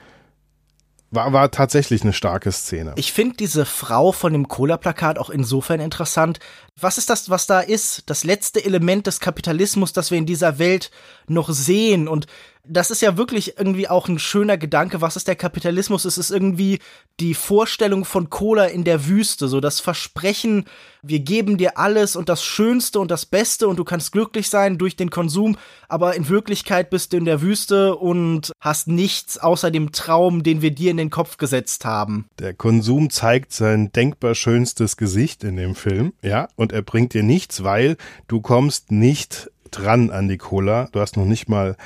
War, 1.11 1.33
war 1.33 1.51
tatsächlich 1.51 2.03
eine 2.03 2.13
starke 2.13 2.53
Szene. 2.53 2.93
Ich 2.97 3.15
finde 3.15 3.37
diese 3.37 3.65
Frau 3.65 4.13
von 4.13 4.35
dem 4.35 4.47
Cola-Plakat 4.47 5.19
auch 5.19 5.31
insofern 5.31 5.81
interessant. 5.81 6.39
Was 6.79 6.99
ist 6.99 7.09
das, 7.09 7.31
was 7.31 7.47
da 7.47 7.61
ist? 7.61 8.03
Das 8.11 8.25
letzte 8.25 8.63
Element 8.63 9.07
des 9.07 9.19
Kapitalismus, 9.19 9.95
das 9.95 10.11
wir 10.11 10.19
in 10.19 10.27
dieser 10.27 10.59
Welt 10.59 10.91
noch 11.27 11.49
sehen. 11.49 12.09
Und 12.09 12.27
das 12.69 12.91
ist 12.91 13.01
ja 13.01 13.17
wirklich 13.17 13.59
irgendwie 13.59 13.89
auch 13.89 14.09
ein 14.09 14.19
schöner 14.19 14.59
Gedanke. 14.59 15.01
Was 15.01 15.17
ist 15.17 15.29
der 15.29 15.37
Kapitalismus? 15.37 16.05
Es 16.05 16.19
ist 16.19 16.31
irgendwie 16.31 16.79
die 17.19 17.35
Vorstellung 17.35 18.05
von 18.05 18.31
Cola 18.31 18.67
in 18.67 18.85
der 18.85 19.07
Wüste, 19.07 19.49
so 19.49 19.61
das 19.61 19.81
Versprechen, 19.81 20.67
wir 21.03 21.21
geben 21.21 21.59
dir 21.59 21.79
alles 21.79 22.17
und 22.17 22.29
das 22.29 22.45
Schönste 22.45 23.01
und 23.01 23.11
das 23.11 23.27
Beste 23.27 23.69
und 23.69 23.79
du 23.79 23.85
kannst 23.85 24.13
glücklich 24.13 24.51
sein 24.51 24.79
durch 24.79 24.97
den 24.97 25.11
Konsum, 25.11 25.57
aber 25.89 26.15
in 26.15 26.29
Wirklichkeit 26.29 26.91
bist 26.91 27.13
du 27.13 27.17
in 27.17 27.25
der 27.25 27.41
Wüste 27.41 27.97
und 27.97 28.53
hast 28.61 28.89
nichts 28.89 29.39
außer 29.39 29.71
dem 29.71 29.93
Traum, 29.93 30.43
den 30.43 30.63
wir 30.63 30.71
dir 30.71 30.91
in 30.91 30.97
den 30.97 31.11
Kopf 31.11 31.37
gesetzt 31.37 31.85
haben. 31.85 32.27
Der 32.39 32.55
Konsum 32.55 33.11
zeigt 33.11 33.53
sein 33.53 33.93
denkbar 33.93 34.35
schönstes 34.35 34.97
Gesicht 34.97 35.45
in 35.45 35.57
dem 35.57 35.75
Film, 35.75 36.13
ja, 36.23 36.49
und 36.57 36.73
er 36.73 36.83
bringt 36.83 37.15
dir 37.15 37.23
nichts, 37.23 37.65
weil 37.65 37.97
du 38.27 38.41
kommst 38.41 38.93
nicht 38.93 39.51
dran 39.71 40.11
an 40.11 40.29
die 40.29 40.39
Cola, 40.39 40.89
du 40.93 41.01
hast 41.01 41.17
noch 41.17 41.27
nicht 41.27 41.49
mal 41.49 41.77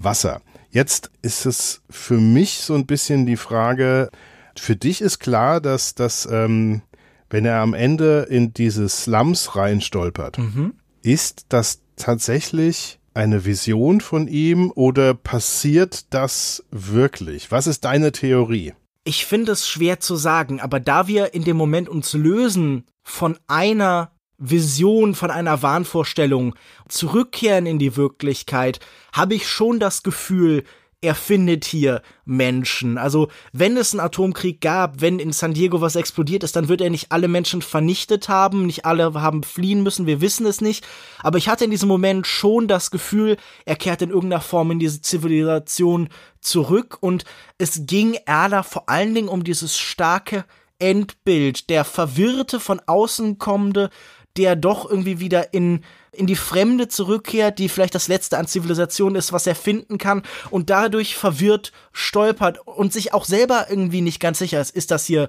Wasser. 0.00 0.42
Jetzt 0.70 1.10
ist 1.22 1.46
es 1.46 1.82
für 1.90 2.18
mich 2.18 2.58
so 2.58 2.74
ein 2.74 2.86
bisschen 2.86 3.26
die 3.26 3.36
Frage, 3.36 4.10
für 4.56 4.76
dich 4.76 5.00
ist 5.00 5.18
klar, 5.18 5.60
dass 5.60 5.94
das, 5.94 6.28
ähm, 6.30 6.82
wenn 7.28 7.44
er 7.44 7.60
am 7.60 7.74
Ende 7.74 8.26
in 8.28 8.52
diese 8.52 8.88
Slums 8.88 9.56
reinstolpert, 9.56 10.38
mhm. 10.38 10.74
ist 11.02 11.46
das 11.48 11.80
tatsächlich 11.96 12.98
eine 13.14 13.44
Vision 13.44 14.00
von 14.00 14.28
ihm 14.28 14.72
oder 14.74 15.14
passiert 15.14 16.12
das 16.14 16.64
wirklich? 16.70 17.50
Was 17.50 17.66
ist 17.66 17.84
deine 17.84 18.12
Theorie? 18.12 18.74
Ich 19.04 19.26
finde 19.26 19.52
es 19.52 19.66
schwer 19.66 20.00
zu 20.00 20.16
sagen, 20.16 20.60
aber 20.60 20.78
da 20.78 21.08
wir 21.08 21.34
in 21.34 21.44
dem 21.44 21.56
Moment 21.56 21.88
uns 21.88 22.12
lösen 22.12 22.84
von 23.02 23.38
einer 23.46 24.12
Vision, 24.40 25.14
von 25.14 25.30
einer 25.30 25.62
Wahnvorstellung 25.62 26.54
zurückkehren 26.88 27.66
in 27.66 27.78
die 27.78 27.96
Wirklichkeit, 27.96 28.80
habe 29.12 29.34
ich 29.34 29.46
schon 29.46 29.78
das 29.78 30.02
Gefühl, 30.02 30.64
er 31.02 31.14
findet 31.14 31.64
hier 31.64 32.02
Menschen. 32.26 32.98
Also, 32.98 33.28
wenn 33.52 33.76
es 33.76 33.94
einen 33.94 34.00
Atomkrieg 34.00 34.60
gab, 34.60 35.00
wenn 35.00 35.18
in 35.18 35.32
San 35.32 35.54
Diego 35.54 35.80
was 35.80 35.96
explodiert 35.96 36.44
ist, 36.44 36.56
dann 36.56 36.68
wird 36.68 36.82
er 36.82 36.90
nicht 36.90 37.10
alle 37.10 37.26
Menschen 37.26 37.62
vernichtet 37.62 38.28
haben, 38.28 38.66
nicht 38.66 38.84
alle 38.84 39.14
haben 39.14 39.42
fliehen 39.42 39.82
müssen, 39.82 40.06
wir 40.06 40.20
wissen 40.20 40.44
es 40.44 40.60
nicht. 40.60 40.86
Aber 41.22 41.38
ich 41.38 41.48
hatte 41.48 41.64
in 41.64 41.70
diesem 41.70 41.88
Moment 41.88 42.26
schon 42.26 42.68
das 42.68 42.90
Gefühl, 42.90 43.38
er 43.64 43.76
kehrt 43.76 44.02
in 44.02 44.10
irgendeiner 44.10 44.42
Form 44.42 44.70
in 44.72 44.78
diese 44.78 45.00
Zivilisation 45.00 46.10
zurück 46.40 46.98
und 47.00 47.24
es 47.56 47.86
ging 47.86 48.18
Erla 48.26 48.62
vor 48.62 48.88
allen 48.90 49.14
Dingen 49.14 49.28
um 49.28 49.42
dieses 49.42 49.78
starke 49.78 50.44
Endbild, 50.78 51.68
der 51.70 51.84
verwirrte, 51.84 52.58
von 52.58 52.80
außen 52.86 53.38
kommende, 53.38 53.90
der 54.36 54.56
doch 54.56 54.88
irgendwie 54.88 55.20
wieder 55.20 55.52
in, 55.52 55.82
in 56.12 56.26
die 56.26 56.36
Fremde 56.36 56.88
zurückkehrt, 56.88 57.58
die 57.58 57.68
vielleicht 57.68 57.94
das 57.94 58.08
Letzte 58.08 58.38
an 58.38 58.46
Zivilisation 58.46 59.14
ist, 59.14 59.32
was 59.32 59.46
er 59.46 59.54
finden 59.54 59.98
kann 59.98 60.22
und 60.50 60.70
dadurch 60.70 61.16
verwirrt 61.16 61.72
stolpert 61.92 62.66
und 62.66 62.92
sich 62.92 63.12
auch 63.12 63.24
selber 63.24 63.66
irgendwie 63.68 64.00
nicht 64.00 64.20
ganz 64.20 64.38
sicher 64.38 64.60
ist, 64.60 64.74
ist 64.74 64.90
das 64.90 65.06
hier 65.06 65.28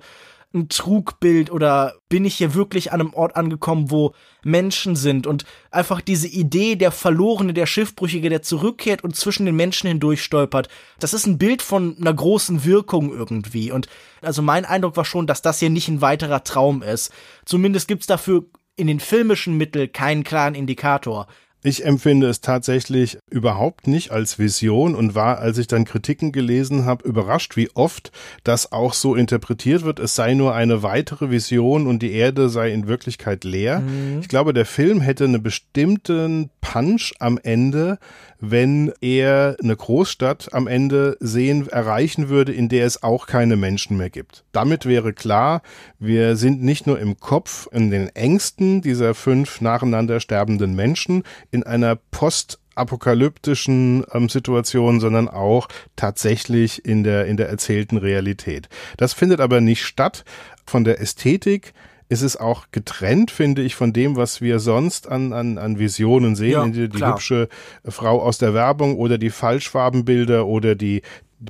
ein 0.54 0.68
Trugbild 0.68 1.50
oder 1.50 1.96
bin 2.10 2.26
ich 2.26 2.36
hier 2.36 2.54
wirklich 2.54 2.92
an 2.92 3.00
einem 3.00 3.14
Ort 3.14 3.36
angekommen, 3.36 3.90
wo 3.90 4.14
Menschen 4.44 4.96
sind 4.96 5.26
und 5.26 5.46
einfach 5.72 6.02
diese 6.02 6.28
Idee 6.28 6.76
der 6.76 6.92
Verlorene, 6.92 7.54
der 7.54 7.66
Schiffbrüchige, 7.66 8.30
der 8.30 8.42
zurückkehrt 8.42 9.04
und 9.04 9.16
zwischen 9.16 9.46
den 9.46 9.56
Menschen 9.56 9.88
hindurch 9.88 10.22
stolpert. 10.22 10.68
Das 11.00 11.14
ist 11.14 11.26
ein 11.26 11.38
Bild 11.38 11.62
von 11.62 11.96
einer 11.98 12.14
großen 12.14 12.66
Wirkung 12.66 13.14
irgendwie 13.14 13.72
und 13.72 13.88
also 14.22 14.42
mein 14.42 14.66
Eindruck 14.66 14.98
war 14.98 15.06
schon, 15.06 15.26
dass 15.26 15.42
das 15.42 15.60
hier 15.60 15.70
nicht 15.70 15.88
ein 15.88 16.02
weiterer 16.02 16.44
Traum 16.44 16.84
ist. 16.84 17.12
Zumindest 17.46 17.88
gibt's 17.88 18.08
dafür 18.08 18.46
in 18.76 18.88
den 18.88 19.00
filmischen 19.00 19.58
Mitteln 19.58 19.92
keinen 19.92 20.24
klaren 20.24 20.56
Indikator. 20.56 21.28
Ich 21.64 21.86
empfinde 21.86 22.28
es 22.28 22.42
tatsächlich 22.42 23.20
überhaupt 23.30 23.86
nicht 23.86 24.12
als 24.12 24.40
Vision 24.40 24.96
und 24.96 25.14
war, 25.14 25.38
als 25.38 25.60
ich 25.60 25.68
dann 25.68 25.86
Kritiken 25.86 26.32
gelesen 26.32 26.86
habe, 26.86 27.08
überrascht, 27.08 27.56
wie 27.56 27.70
oft 27.76 28.12
das 28.44 28.72
auch 28.72 28.94
so 28.94 29.14
interpretiert 29.14 29.84
wird. 29.84 30.00
Es 30.00 30.16
sei 30.16 30.34
nur 30.34 30.56
eine 30.56 30.82
weitere 30.82 31.30
Vision 31.30 31.86
und 31.86 32.02
die 32.02 32.14
Erde 32.14 32.50
sei 32.50 32.72
in 32.72 32.88
Wirklichkeit 32.88 33.44
leer. 33.44 33.82
Mhm. 33.82 34.22
Ich 34.22 34.28
glaube, 34.28 34.54
der 34.54 34.66
Film 34.66 35.02
hätte 35.02 35.26
einen 35.26 35.44
bestimmten 35.44 36.50
Punch 36.62 37.14
am 37.20 37.38
Ende, 37.38 38.00
wenn 38.42 38.92
er 39.02 39.56
eine 39.64 39.76
Großstadt 39.76 40.54
am 40.54 40.68
Ende 40.68 41.16
sehen, 41.20 41.68
erreichen 41.70 42.28
würde, 42.28 42.52
in 42.52 42.68
der 42.68 42.86
es 42.86 43.04
auch 43.04 43.28
keine 43.28 43.56
Menschen 43.56 43.98
mehr 43.98 44.10
gibt. 44.10 44.44
Damit 44.52 44.86
wäre 44.86 45.14
klar, 45.14 45.62
wir 46.00 46.36
sind 46.36 46.62
nicht 46.62 46.88
nur 46.88 47.00
im 47.00 47.20
Kopf 47.20 47.68
in 47.72 47.92
den 47.92 48.10
Ängsten 48.10 48.82
dieser 48.82 49.14
fünf 49.14 49.62
nacheinander 49.62 50.20
sterbenden 50.20 50.76
Menschen 50.76 51.24
in 51.52 51.64
einer 51.64 51.96
Post 51.96 52.60
apokalyptischen 52.74 54.06
ähm, 54.14 54.28
Situation, 54.28 55.00
sondern 55.00 55.28
auch 55.28 55.68
tatsächlich 55.96 56.84
in 56.86 57.04
der, 57.04 57.26
in 57.26 57.38
der 57.38 57.50
erzählten 57.50 57.98
Realität. 57.98 58.70
Das 58.98 59.14
findet 59.14 59.40
aber 59.40 59.62
nicht 59.62 59.84
statt. 59.84 60.24
Von 60.66 60.84
der 60.84 61.02
Ästhetik 61.02 61.74
ist 62.12 62.24
es 62.24 62.36
auch 62.36 62.66
getrennt, 62.74 63.32
finde 63.32 63.62
ich, 63.62 63.76
von 63.76 63.94
dem, 63.94 64.18
was 64.18 64.42
wir 64.42 64.60
sonst 64.60 65.08
an, 65.08 65.32
an, 65.32 65.58
an 65.58 65.80
Visionen 65.80 66.36
sehen. 66.36 66.52
Ja, 66.52 66.68
die, 66.68 66.90
die 66.90 67.06
hübsche 67.06 67.48
Frau 67.86 68.22
aus 68.22 68.38
der 68.38 68.54
Werbung 68.54 68.98
oder 68.98 69.18
die 69.18 69.30
Falschfarbenbilder 69.30 70.46
oder 70.46 70.76
die 70.76 71.04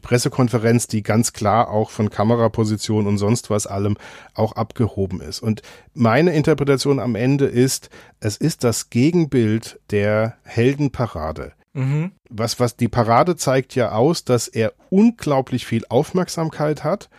Pressekonferenz, 0.03 0.86
die 0.86 1.01
ganz 1.01 1.34
klar 1.34 1.72
auch 1.72 1.89
von 1.89 2.12
Kameraposition 2.12 3.07
und 3.07 3.18
sonst 3.18 3.49
was 3.49 3.66
allem 3.66 3.97
auch 4.36 4.51
abgehoben 4.51 5.20
ist. 5.20 5.39
Und 5.41 5.64
meine 5.95 6.32
Interpretation 6.32 6.99
am 6.99 7.16
Ende 7.16 7.45
ist, 7.45 7.89
es 8.20 8.38
ist 8.38 8.64
das 8.64 8.91
Gegenbild 8.91 9.80
der 9.89 10.36
Heldenparade. 10.43 11.53
Mhm. 11.74 12.12
Was, 12.30 12.60
was 12.60 12.76
die 12.76 12.90
Parade 12.90 13.38
zeigt 13.38 13.76
ja 13.76 13.94
aus, 13.94 14.26
dass 14.26 14.48
er 14.50 14.74
unglaublich 14.90 15.66
viel 15.66 15.86
Aufmerksamkeit 15.88 16.84
hat. 16.84 17.10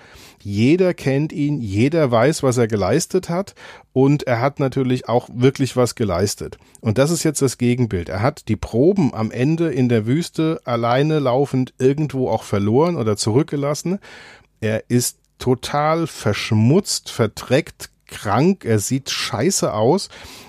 Jeder 0.42 0.92
kennt 0.92 1.32
ihn, 1.32 1.60
jeder 1.60 2.10
weiß, 2.10 2.42
was 2.42 2.58
er 2.58 2.66
geleistet 2.66 3.30
hat 3.30 3.54
und 3.92 4.24
er 4.24 4.40
hat 4.40 4.60
natürlich 4.60 5.08
auch 5.08 5.28
wirklich 5.32 5.76
was 5.76 5.94
geleistet. 5.94 6.58
Und 6.80 6.98
das 6.98 7.10
ist 7.10 7.22
jetzt 7.22 7.40
das 7.40 7.56
Gegenbild. 7.56 8.08
Er 8.08 8.20
hat 8.20 8.48
die 8.48 8.56
Proben 8.56 9.14
am 9.14 9.30
Ende 9.30 9.70
in 9.70 9.88
der 9.88 10.06
Wüste 10.06 10.60
alleine 10.64 11.18
laufend 11.18 11.72
irgendwo 11.78 12.28
auch 12.28 12.42
verloren 12.42 12.96
oder 12.96 13.16
zurückgelassen. 13.16 14.00
Er 14.60 14.90
ist 14.90 15.18
total 15.38 16.06
verschmutzt, 16.06 17.10
verdreckt, 17.10 17.91
krank, 18.12 18.64
er 18.64 18.78
sieht 18.78 19.10
scheiße 19.10 19.72
aus. 19.72 20.08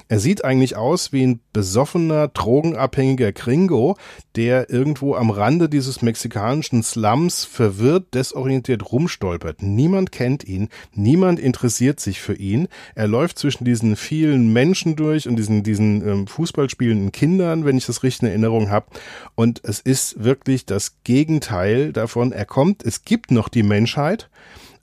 Er 0.09 0.19
sieht 0.19 0.45
eigentlich 0.45 0.75
aus 0.75 1.11
wie 1.11 1.25
ein 1.25 1.39
besoffener, 1.53 2.27
drogenabhängiger 2.27 3.31
Gringo, 3.31 3.97
der 4.35 4.69
irgendwo 4.69 5.15
am 5.15 5.31
Rande 5.31 5.69
dieses 5.69 6.03
mexikanischen 6.03 6.83
Slums 6.83 7.45
verwirrt, 7.45 8.13
desorientiert 8.13 8.91
rumstolpert. 8.91 9.63
Niemand 9.63 10.11
kennt 10.11 10.43
ihn, 10.43 10.69
niemand 10.93 11.39
interessiert 11.39 11.99
sich 11.99 12.19
für 12.19 12.35
ihn. 12.35 12.67
Er 12.93 13.07
läuft 13.07 13.39
zwischen 13.39 13.63
diesen 13.63 13.95
vielen 13.95 14.53
Menschen 14.53 14.95
durch 14.95 15.27
und 15.27 15.37
diesen, 15.37 15.63
diesen 15.63 16.07
ähm, 16.07 16.27
Fußballspielenden 16.27 17.11
Kindern, 17.11 17.65
wenn 17.65 17.77
ich 17.77 17.87
das 17.87 18.03
richtig 18.03 18.23
in 18.23 18.27
Erinnerung 18.29 18.69
habe. 18.69 18.87
Und 19.33 19.61
es 19.63 19.79
ist 19.79 20.23
wirklich 20.23 20.67
das 20.67 20.97
Gegenteil 21.03 21.91
davon. 21.91 22.33
Er 22.33 22.45
kommt, 22.45 22.83
es 22.83 23.03
gibt 23.03 23.31
noch 23.31 23.49
die 23.49 23.63
Menschheit, 23.63 24.29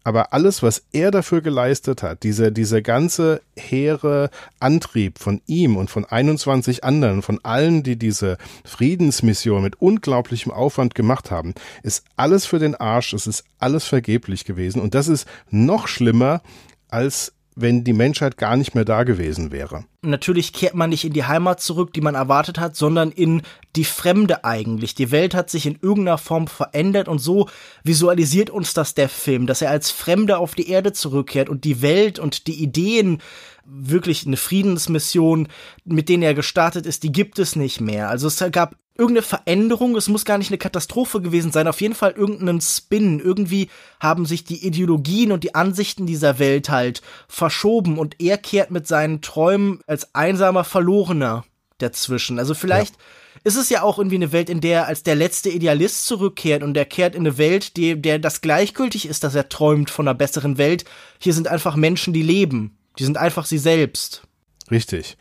aber 0.04 0.32
alles, 0.32 0.62
was 0.62 0.82
er 0.92 1.10
dafür 1.10 1.40
geleistet 1.42 2.02
hat, 2.02 2.22
dieser, 2.22 2.50
dieser 2.50 2.82
ganze 2.82 3.42
hehre 3.56 4.30
Antrieb 4.58 5.18
von 5.18 5.42
ihm 5.46 5.76
und 5.76 5.90
von 5.90 6.04
21 6.04 6.84
anderen, 6.84 7.22
von 7.22 7.38
allen, 7.42 7.82
die 7.82 7.96
diese 7.96 8.38
Friedensmission 8.64 9.62
mit 9.62 9.80
unglaublichem 9.80 10.52
Aufwand 10.52 10.94
gemacht 10.94 11.30
haben, 11.30 11.54
ist 11.82 12.04
alles 12.16 12.46
für 12.46 12.58
den 12.58 12.74
Arsch, 12.74 13.12
es 13.12 13.26
ist 13.26 13.44
alles 13.58 13.84
vergeblich 13.84 14.44
gewesen. 14.44 14.80
Und 14.80 14.94
das 14.94 15.08
ist 15.08 15.26
noch 15.50 15.86
schlimmer 15.86 16.42
als 16.88 17.32
wenn 17.56 17.84
die 17.84 17.92
Menschheit 17.92 18.36
gar 18.36 18.56
nicht 18.56 18.74
mehr 18.74 18.84
da 18.84 19.02
gewesen 19.02 19.52
wäre. 19.52 19.84
Natürlich 20.02 20.52
kehrt 20.52 20.74
man 20.74 20.90
nicht 20.90 21.04
in 21.04 21.12
die 21.12 21.24
Heimat 21.24 21.60
zurück, 21.60 21.92
die 21.92 22.00
man 22.00 22.14
erwartet 22.14 22.58
hat, 22.58 22.76
sondern 22.76 23.10
in 23.10 23.42
die 23.76 23.84
Fremde 23.84 24.44
eigentlich. 24.44 24.94
Die 24.94 25.10
Welt 25.10 25.34
hat 25.34 25.50
sich 25.50 25.66
in 25.66 25.78
irgendeiner 25.82 26.18
Form 26.18 26.46
verändert 26.46 27.08
und 27.08 27.18
so 27.18 27.48
visualisiert 27.84 28.50
uns 28.50 28.72
das 28.72 28.94
der 28.94 29.08
Film, 29.08 29.46
dass 29.46 29.62
er 29.62 29.70
als 29.70 29.90
Fremder 29.90 30.38
auf 30.38 30.54
die 30.54 30.70
Erde 30.70 30.92
zurückkehrt 30.92 31.48
und 31.48 31.64
die 31.64 31.82
Welt 31.82 32.18
und 32.18 32.46
die 32.46 32.62
Ideen 32.62 33.20
wirklich 33.64 34.26
eine 34.26 34.36
Friedensmission, 34.36 35.48
mit 35.84 36.08
denen 36.08 36.22
er 36.22 36.34
gestartet 36.34 36.86
ist, 36.86 37.02
die 37.02 37.12
gibt 37.12 37.38
es 37.38 37.56
nicht 37.56 37.80
mehr. 37.80 38.08
Also 38.08 38.26
es 38.26 38.42
gab 38.52 38.76
irgendeine 38.96 39.22
Veränderung, 39.22 39.96
es 39.96 40.08
muss 40.08 40.24
gar 40.24 40.38
nicht 40.38 40.50
eine 40.50 40.58
Katastrophe 40.58 41.20
gewesen 41.20 41.52
sein, 41.52 41.68
auf 41.68 41.80
jeden 41.80 41.94
Fall 41.94 42.12
irgendeinen 42.12 42.60
Spin. 42.60 43.18
Irgendwie 43.18 43.70
haben 43.98 44.26
sich 44.26 44.44
die 44.44 44.66
Ideologien 44.66 45.32
und 45.32 45.42
die 45.42 45.54
Ansichten 45.54 46.06
dieser 46.06 46.38
Welt 46.38 46.68
halt 46.68 47.00
verschoben 47.26 47.98
und 47.98 48.16
er 48.20 48.36
kehrt 48.36 48.70
mit 48.70 48.86
seinen 48.86 49.22
Träumen 49.22 49.80
als 49.86 50.14
einsamer 50.14 50.64
Verlorener 50.64 51.44
dazwischen. 51.78 52.38
Also 52.38 52.52
vielleicht 52.54 52.96
ja. 52.96 53.00
ist 53.44 53.56
es 53.56 53.70
ja 53.70 53.82
auch 53.82 53.98
irgendwie 53.98 54.16
eine 54.16 54.32
Welt, 54.32 54.50
in 54.50 54.60
der 54.60 54.80
er 54.80 54.86
als 54.86 55.02
der 55.02 55.14
letzte 55.14 55.48
Idealist 55.48 56.06
zurückkehrt 56.06 56.62
und 56.62 56.76
er 56.76 56.84
kehrt 56.84 57.14
in 57.14 57.22
eine 57.22 57.38
Welt, 57.38 57.76
die, 57.78 58.00
der 58.00 58.18
das 58.18 58.42
gleichgültig 58.42 59.08
ist, 59.08 59.24
dass 59.24 59.34
er 59.34 59.48
träumt 59.48 59.88
von 59.88 60.06
einer 60.06 60.14
besseren 60.14 60.58
Welt. 60.58 60.84
Hier 61.18 61.32
sind 61.32 61.48
einfach 61.48 61.74
Menschen, 61.74 62.12
die 62.12 62.22
leben. 62.22 62.76
Die 62.98 63.04
sind 63.04 63.16
einfach 63.16 63.46
sie 63.46 63.58
selbst. 63.58 64.22
Richtig. 64.70 65.16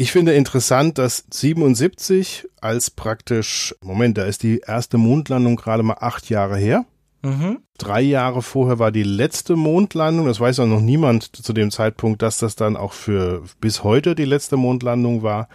Ich 0.00 0.12
finde 0.12 0.32
interessant, 0.32 0.96
dass 0.96 1.26
77 1.30 2.48
als 2.62 2.88
praktisch, 2.88 3.74
Moment, 3.82 4.16
da 4.16 4.24
ist 4.24 4.42
die 4.42 4.60
erste 4.66 4.96
Mondlandung 4.96 5.56
gerade 5.56 5.82
mal 5.82 5.98
acht 6.00 6.30
Jahre 6.30 6.56
her. 6.56 6.86
Mhm. 7.20 7.58
Drei 7.76 8.00
Jahre 8.00 8.40
vorher 8.40 8.78
war 8.78 8.92
die 8.92 9.02
letzte 9.02 9.56
Mondlandung. 9.56 10.24
Das 10.24 10.40
weiß 10.40 10.60
auch 10.60 10.66
noch 10.66 10.80
niemand 10.80 11.36
zu 11.36 11.52
dem 11.52 11.70
Zeitpunkt, 11.70 12.22
dass 12.22 12.38
das 12.38 12.56
dann 12.56 12.78
auch 12.78 12.94
für 12.94 13.42
bis 13.60 13.84
heute 13.84 14.14
die 14.14 14.24
letzte 14.24 14.56
Mondlandung 14.56 15.22
war. 15.22 15.50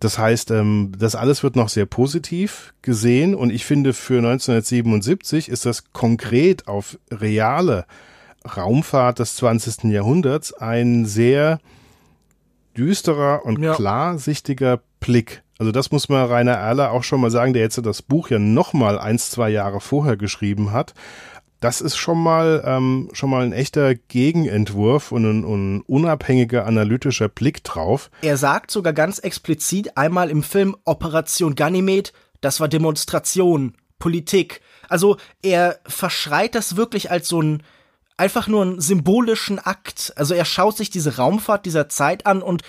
Das 0.00 0.16
heißt, 0.16 0.50
ähm, 0.52 0.92
das 0.98 1.14
alles 1.14 1.42
wird 1.42 1.54
noch 1.54 1.68
sehr 1.68 1.84
positiv 1.84 2.72
gesehen 2.80 3.34
und 3.34 3.50
ich 3.50 3.66
finde, 3.66 3.92
für 3.92 4.16
1977 4.16 5.50
ist 5.50 5.66
das 5.66 5.92
konkret 5.92 6.68
auf 6.68 6.98
reale 7.10 7.84
Raumfahrt 8.46 9.18
des 9.18 9.36
20. 9.36 9.92
Jahrhunderts 9.92 10.54
ein 10.54 11.04
sehr 11.04 11.60
düsterer 12.76 13.44
und 13.44 13.62
ja. 13.62 13.74
klarsichtiger 13.74 14.80
Blick. 15.00 15.42
Also 15.58 15.72
das 15.72 15.90
muss 15.90 16.08
man 16.08 16.26
Rainer 16.26 16.52
Erler 16.52 16.90
auch 16.90 17.04
schon 17.04 17.20
mal 17.20 17.30
sagen, 17.30 17.52
der 17.52 17.62
jetzt 17.62 17.80
das 17.84 18.02
Buch 18.02 18.30
ja 18.30 18.38
noch 18.38 18.72
mal 18.72 18.98
eins, 18.98 19.30
zwei 19.30 19.50
Jahre 19.50 19.80
vorher 19.80 20.16
geschrieben 20.16 20.72
hat. 20.72 20.94
Das 21.60 21.80
ist 21.80 21.96
schon 21.96 22.22
mal 22.22 22.62
ähm, 22.66 23.08
schon 23.12 23.30
mal 23.30 23.44
ein 23.44 23.52
echter 23.52 23.94
Gegenentwurf 23.94 25.12
und 25.12 25.24
ein, 25.24 25.44
ein 25.44 25.80
unabhängiger 25.82 26.66
analytischer 26.66 27.28
Blick 27.28 27.64
drauf. 27.64 28.10
Er 28.20 28.36
sagt 28.36 28.70
sogar 28.70 28.92
ganz 28.92 29.18
explizit 29.18 29.96
einmal 29.96 30.28
im 30.28 30.42
Film 30.42 30.76
Operation 30.84 31.54
Ganymed, 31.54 32.12
das 32.40 32.60
war 32.60 32.68
Demonstration, 32.68 33.74
Politik. 33.98 34.60
Also 34.88 35.16
er 35.42 35.78
verschreit 35.86 36.54
das 36.54 36.76
wirklich 36.76 37.10
als 37.10 37.28
so 37.28 37.40
ein 37.40 37.62
einfach 38.16 38.46
nur 38.46 38.62
einen 38.62 38.80
symbolischen 38.80 39.58
Akt. 39.58 40.12
Also 40.16 40.34
er 40.34 40.44
schaut 40.44 40.76
sich 40.76 40.90
diese 40.90 41.16
Raumfahrt 41.16 41.66
dieser 41.66 41.88
Zeit 41.88 42.26
an 42.26 42.42
und 42.42 42.62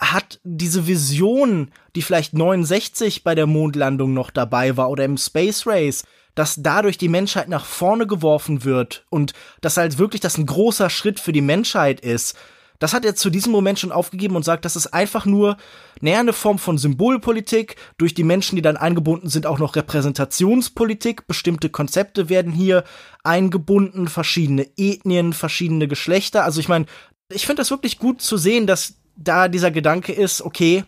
hat 0.00 0.40
diese 0.44 0.86
Vision, 0.86 1.70
die 1.94 2.02
vielleicht 2.02 2.34
69 2.34 3.22
bei 3.22 3.34
der 3.34 3.46
Mondlandung 3.46 4.14
noch 4.14 4.30
dabei 4.30 4.76
war 4.76 4.90
oder 4.90 5.04
im 5.04 5.16
Space 5.16 5.66
Race, 5.66 6.04
dass 6.34 6.56
dadurch 6.58 6.98
die 6.98 7.08
Menschheit 7.08 7.48
nach 7.48 7.64
vorne 7.64 8.06
geworfen 8.06 8.64
wird 8.64 9.04
und 9.08 9.34
dass 9.60 9.76
halt 9.76 9.98
wirklich 9.98 10.20
das 10.20 10.36
ein 10.36 10.46
großer 10.46 10.90
Schritt 10.90 11.20
für 11.20 11.32
die 11.32 11.40
Menschheit 11.40 12.00
ist 12.00 12.36
das 12.78 12.92
hat 12.92 13.04
er 13.04 13.14
zu 13.14 13.30
diesem 13.30 13.52
Moment 13.52 13.78
schon 13.78 13.92
aufgegeben 13.92 14.36
und 14.36 14.44
sagt, 14.44 14.64
das 14.64 14.76
ist 14.76 14.88
einfach 14.88 15.26
nur 15.26 15.56
näher 16.00 16.20
eine 16.20 16.32
Form 16.32 16.58
von 16.58 16.76
Symbolpolitik, 16.76 17.76
durch 17.98 18.14
die 18.14 18.24
Menschen, 18.24 18.56
die 18.56 18.62
dann 18.62 18.76
eingebunden 18.76 19.28
sind, 19.28 19.46
auch 19.46 19.58
noch 19.58 19.76
Repräsentationspolitik. 19.76 21.26
Bestimmte 21.26 21.70
Konzepte 21.70 22.28
werden 22.28 22.52
hier 22.52 22.84
eingebunden, 23.22 24.08
verschiedene 24.08 24.68
Ethnien, 24.76 25.32
verschiedene 25.32 25.88
Geschlechter. 25.88 26.44
Also 26.44 26.60
ich 26.60 26.68
meine, 26.68 26.86
ich 27.30 27.46
finde 27.46 27.60
das 27.60 27.70
wirklich 27.70 27.98
gut 27.98 28.20
zu 28.20 28.36
sehen, 28.36 28.66
dass 28.66 28.94
da 29.16 29.48
dieser 29.48 29.70
Gedanke 29.70 30.12
ist, 30.12 30.42
okay, 30.42 30.84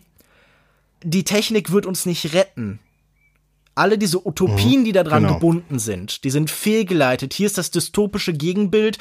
die 1.03 1.23
Technik 1.23 1.71
wird 1.71 1.85
uns 1.85 2.05
nicht 2.05 2.33
retten. 2.33 2.79
Alle 3.75 3.97
diese 3.97 4.25
Utopien, 4.25 4.81
mhm, 4.81 4.85
die 4.85 4.91
daran 4.91 5.23
genau. 5.23 5.35
gebunden 5.35 5.79
sind, 5.79 6.23
die 6.23 6.31
sind 6.31 6.49
fehlgeleitet. 6.49 7.33
Hier 7.33 7.45
ist 7.45 7.57
das 7.57 7.71
dystopische 7.71 8.33
Gegenbild 8.33 8.97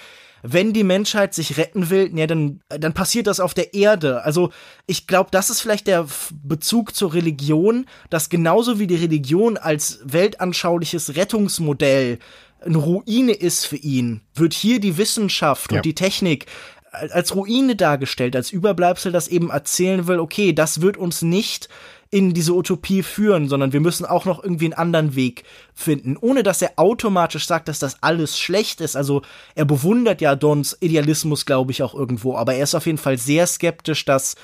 wenn 0.53 0.73
die 0.73 0.85
Menschheit 0.85 1.35
sich 1.35 1.57
retten 1.57 1.91
will, 1.91 2.11
ja, 2.17 2.27
dann, 2.27 2.61
dann 2.69 2.95
passiert 2.95 3.27
das 3.27 3.41
auf 3.41 3.55
der 3.55 3.75
Erde. 3.75 4.23
Also 4.25 4.51
ich 4.87 5.07
glaube, 5.07 5.31
das 5.33 5.51
ist 5.51 5.61
vielleicht 5.61 5.87
der 5.87 6.07
Bezug 6.43 6.95
zur 6.95 7.15
Religion, 7.15 7.87
dass 8.11 8.29
genauso 8.29 8.79
wie 8.79 8.87
die 8.87 8.97
Religion 8.97 9.57
als 9.57 10.01
weltanschauliches 10.05 11.17
Rettungsmodell 11.17 12.19
eine 12.65 12.79
Ruine 12.79 13.33
ist 13.33 13.67
für 13.67 13.77
ihn, 13.77 14.23
wird 14.35 14.55
hier 14.55 14.81
die 14.81 14.97
Wissenschaft 14.97 15.73
ja. 15.73 15.79
und 15.79 15.85
die 15.85 15.95
Technik 15.95 16.47
als 16.91 17.35
Ruine 17.35 17.77
dargestellt, 17.77 18.35
als 18.37 18.51
Überbleibsel, 18.51 19.13
das 19.13 19.29
eben 19.29 19.51
erzählen 19.51 20.07
will, 20.07 20.19
okay, 20.19 20.53
das 20.53 20.81
wird 20.81 20.97
uns 20.97 21.23
nicht 21.23 21.69
in 22.11 22.35
diese 22.35 22.55
Utopie 22.55 23.03
führen, 23.03 23.49
sondern 23.49 23.73
wir 23.73 23.81
müssen 23.81 24.07
auch 24.07 24.25
noch 24.25 24.43
irgendwie 24.43 24.67
einen 24.67 24.75
anderen 24.75 25.17
Weg 25.17 25.45
finden, 25.75 26.17
ohne 26.17 26.43
dass 26.43 26.63
er 26.63 26.73
automatisch 26.77 27.47
sagt, 27.47 27.69
dass 27.69 27.79
das 27.79 28.03
alles 28.03 28.39
schlecht 28.39 28.81
ist. 28.81 28.97
Also 28.97 29.23
er 29.55 29.65
bewundert 29.65 30.21
ja 30.21 30.37
Dons 30.37 30.77
Idealismus, 30.81 31.47
glaube 31.47 31.73
ich, 31.73 31.83
auch 31.83 31.95
irgendwo, 31.95 32.37
aber 32.37 32.55
er 32.55 32.65
ist 32.65 32.75
auf 32.75 32.87
jeden 32.87 32.99
Fall 32.99 33.19
sehr 33.19 33.47
skeptisch, 33.47 34.05
dass 34.05 34.37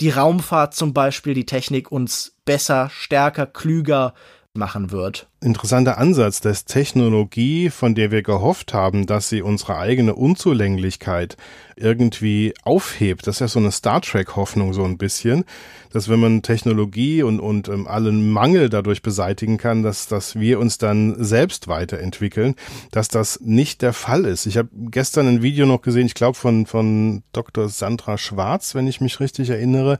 die 0.00 0.10
Raumfahrt 0.10 0.74
zum 0.74 0.92
Beispiel 0.92 1.34
die 1.34 1.46
Technik 1.46 1.90
uns 1.90 2.34
besser, 2.44 2.90
stärker, 2.90 3.46
klüger 3.46 4.12
machen 4.56 4.90
wird. 4.90 5.28
Interessanter 5.40 5.98
Ansatz, 5.98 6.40
dass 6.40 6.64
Technologie, 6.64 7.70
von 7.70 7.94
der 7.94 8.10
wir 8.10 8.22
gehofft 8.22 8.74
haben, 8.74 9.06
dass 9.06 9.28
sie 9.28 9.42
unsere 9.42 9.76
eigene 9.76 10.14
Unzulänglichkeit 10.14 11.36
irgendwie 11.76 12.54
aufhebt. 12.62 13.26
Das 13.26 13.36
ist 13.36 13.40
ja 13.40 13.48
so 13.48 13.58
eine 13.58 13.70
Star 13.70 14.00
Trek-Hoffnung 14.00 14.72
so 14.72 14.82
ein 14.84 14.96
bisschen, 14.96 15.44
dass 15.92 16.08
wenn 16.08 16.20
man 16.20 16.42
Technologie 16.42 17.22
und, 17.22 17.38
und 17.38 17.68
ähm, 17.68 17.86
allen 17.86 18.30
Mangel 18.30 18.70
dadurch 18.70 19.02
beseitigen 19.02 19.58
kann, 19.58 19.82
dass, 19.82 20.08
dass 20.08 20.36
wir 20.36 20.58
uns 20.58 20.78
dann 20.78 21.22
selbst 21.22 21.68
weiterentwickeln, 21.68 22.54
dass 22.90 23.08
das 23.08 23.40
nicht 23.40 23.82
der 23.82 23.92
Fall 23.92 24.24
ist. 24.24 24.46
Ich 24.46 24.56
habe 24.56 24.70
gestern 24.90 25.28
ein 25.28 25.42
Video 25.42 25.66
noch 25.66 25.82
gesehen, 25.82 26.06
ich 26.06 26.14
glaube 26.14 26.38
von, 26.38 26.64
von 26.64 27.22
Dr. 27.32 27.68
Sandra 27.68 28.16
Schwarz, 28.16 28.74
wenn 28.74 28.86
ich 28.86 29.02
mich 29.02 29.20
richtig 29.20 29.50
erinnere, 29.50 29.98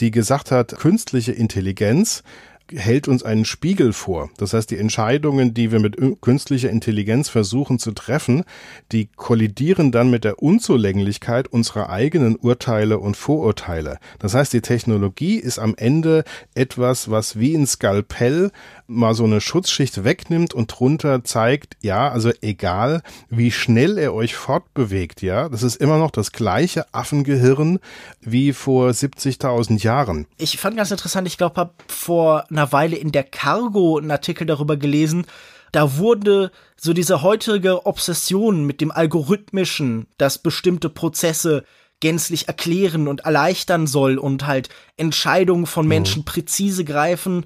die 0.00 0.10
gesagt 0.10 0.50
hat, 0.50 0.78
künstliche 0.78 1.32
Intelligenz 1.32 2.22
hält 2.74 3.08
uns 3.08 3.22
einen 3.22 3.44
Spiegel 3.44 3.92
vor. 3.92 4.30
Das 4.36 4.52
heißt, 4.52 4.70
die 4.70 4.78
Entscheidungen, 4.78 5.54
die 5.54 5.72
wir 5.72 5.80
mit 5.80 5.96
künstlicher 6.20 6.70
Intelligenz 6.70 7.28
versuchen 7.28 7.78
zu 7.78 7.92
treffen, 7.92 8.44
die 8.92 9.08
kollidieren 9.16 9.92
dann 9.92 10.10
mit 10.10 10.24
der 10.24 10.42
Unzulänglichkeit 10.42 11.48
unserer 11.48 11.90
eigenen 11.90 12.36
Urteile 12.36 12.98
und 12.98 13.16
Vorurteile. 13.16 13.98
Das 14.18 14.34
heißt, 14.34 14.52
die 14.52 14.60
Technologie 14.60 15.36
ist 15.36 15.58
am 15.58 15.74
Ende 15.76 16.24
etwas, 16.54 17.10
was 17.10 17.38
wie 17.38 17.54
ein 17.54 17.66
Skalpell 17.66 18.50
mal 18.88 19.14
so 19.14 19.24
eine 19.24 19.40
Schutzschicht 19.40 20.02
wegnimmt 20.02 20.54
und 20.54 20.66
drunter 20.68 21.22
zeigt, 21.22 21.76
ja, 21.82 22.10
also 22.10 22.30
egal, 22.40 23.02
wie 23.28 23.52
schnell 23.52 23.98
er 23.98 24.14
euch 24.14 24.34
fortbewegt, 24.34 25.22
ja, 25.22 25.48
das 25.48 25.62
ist 25.62 25.76
immer 25.76 25.98
noch 25.98 26.10
das 26.10 26.32
gleiche 26.32 26.92
Affengehirn 26.92 27.78
wie 28.20 28.52
vor 28.52 28.90
70.000 28.90 29.82
Jahren. 29.82 30.26
Ich 30.38 30.58
fand 30.58 30.76
ganz 30.76 30.90
interessant, 30.90 31.28
ich 31.28 31.36
glaube, 31.36 31.56
habe 31.56 31.74
vor 31.86 32.50
einer 32.50 32.72
Weile 32.72 32.96
in 32.96 33.12
der 33.12 33.24
Cargo 33.24 33.98
einen 33.98 34.10
Artikel 34.10 34.46
darüber 34.46 34.76
gelesen, 34.76 35.26
da 35.70 35.98
wurde 35.98 36.50
so 36.76 36.94
diese 36.94 37.22
heutige 37.22 37.84
Obsession 37.84 38.64
mit 38.64 38.80
dem 38.80 38.90
Algorithmischen, 38.90 40.06
dass 40.16 40.38
bestimmte 40.38 40.88
Prozesse 40.88 41.64
gänzlich 42.00 42.48
erklären 42.48 43.08
und 43.08 43.20
erleichtern 43.20 43.86
soll 43.86 44.18
und 44.18 44.46
halt 44.46 44.70
Entscheidungen 44.96 45.66
von 45.66 45.84
mhm. 45.84 45.88
Menschen 45.88 46.24
präzise 46.24 46.84
greifen, 46.84 47.44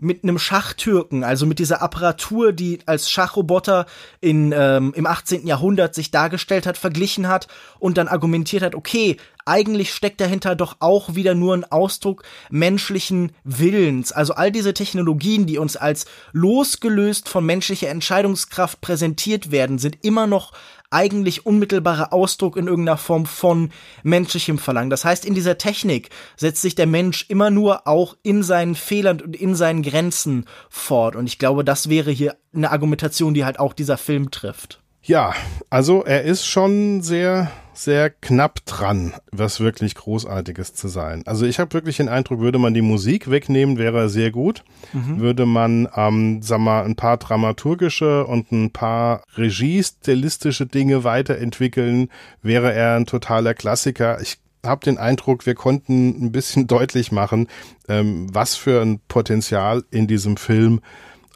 mit 0.00 0.22
einem 0.22 0.38
Schachtürken, 0.38 1.24
also 1.24 1.46
mit 1.46 1.58
dieser 1.58 1.82
Apparatur, 1.82 2.52
die 2.52 2.78
als 2.86 3.10
Schachroboter 3.10 3.86
in, 4.20 4.52
ähm, 4.56 4.92
im 4.94 5.06
18. 5.06 5.46
Jahrhundert 5.46 5.94
sich 5.94 6.10
dargestellt 6.10 6.66
hat, 6.66 6.78
verglichen 6.78 7.28
hat 7.28 7.48
und 7.78 7.98
dann 7.98 8.08
argumentiert 8.08 8.62
hat, 8.62 8.74
okay, 8.74 9.16
eigentlich 9.48 9.94
steckt 9.94 10.20
dahinter 10.20 10.54
doch 10.54 10.76
auch 10.80 11.14
wieder 11.14 11.34
nur 11.34 11.54
ein 11.54 11.64
Ausdruck 11.64 12.22
menschlichen 12.50 13.32
Willens. 13.44 14.12
Also 14.12 14.34
all 14.34 14.52
diese 14.52 14.74
Technologien, 14.74 15.46
die 15.46 15.58
uns 15.58 15.76
als 15.76 16.04
losgelöst 16.32 17.28
von 17.28 17.46
menschlicher 17.46 17.88
Entscheidungskraft 17.88 18.82
präsentiert 18.82 19.50
werden, 19.50 19.78
sind 19.78 20.04
immer 20.04 20.26
noch 20.26 20.52
eigentlich 20.90 21.46
unmittelbarer 21.46 22.12
Ausdruck 22.12 22.56
in 22.56 22.66
irgendeiner 22.66 22.96
Form 22.96 23.26
von 23.26 23.70
menschlichem 24.02 24.58
Verlangen. 24.58 24.90
Das 24.90 25.04
heißt, 25.04 25.24
in 25.24 25.34
dieser 25.34 25.58
Technik 25.58 26.10
setzt 26.36 26.62
sich 26.62 26.74
der 26.74 26.86
Mensch 26.86 27.26
immer 27.28 27.50
nur 27.50 27.86
auch 27.86 28.16
in 28.22 28.42
seinen 28.42 28.74
Fehlern 28.74 29.20
und 29.20 29.36
in 29.36 29.54
seinen 29.54 29.82
Grenzen 29.82 30.46
fort. 30.70 31.16
Und 31.16 31.26
ich 31.26 31.38
glaube, 31.38 31.64
das 31.64 31.88
wäre 31.88 32.10
hier 32.10 32.36
eine 32.54 32.70
Argumentation, 32.70 33.34
die 33.34 33.44
halt 33.44 33.58
auch 33.58 33.72
dieser 33.72 33.98
Film 33.98 34.30
trifft. 34.30 34.80
Ja, 35.02 35.34
also 35.70 36.04
er 36.04 36.22
ist 36.24 36.46
schon 36.46 37.02
sehr 37.02 37.50
sehr 37.78 38.10
knapp 38.10 38.64
dran, 38.66 39.14
was 39.30 39.60
wirklich 39.60 39.94
Großartiges 39.94 40.74
zu 40.74 40.88
sein. 40.88 41.22
Also 41.26 41.46
ich 41.46 41.60
habe 41.60 41.72
wirklich 41.74 41.98
den 41.98 42.08
Eindruck, 42.08 42.40
würde 42.40 42.58
man 42.58 42.74
die 42.74 42.82
Musik 42.82 43.30
wegnehmen, 43.30 43.78
wäre 43.78 43.98
er 43.98 44.08
sehr 44.08 44.30
gut. 44.30 44.64
Mhm. 44.92 45.20
Würde 45.20 45.46
man, 45.46 45.88
ähm, 45.94 46.42
sag 46.42 46.58
mal, 46.58 46.84
ein 46.84 46.96
paar 46.96 47.18
dramaturgische 47.18 48.26
und 48.26 48.50
ein 48.50 48.72
paar 48.72 49.22
regiestilistische 49.36 50.66
Dinge 50.66 51.04
weiterentwickeln, 51.04 52.08
wäre 52.42 52.72
er 52.72 52.96
ein 52.96 53.06
totaler 53.06 53.54
Klassiker. 53.54 54.20
Ich 54.20 54.38
habe 54.66 54.84
den 54.84 54.98
Eindruck, 54.98 55.46
wir 55.46 55.54
konnten 55.54 56.24
ein 56.24 56.32
bisschen 56.32 56.66
deutlich 56.68 57.12
machen, 57.12 57.46
ähm, 57.88 58.26
was 58.32 58.56
für 58.56 58.82
ein 58.82 59.00
Potenzial 59.06 59.84
in 59.90 60.08
diesem 60.08 60.36
Film 60.36 60.80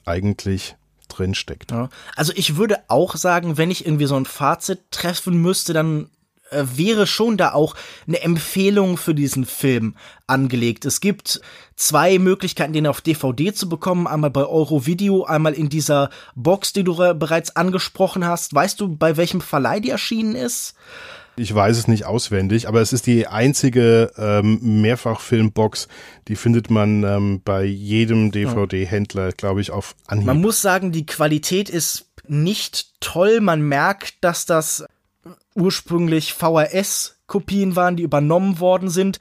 eigentlich 0.04 0.74
drinsteckt. 1.08 1.70
Ja. 1.70 1.88
Also 2.16 2.32
ich 2.34 2.56
würde 2.56 2.78
auch 2.88 3.16
sagen, 3.16 3.58
wenn 3.58 3.70
ich 3.70 3.86
irgendwie 3.86 4.06
so 4.06 4.16
ein 4.16 4.24
Fazit 4.24 4.80
treffen 4.90 5.40
müsste, 5.40 5.72
dann 5.72 6.08
äh, 6.52 6.64
wäre 6.76 7.06
schon 7.06 7.36
da 7.36 7.52
auch 7.52 7.74
eine 8.06 8.22
Empfehlung 8.22 8.96
für 8.96 9.14
diesen 9.14 9.44
Film 9.44 9.94
angelegt. 10.26 10.84
Es 10.84 11.00
gibt 11.00 11.40
zwei 11.76 12.18
Möglichkeiten, 12.18 12.72
den 12.72 12.86
auf 12.86 13.00
DVD 13.00 13.52
zu 13.52 13.68
bekommen. 13.68 14.06
Einmal 14.06 14.30
bei 14.30 14.44
Eurovideo, 14.44 15.24
einmal 15.24 15.54
in 15.54 15.68
dieser 15.68 16.10
Box, 16.34 16.72
die 16.72 16.84
du 16.84 16.94
bereits 17.14 17.56
angesprochen 17.56 18.26
hast. 18.26 18.54
Weißt 18.54 18.80
du, 18.80 18.96
bei 18.96 19.16
welchem 19.16 19.40
Verleih 19.40 19.80
die 19.80 19.90
erschienen 19.90 20.34
ist? 20.34 20.74
Ich 21.34 21.54
weiß 21.54 21.78
es 21.78 21.88
nicht 21.88 22.04
auswendig, 22.04 22.68
aber 22.68 22.82
es 22.82 22.92
ist 22.92 23.06
die 23.06 23.26
einzige 23.26 24.12
ähm, 24.18 24.82
Mehrfachfilmbox, 24.82 25.88
die 26.28 26.36
findet 26.36 26.70
man 26.70 27.04
ähm, 27.04 27.40
bei 27.42 27.64
jedem 27.64 28.30
DVD-Händler, 28.32 29.32
glaube 29.32 29.62
ich, 29.62 29.70
auf 29.70 29.94
Anhieb. 30.06 30.26
Man 30.26 30.42
muss 30.42 30.60
sagen, 30.60 30.92
die 30.92 31.06
Qualität 31.06 31.70
ist 31.70 32.10
nicht 32.28 33.00
toll. 33.00 33.40
Man 33.40 33.62
merkt, 33.62 34.16
dass 34.20 34.44
das 34.44 34.84
ursprünglich 35.54 36.32
VHS-Kopien 36.34 37.76
waren, 37.76 37.96
die 37.96 38.02
übernommen 38.02 38.60
worden 38.60 38.88
sind. 38.88 39.18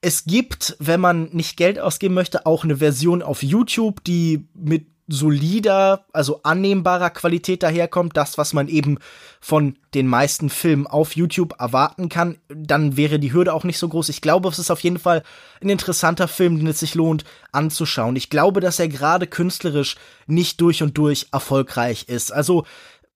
Es 0.00 0.24
gibt, 0.24 0.76
wenn 0.78 1.00
man 1.00 1.30
nicht 1.32 1.56
Geld 1.56 1.78
ausgeben 1.78 2.14
möchte, 2.14 2.46
auch 2.46 2.64
eine 2.64 2.76
Version 2.76 3.22
auf 3.22 3.42
YouTube, 3.42 4.04
die 4.04 4.46
mit 4.54 4.86
solider, 5.06 6.06
also 6.12 6.40
annehmbarer 6.44 7.10
Qualität 7.10 7.62
daherkommt, 7.62 8.16
das, 8.16 8.38
was 8.38 8.54
man 8.54 8.68
eben 8.68 8.98
von 9.40 9.76
den 9.92 10.06
meisten 10.06 10.48
Filmen 10.48 10.86
auf 10.86 11.14
YouTube 11.14 11.54
erwarten 11.58 12.08
kann, 12.08 12.38
dann 12.48 12.96
wäre 12.96 13.18
die 13.18 13.32
Hürde 13.32 13.52
auch 13.52 13.64
nicht 13.64 13.78
so 13.78 13.88
groß. 13.88 14.08
Ich 14.08 14.22
glaube, 14.22 14.48
es 14.48 14.58
ist 14.58 14.70
auf 14.70 14.80
jeden 14.80 14.98
Fall 14.98 15.22
ein 15.60 15.68
interessanter 15.68 16.26
Film, 16.26 16.56
den 16.56 16.66
es 16.68 16.80
sich 16.80 16.94
lohnt 16.94 17.24
anzuschauen. 17.52 18.16
Ich 18.16 18.30
glaube, 18.30 18.60
dass 18.60 18.78
er 18.78 18.88
gerade 18.88 19.26
künstlerisch 19.26 19.96
nicht 20.26 20.60
durch 20.62 20.82
und 20.82 20.96
durch 20.96 21.26
erfolgreich 21.32 22.08
ist. 22.08 22.32
Also 22.32 22.64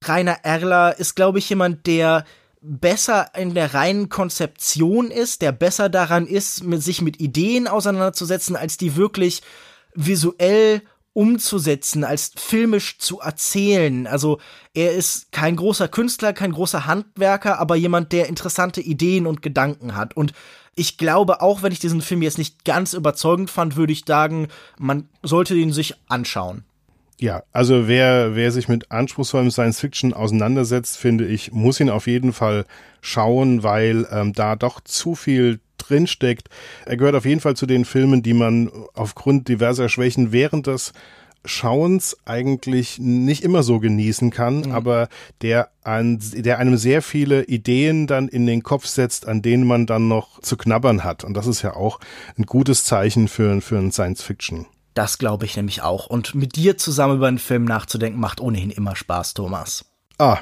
Rainer 0.04 0.38
Erler 0.42 0.98
ist, 0.98 1.16
glaube 1.16 1.38
ich, 1.38 1.48
jemand, 1.48 1.86
der 1.86 2.24
besser 2.60 3.30
in 3.36 3.54
der 3.54 3.74
reinen 3.74 4.08
Konzeption 4.08 5.10
ist, 5.10 5.42
der 5.42 5.52
besser 5.52 5.88
daran 5.88 6.26
ist, 6.26 6.64
mit, 6.64 6.82
sich 6.82 7.02
mit 7.02 7.20
Ideen 7.20 7.68
auseinanderzusetzen, 7.68 8.56
als 8.56 8.76
die 8.76 8.96
wirklich 8.96 9.42
visuell 9.94 10.82
umzusetzen, 11.12 12.04
als 12.04 12.32
filmisch 12.36 12.98
zu 12.98 13.20
erzählen. 13.20 14.06
Also 14.06 14.38
er 14.74 14.92
ist 14.92 15.32
kein 15.32 15.56
großer 15.56 15.88
Künstler, 15.88 16.32
kein 16.32 16.52
großer 16.52 16.86
Handwerker, 16.86 17.58
aber 17.58 17.74
jemand, 17.74 18.12
der 18.12 18.28
interessante 18.28 18.80
Ideen 18.80 19.26
und 19.26 19.42
Gedanken 19.42 19.96
hat. 19.96 20.16
Und 20.16 20.32
ich 20.76 20.96
glaube, 20.96 21.40
auch 21.42 21.62
wenn 21.62 21.72
ich 21.72 21.80
diesen 21.80 22.02
Film 22.02 22.22
jetzt 22.22 22.38
nicht 22.38 22.64
ganz 22.64 22.92
überzeugend 22.92 23.50
fand, 23.50 23.74
würde 23.74 23.92
ich 23.92 24.04
sagen, 24.06 24.46
man 24.78 25.08
sollte 25.22 25.56
ihn 25.56 25.72
sich 25.72 25.96
anschauen. 26.06 26.64
Ja, 27.20 27.42
also 27.52 27.88
wer, 27.88 28.36
wer 28.36 28.52
sich 28.52 28.68
mit 28.68 28.92
anspruchsvollem 28.92 29.50
Science 29.50 29.80
Fiction 29.80 30.14
auseinandersetzt, 30.14 30.96
finde 30.98 31.26
ich, 31.26 31.50
muss 31.52 31.80
ihn 31.80 31.90
auf 31.90 32.06
jeden 32.06 32.32
Fall 32.32 32.64
schauen, 33.00 33.64
weil 33.64 34.06
ähm, 34.12 34.32
da 34.32 34.54
doch 34.54 34.80
zu 34.80 35.16
viel 35.16 35.58
drinsteckt. 35.78 36.48
Er 36.86 36.96
gehört 36.96 37.16
auf 37.16 37.24
jeden 37.24 37.40
Fall 37.40 37.56
zu 37.56 37.66
den 37.66 37.84
Filmen, 37.84 38.22
die 38.22 38.34
man 38.34 38.70
aufgrund 38.94 39.48
diverser 39.48 39.88
Schwächen 39.88 40.30
während 40.30 40.68
des 40.68 40.92
Schauens 41.44 42.16
eigentlich 42.24 42.98
nicht 42.98 43.42
immer 43.42 43.62
so 43.62 43.80
genießen 43.80 44.30
kann, 44.30 44.60
mhm. 44.60 44.72
aber 44.72 45.08
der, 45.42 45.70
ein, 45.82 46.20
der 46.20 46.58
einem 46.58 46.76
sehr 46.76 47.02
viele 47.02 47.44
Ideen 47.44 48.06
dann 48.06 48.28
in 48.28 48.46
den 48.46 48.62
Kopf 48.62 48.86
setzt, 48.86 49.26
an 49.26 49.42
denen 49.42 49.66
man 49.66 49.86
dann 49.86 50.06
noch 50.08 50.40
zu 50.40 50.56
knabbern 50.56 51.02
hat. 51.02 51.24
Und 51.24 51.34
das 51.34 51.46
ist 51.46 51.62
ja 51.62 51.74
auch 51.74 51.98
ein 52.36 52.44
gutes 52.44 52.84
Zeichen 52.84 53.26
für, 53.28 53.60
für 53.60 53.78
ein 53.78 53.90
Science 53.90 54.22
Fiction. 54.22 54.66
Das 54.98 55.16
glaube 55.16 55.44
ich 55.44 55.56
nämlich 55.56 55.80
auch. 55.82 56.08
Und 56.08 56.34
mit 56.34 56.56
dir 56.56 56.76
zusammen 56.76 57.18
über 57.18 57.28
einen 57.28 57.38
Film 57.38 57.64
nachzudenken, 57.64 58.18
macht 58.18 58.40
ohnehin 58.40 58.70
immer 58.70 58.96
Spaß, 58.96 59.34
Thomas. 59.34 59.84
Ah, 60.18 60.38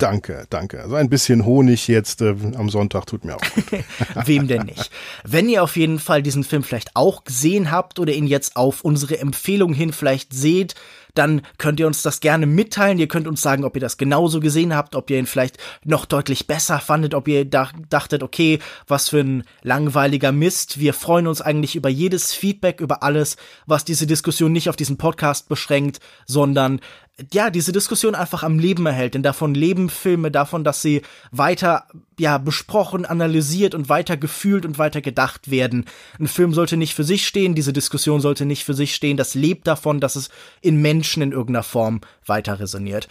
Danke, 0.00 0.46
danke. 0.48 0.80
Also 0.80 0.94
ein 0.94 1.10
bisschen 1.10 1.44
Honig 1.44 1.88
jetzt 1.88 2.22
äh, 2.22 2.36
am 2.54 2.68
Sonntag 2.70 3.06
tut 3.06 3.24
mir 3.24 3.34
auch. 3.34 3.42
Wem 4.24 4.46
denn 4.46 4.66
nicht? 4.66 4.92
Wenn 5.24 5.48
ihr 5.48 5.64
auf 5.64 5.76
jeden 5.76 5.98
Fall 5.98 6.22
diesen 6.22 6.44
Film 6.44 6.62
vielleicht 6.62 6.94
auch 6.94 7.24
gesehen 7.24 7.72
habt 7.72 7.98
oder 7.98 8.12
ihn 8.12 8.28
jetzt 8.28 8.54
auf 8.54 8.82
unsere 8.82 9.18
Empfehlung 9.18 9.74
hin 9.74 9.92
vielleicht 9.92 10.32
seht, 10.32 10.76
dann 11.18 11.42
könnt 11.58 11.80
ihr 11.80 11.86
uns 11.86 12.02
das 12.02 12.20
gerne 12.20 12.46
mitteilen. 12.46 12.98
Ihr 12.98 13.08
könnt 13.08 13.26
uns 13.26 13.42
sagen, 13.42 13.64
ob 13.64 13.76
ihr 13.76 13.80
das 13.80 13.98
genauso 13.98 14.40
gesehen 14.40 14.74
habt, 14.74 14.94
ob 14.94 15.10
ihr 15.10 15.18
ihn 15.18 15.26
vielleicht 15.26 15.58
noch 15.84 16.04
deutlich 16.04 16.46
besser 16.46 16.78
fandet, 16.78 17.14
ob 17.14 17.28
ihr 17.28 17.44
dachtet, 17.44 18.22
okay, 18.22 18.60
was 18.86 19.08
für 19.08 19.20
ein 19.20 19.44
langweiliger 19.62 20.32
Mist. 20.32 20.78
Wir 20.78 20.94
freuen 20.94 21.26
uns 21.26 21.40
eigentlich 21.40 21.76
über 21.76 21.88
jedes 21.88 22.32
Feedback, 22.32 22.80
über 22.80 23.02
alles, 23.02 23.36
was 23.66 23.84
diese 23.84 24.06
Diskussion 24.06 24.52
nicht 24.52 24.68
auf 24.68 24.76
diesen 24.76 24.96
Podcast 24.96 25.48
beschränkt, 25.48 26.00
sondern 26.26 26.80
ja, 27.32 27.50
diese 27.50 27.72
Diskussion 27.72 28.14
einfach 28.14 28.42
am 28.42 28.58
Leben 28.58 28.86
erhält. 28.86 29.14
Denn 29.14 29.22
davon 29.22 29.54
leben 29.54 29.88
Filme, 29.90 30.30
davon, 30.30 30.64
dass 30.64 30.82
sie 30.82 31.02
weiter, 31.30 31.86
ja, 32.18 32.38
besprochen, 32.38 33.04
analysiert 33.04 33.74
und 33.74 33.88
weiter 33.88 34.16
gefühlt 34.16 34.64
und 34.64 34.78
weiter 34.78 35.00
gedacht 35.00 35.50
werden. 35.50 35.86
Ein 36.18 36.28
Film 36.28 36.54
sollte 36.54 36.76
nicht 36.76 36.94
für 36.94 37.04
sich 37.04 37.26
stehen, 37.26 37.54
diese 37.54 37.72
Diskussion 37.72 38.20
sollte 38.20 38.44
nicht 38.44 38.64
für 38.64 38.74
sich 38.74 38.94
stehen. 38.94 39.16
Das 39.16 39.34
lebt 39.34 39.66
davon, 39.66 40.00
dass 40.00 40.16
es 40.16 40.30
in 40.60 40.80
Menschen 40.80 41.22
in 41.22 41.32
irgendeiner 41.32 41.64
Form 41.64 42.00
weiter 42.24 42.60
resoniert. 42.60 43.08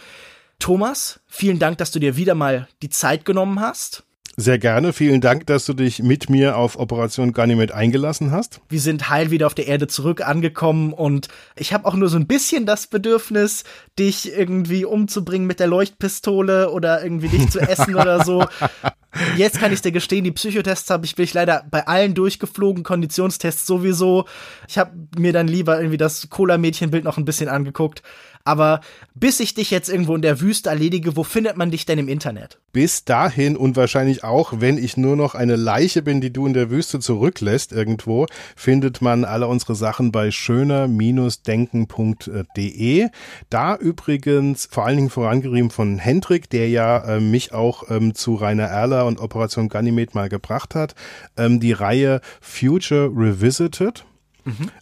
Thomas, 0.58 1.20
vielen 1.26 1.58
Dank, 1.58 1.78
dass 1.78 1.92
du 1.92 1.98
dir 1.98 2.16
wieder 2.16 2.34
mal 2.34 2.66
die 2.82 2.90
Zeit 2.90 3.24
genommen 3.24 3.60
hast. 3.60 4.04
Sehr 4.40 4.60
gerne. 4.60 4.92
Vielen 4.92 5.20
Dank, 5.20 5.48
dass 5.48 5.66
du 5.66 5.72
dich 5.72 6.00
mit 6.00 6.30
mir 6.30 6.56
auf 6.56 6.78
Operation 6.78 7.32
Ganymed 7.32 7.72
eingelassen 7.72 8.30
hast. 8.30 8.60
Wir 8.68 8.78
sind 8.78 9.10
heil 9.10 9.32
wieder 9.32 9.48
auf 9.48 9.54
der 9.54 9.66
Erde 9.66 9.88
zurück 9.88 10.24
angekommen 10.24 10.92
und 10.92 11.26
ich 11.56 11.72
habe 11.72 11.86
auch 11.86 11.94
nur 11.94 12.08
so 12.08 12.16
ein 12.16 12.28
bisschen 12.28 12.64
das 12.64 12.86
Bedürfnis, 12.86 13.64
dich 13.98 14.32
irgendwie 14.32 14.84
umzubringen 14.84 15.48
mit 15.48 15.58
der 15.58 15.66
Leuchtpistole 15.66 16.70
oder 16.70 17.02
irgendwie 17.02 17.26
dich 17.26 17.50
zu 17.50 17.58
essen 17.58 17.96
oder 17.96 18.24
so. 18.24 18.46
Jetzt 19.36 19.58
kann 19.58 19.72
ich 19.72 19.82
dir 19.82 19.90
gestehen, 19.90 20.22
die 20.22 20.30
Psychotests 20.30 20.88
habe 20.90 21.04
ich, 21.04 21.16
bin 21.16 21.24
ich 21.24 21.34
leider 21.34 21.64
bei 21.68 21.88
allen 21.88 22.14
durchgeflogen, 22.14 22.84
Konditionstests 22.84 23.66
sowieso. 23.66 24.26
Ich 24.68 24.78
habe 24.78 24.92
mir 25.18 25.32
dann 25.32 25.48
lieber 25.48 25.78
irgendwie 25.78 25.96
das 25.96 26.30
Cola-Mädchenbild 26.30 27.02
noch 27.02 27.18
ein 27.18 27.24
bisschen 27.24 27.48
angeguckt. 27.48 28.04
Aber 28.48 28.80
bis 29.14 29.38
ich 29.40 29.52
dich 29.52 29.70
jetzt 29.70 29.90
irgendwo 29.90 30.14
in 30.14 30.22
der 30.22 30.40
Wüste 30.40 30.70
erledige, 30.70 31.18
wo 31.18 31.22
findet 31.22 31.58
man 31.58 31.70
dich 31.70 31.84
denn 31.84 31.98
im 31.98 32.08
Internet? 32.08 32.58
Bis 32.72 33.04
dahin 33.04 33.58
und 33.58 33.76
wahrscheinlich 33.76 34.24
auch, 34.24 34.54
wenn 34.56 34.78
ich 34.78 34.96
nur 34.96 35.16
noch 35.16 35.34
eine 35.34 35.56
Leiche 35.56 36.00
bin, 36.00 36.22
die 36.22 36.32
du 36.32 36.46
in 36.46 36.54
der 36.54 36.70
Wüste 36.70 36.98
zurücklässt 36.98 37.72
irgendwo, 37.72 38.24
findet 38.56 39.02
man 39.02 39.26
alle 39.26 39.48
unsere 39.48 39.74
Sachen 39.74 40.12
bei 40.12 40.30
schöner-denken.de. 40.30 43.08
Da 43.50 43.76
übrigens 43.76 44.66
vor 44.70 44.86
allen 44.86 44.96
Dingen 44.96 45.10
vorangerieben 45.10 45.70
von 45.70 45.98
Hendrik, 45.98 46.48
der 46.48 46.70
ja 46.70 47.16
äh, 47.16 47.20
mich 47.20 47.52
auch 47.52 47.90
ähm, 47.90 48.14
zu 48.14 48.34
Rainer 48.34 48.64
Erler 48.64 49.04
und 49.04 49.20
Operation 49.20 49.68
Ganymed 49.68 50.14
mal 50.14 50.30
gebracht 50.30 50.74
hat, 50.74 50.94
ähm, 51.36 51.60
die 51.60 51.72
Reihe 51.72 52.22
Future 52.40 53.10
Revisited 53.14 54.06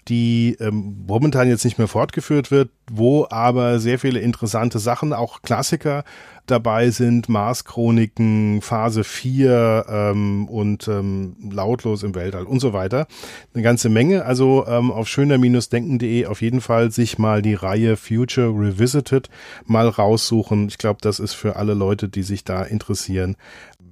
die 0.08 0.56
ähm, 0.60 1.04
momentan 1.06 1.48
jetzt 1.48 1.64
nicht 1.64 1.78
mehr 1.78 1.88
fortgeführt 1.88 2.50
wird, 2.50 2.70
wo 2.90 3.26
aber 3.28 3.78
sehr 3.78 3.98
viele 3.98 4.20
interessante 4.20 4.78
Sachen, 4.78 5.12
auch 5.12 5.42
Klassiker 5.42 6.04
dabei 6.46 6.90
sind, 6.90 7.28
Mars-Chroniken, 7.28 8.62
Phase 8.62 9.04
4 9.04 9.86
ähm, 9.88 10.48
und 10.48 10.88
ähm, 10.88 11.36
Lautlos 11.50 12.02
im 12.02 12.14
Weltall 12.14 12.44
und 12.44 12.60
so 12.60 12.72
weiter. 12.72 13.06
Eine 13.52 13.62
ganze 13.62 13.88
Menge. 13.88 14.24
Also 14.24 14.64
ähm, 14.66 14.90
auf 14.90 15.08
schöner-denken.de 15.08 16.26
auf 16.26 16.42
jeden 16.42 16.60
Fall 16.60 16.90
sich 16.90 17.18
mal 17.18 17.42
die 17.42 17.54
Reihe 17.54 17.96
Future 17.96 18.48
Revisited 18.48 19.28
mal 19.64 19.88
raussuchen. 19.88 20.68
Ich 20.68 20.78
glaube, 20.78 21.00
das 21.02 21.18
ist 21.18 21.34
für 21.34 21.56
alle 21.56 21.74
Leute, 21.74 22.08
die 22.08 22.22
sich 22.22 22.44
da 22.44 22.62
interessieren, 22.62 23.36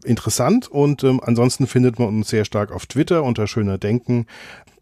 interessant 0.04 0.68
und 0.68 1.04
ähm, 1.04 1.20
ansonsten 1.22 1.66
findet 1.66 1.98
man 1.98 2.08
uns 2.08 2.28
sehr 2.28 2.44
stark 2.44 2.72
auf 2.72 2.86
Twitter 2.86 3.22
unter 3.22 3.46
schöner 3.46 3.78
Denken 3.78 4.26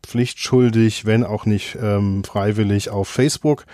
pflichtschuldig, 0.03 1.05
wenn 1.05 1.25
auch 1.25 1.47
nicht 1.47 1.79
ähm, 1.81 2.25
freiwillig 2.25 2.91
auf 2.91 3.09
Facebook. 3.09 3.67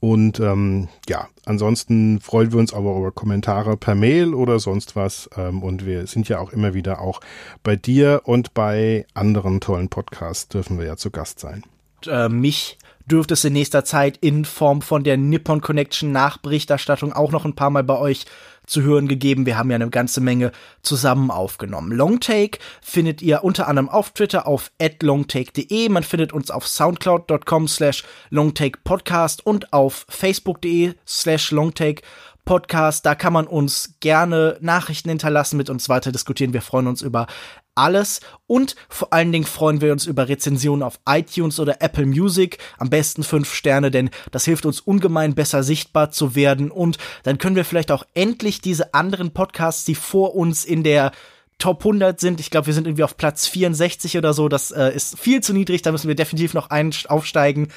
Und 0.00 0.38
ähm, 0.38 0.88
ja, 1.08 1.28
ansonsten 1.44 2.20
freuen 2.20 2.52
wir 2.52 2.60
uns 2.60 2.72
aber 2.72 2.96
über 2.96 3.10
Kommentare 3.10 3.76
per 3.76 3.96
Mail 3.96 4.32
oder 4.32 4.60
sonst 4.60 4.94
was. 4.94 5.28
Ähm, 5.36 5.62
und 5.62 5.86
wir 5.86 6.06
sind 6.06 6.28
ja 6.28 6.38
auch 6.38 6.52
immer 6.52 6.74
wieder 6.74 7.00
auch 7.00 7.20
bei 7.64 7.74
dir 7.74 8.22
und 8.24 8.54
bei 8.54 9.06
anderen 9.14 9.60
tollen 9.60 9.88
Podcasts 9.88 10.48
dürfen 10.48 10.78
wir 10.78 10.86
ja 10.86 10.96
zu 10.96 11.10
Gast 11.10 11.40
sein. 11.40 11.64
Äh, 12.06 12.28
mich 12.28 12.78
dürfte 13.06 13.34
es 13.34 13.44
in 13.44 13.54
nächster 13.54 13.84
Zeit 13.84 14.18
in 14.18 14.44
Form 14.44 14.82
von 14.82 15.02
der 15.02 15.16
Nippon 15.16 15.60
Connection 15.60 16.12
Nachberichterstattung 16.12 17.12
auch 17.12 17.32
noch 17.32 17.44
ein 17.44 17.54
paar 17.54 17.70
Mal 17.70 17.82
bei 17.82 17.98
euch 17.98 18.26
zu 18.68 18.82
hören 18.82 19.08
gegeben. 19.08 19.46
Wir 19.46 19.58
haben 19.58 19.70
ja 19.70 19.76
eine 19.76 19.90
ganze 19.90 20.20
Menge 20.20 20.52
zusammen 20.82 21.30
aufgenommen. 21.30 21.92
Longtake 21.92 22.58
findet 22.82 23.22
ihr 23.22 23.42
unter 23.42 23.66
anderem 23.66 23.88
auf 23.88 24.10
Twitter 24.10 24.46
auf 24.46 24.70
longtake.de. 25.02 25.88
Man 25.88 26.02
findet 26.02 26.32
uns 26.32 26.50
auf 26.50 26.66
soundcloud.com 26.66 27.66
slash 27.66 28.04
longtakepodcast 28.30 29.44
und 29.44 29.72
auf 29.72 30.06
facebook.de 30.08 30.94
slash 31.06 31.50
longtake 31.50 32.02
Podcast. 32.44 33.04
Da 33.04 33.14
kann 33.14 33.34
man 33.34 33.46
uns 33.46 33.94
gerne 34.00 34.56
Nachrichten 34.62 35.10
hinterlassen, 35.10 35.58
mit 35.58 35.68
uns 35.68 35.90
weiter 35.90 36.12
diskutieren. 36.12 36.54
Wir 36.54 36.62
freuen 36.62 36.86
uns 36.86 37.02
über 37.02 37.26
alles 37.78 38.20
und 38.46 38.76
vor 38.88 39.12
allen 39.12 39.32
Dingen 39.32 39.46
freuen 39.46 39.80
wir 39.80 39.92
uns 39.92 40.06
über 40.06 40.28
Rezensionen 40.28 40.82
auf 40.82 41.00
iTunes 41.08 41.60
oder 41.60 41.80
Apple 41.80 42.06
Music. 42.06 42.58
Am 42.78 42.90
besten 42.90 43.22
fünf 43.22 43.54
Sterne, 43.54 43.90
denn 43.90 44.10
das 44.30 44.44
hilft 44.44 44.66
uns 44.66 44.80
ungemein 44.80 45.34
besser 45.34 45.62
sichtbar 45.62 46.10
zu 46.10 46.34
werden 46.34 46.70
und 46.70 46.98
dann 47.22 47.38
können 47.38 47.56
wir 47.56 47.64
vielleicht 47.64 47.92
auch 47.92 48.04
endlich 48.14 48.60
diese 48.60 48.94
anderen 48.94 49.32
Podcasts, 49.32 49.84
die 49.84 49.94
vor 49.94 50.34
uns 50.34 50.64
in 50.64 50.82
der 50.82 51.12
Top 51.58 51.80
100 51.80 52.20
sind. 52.20 52.38
Ich 52.38 52.50
glaube, 52.50 52.68
wir 52.68 52.74
sind 52.74 52.86
irgendwie 52.86 53.02
auf 53.02 53.16
Platz 53.16 53.48
64 53.48 54.16
oder 54.16 54.32
so. 54.32 54.48
Das 54.48 54.70
äh, 54.70 54.94
ist 54.94 55.18
viel 55.18 55.42
zu 55.42 55.52
niedrig. 55.52 55.82
Da 55.82 55.90
müssen 55.90 56.06
wir 56.06 56.14
definitiv 56.14 56.54
noch 56.54 56.70
ein 56.70 56.94
aufsteigen 57.08 57.68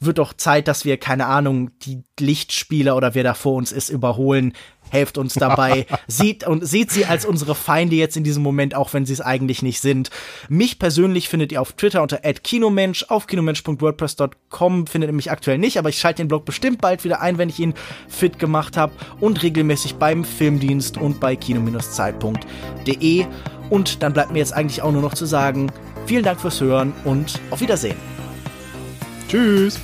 wird 0.00 0.18
doch 0.18 0.32
Zeit, 0.32 0.68
dass 0.68 0.84
wir, 0.84 0.96
keine 0.96 1.26
Ahnung, 1.26 1.70
die 1.82 2.02
Lichtspieler 2.20 2.96
oder 2.96 3.14
wer 3.14 3.24
da 3.24 3.34
vor 3.34 3.54
uns 3.54 3.72
ist, 3.72 3.88
überholen. 3.88 4.52
Helft 4.90 5.18
uns 5.18 5.34
dabei. 5.34 5.86
sieht 6.06 6.46
und 6.46 6.66
seht 6.66 6.90
sie 6.90 7.06
als 7.06 7.24
unsere 7.24 7.54
Feinde 7.54 7.96
jetzt 7.96 8.16
in 8.16 8.24
diesem 8.24 8.42
Moment, 8.42 8.74
auch 8.74 8.92
wenn 8.92 9.06
sie 9.06 9.12
es 9.12 9.20
eigentlich 9.20 9.62
nicht 9.62 9.80
sind. 9.80 10.10
Mich 10.48 10.78
persönlich 10.78 11.28
findet 11.28 11.52
ihr 11.52 11.60
auf 11.60 11.72
Twitter 11.72 12.02
unter 12.02 12.18
@kinomensch, 12.18 13.06
auf 13.08 13.26
kinomensch.wordpress.com 13.26 14.86
findet 14.86 15.10
ihr 15.10 15.14
mich 15.14 15.30
aktuell 15.30 15.58
nicht, 15.58 15.78
aber 15.78 15.88
ich 15.88 15.98
schalte 15.98 16.22
den 16.22 16.28
Blog 16.28 16.44
bestimmt 16.44 16.80
bald 16.80 17.04
wieder 17.04 17.20
ein, 17.20 17.38
wenn 17.38 17.48
ich 17.48 17.58
ihn 17.58 17.74
fit 18.08 18.38
gemacht 18.38 18.76
habe 18.76 18.92
und 19.20 19.42
regelmäßig 19.42 19.94
beim 19.96 20.24
Filmdienst 20.24 20.96
und 20.96 21.20
bei 21.20 21.36
kino-zeit.de. 21.36 23.26
Und 23.70 24.02
dann 24.02 24.12
bleibt 24.12 24.32
mir 24.32 24.38
jetzt 24.38 24.52
eigentlich 24.52 24.82
auch 24.82 24.92
nur 24.92 25.02
noch 25.02 25.14
zu 25.14 25.26
sagen, 25.26 25.70
vielen 26.06 26.24
Dank 26.24 26.40
fürs 26.40 26.60
Hören 26.60 26.92
und 27.04 27.38
auf 27.50 27.60
Wiedersehen. 27.60 27.96
Tschüss. 29.28 29.78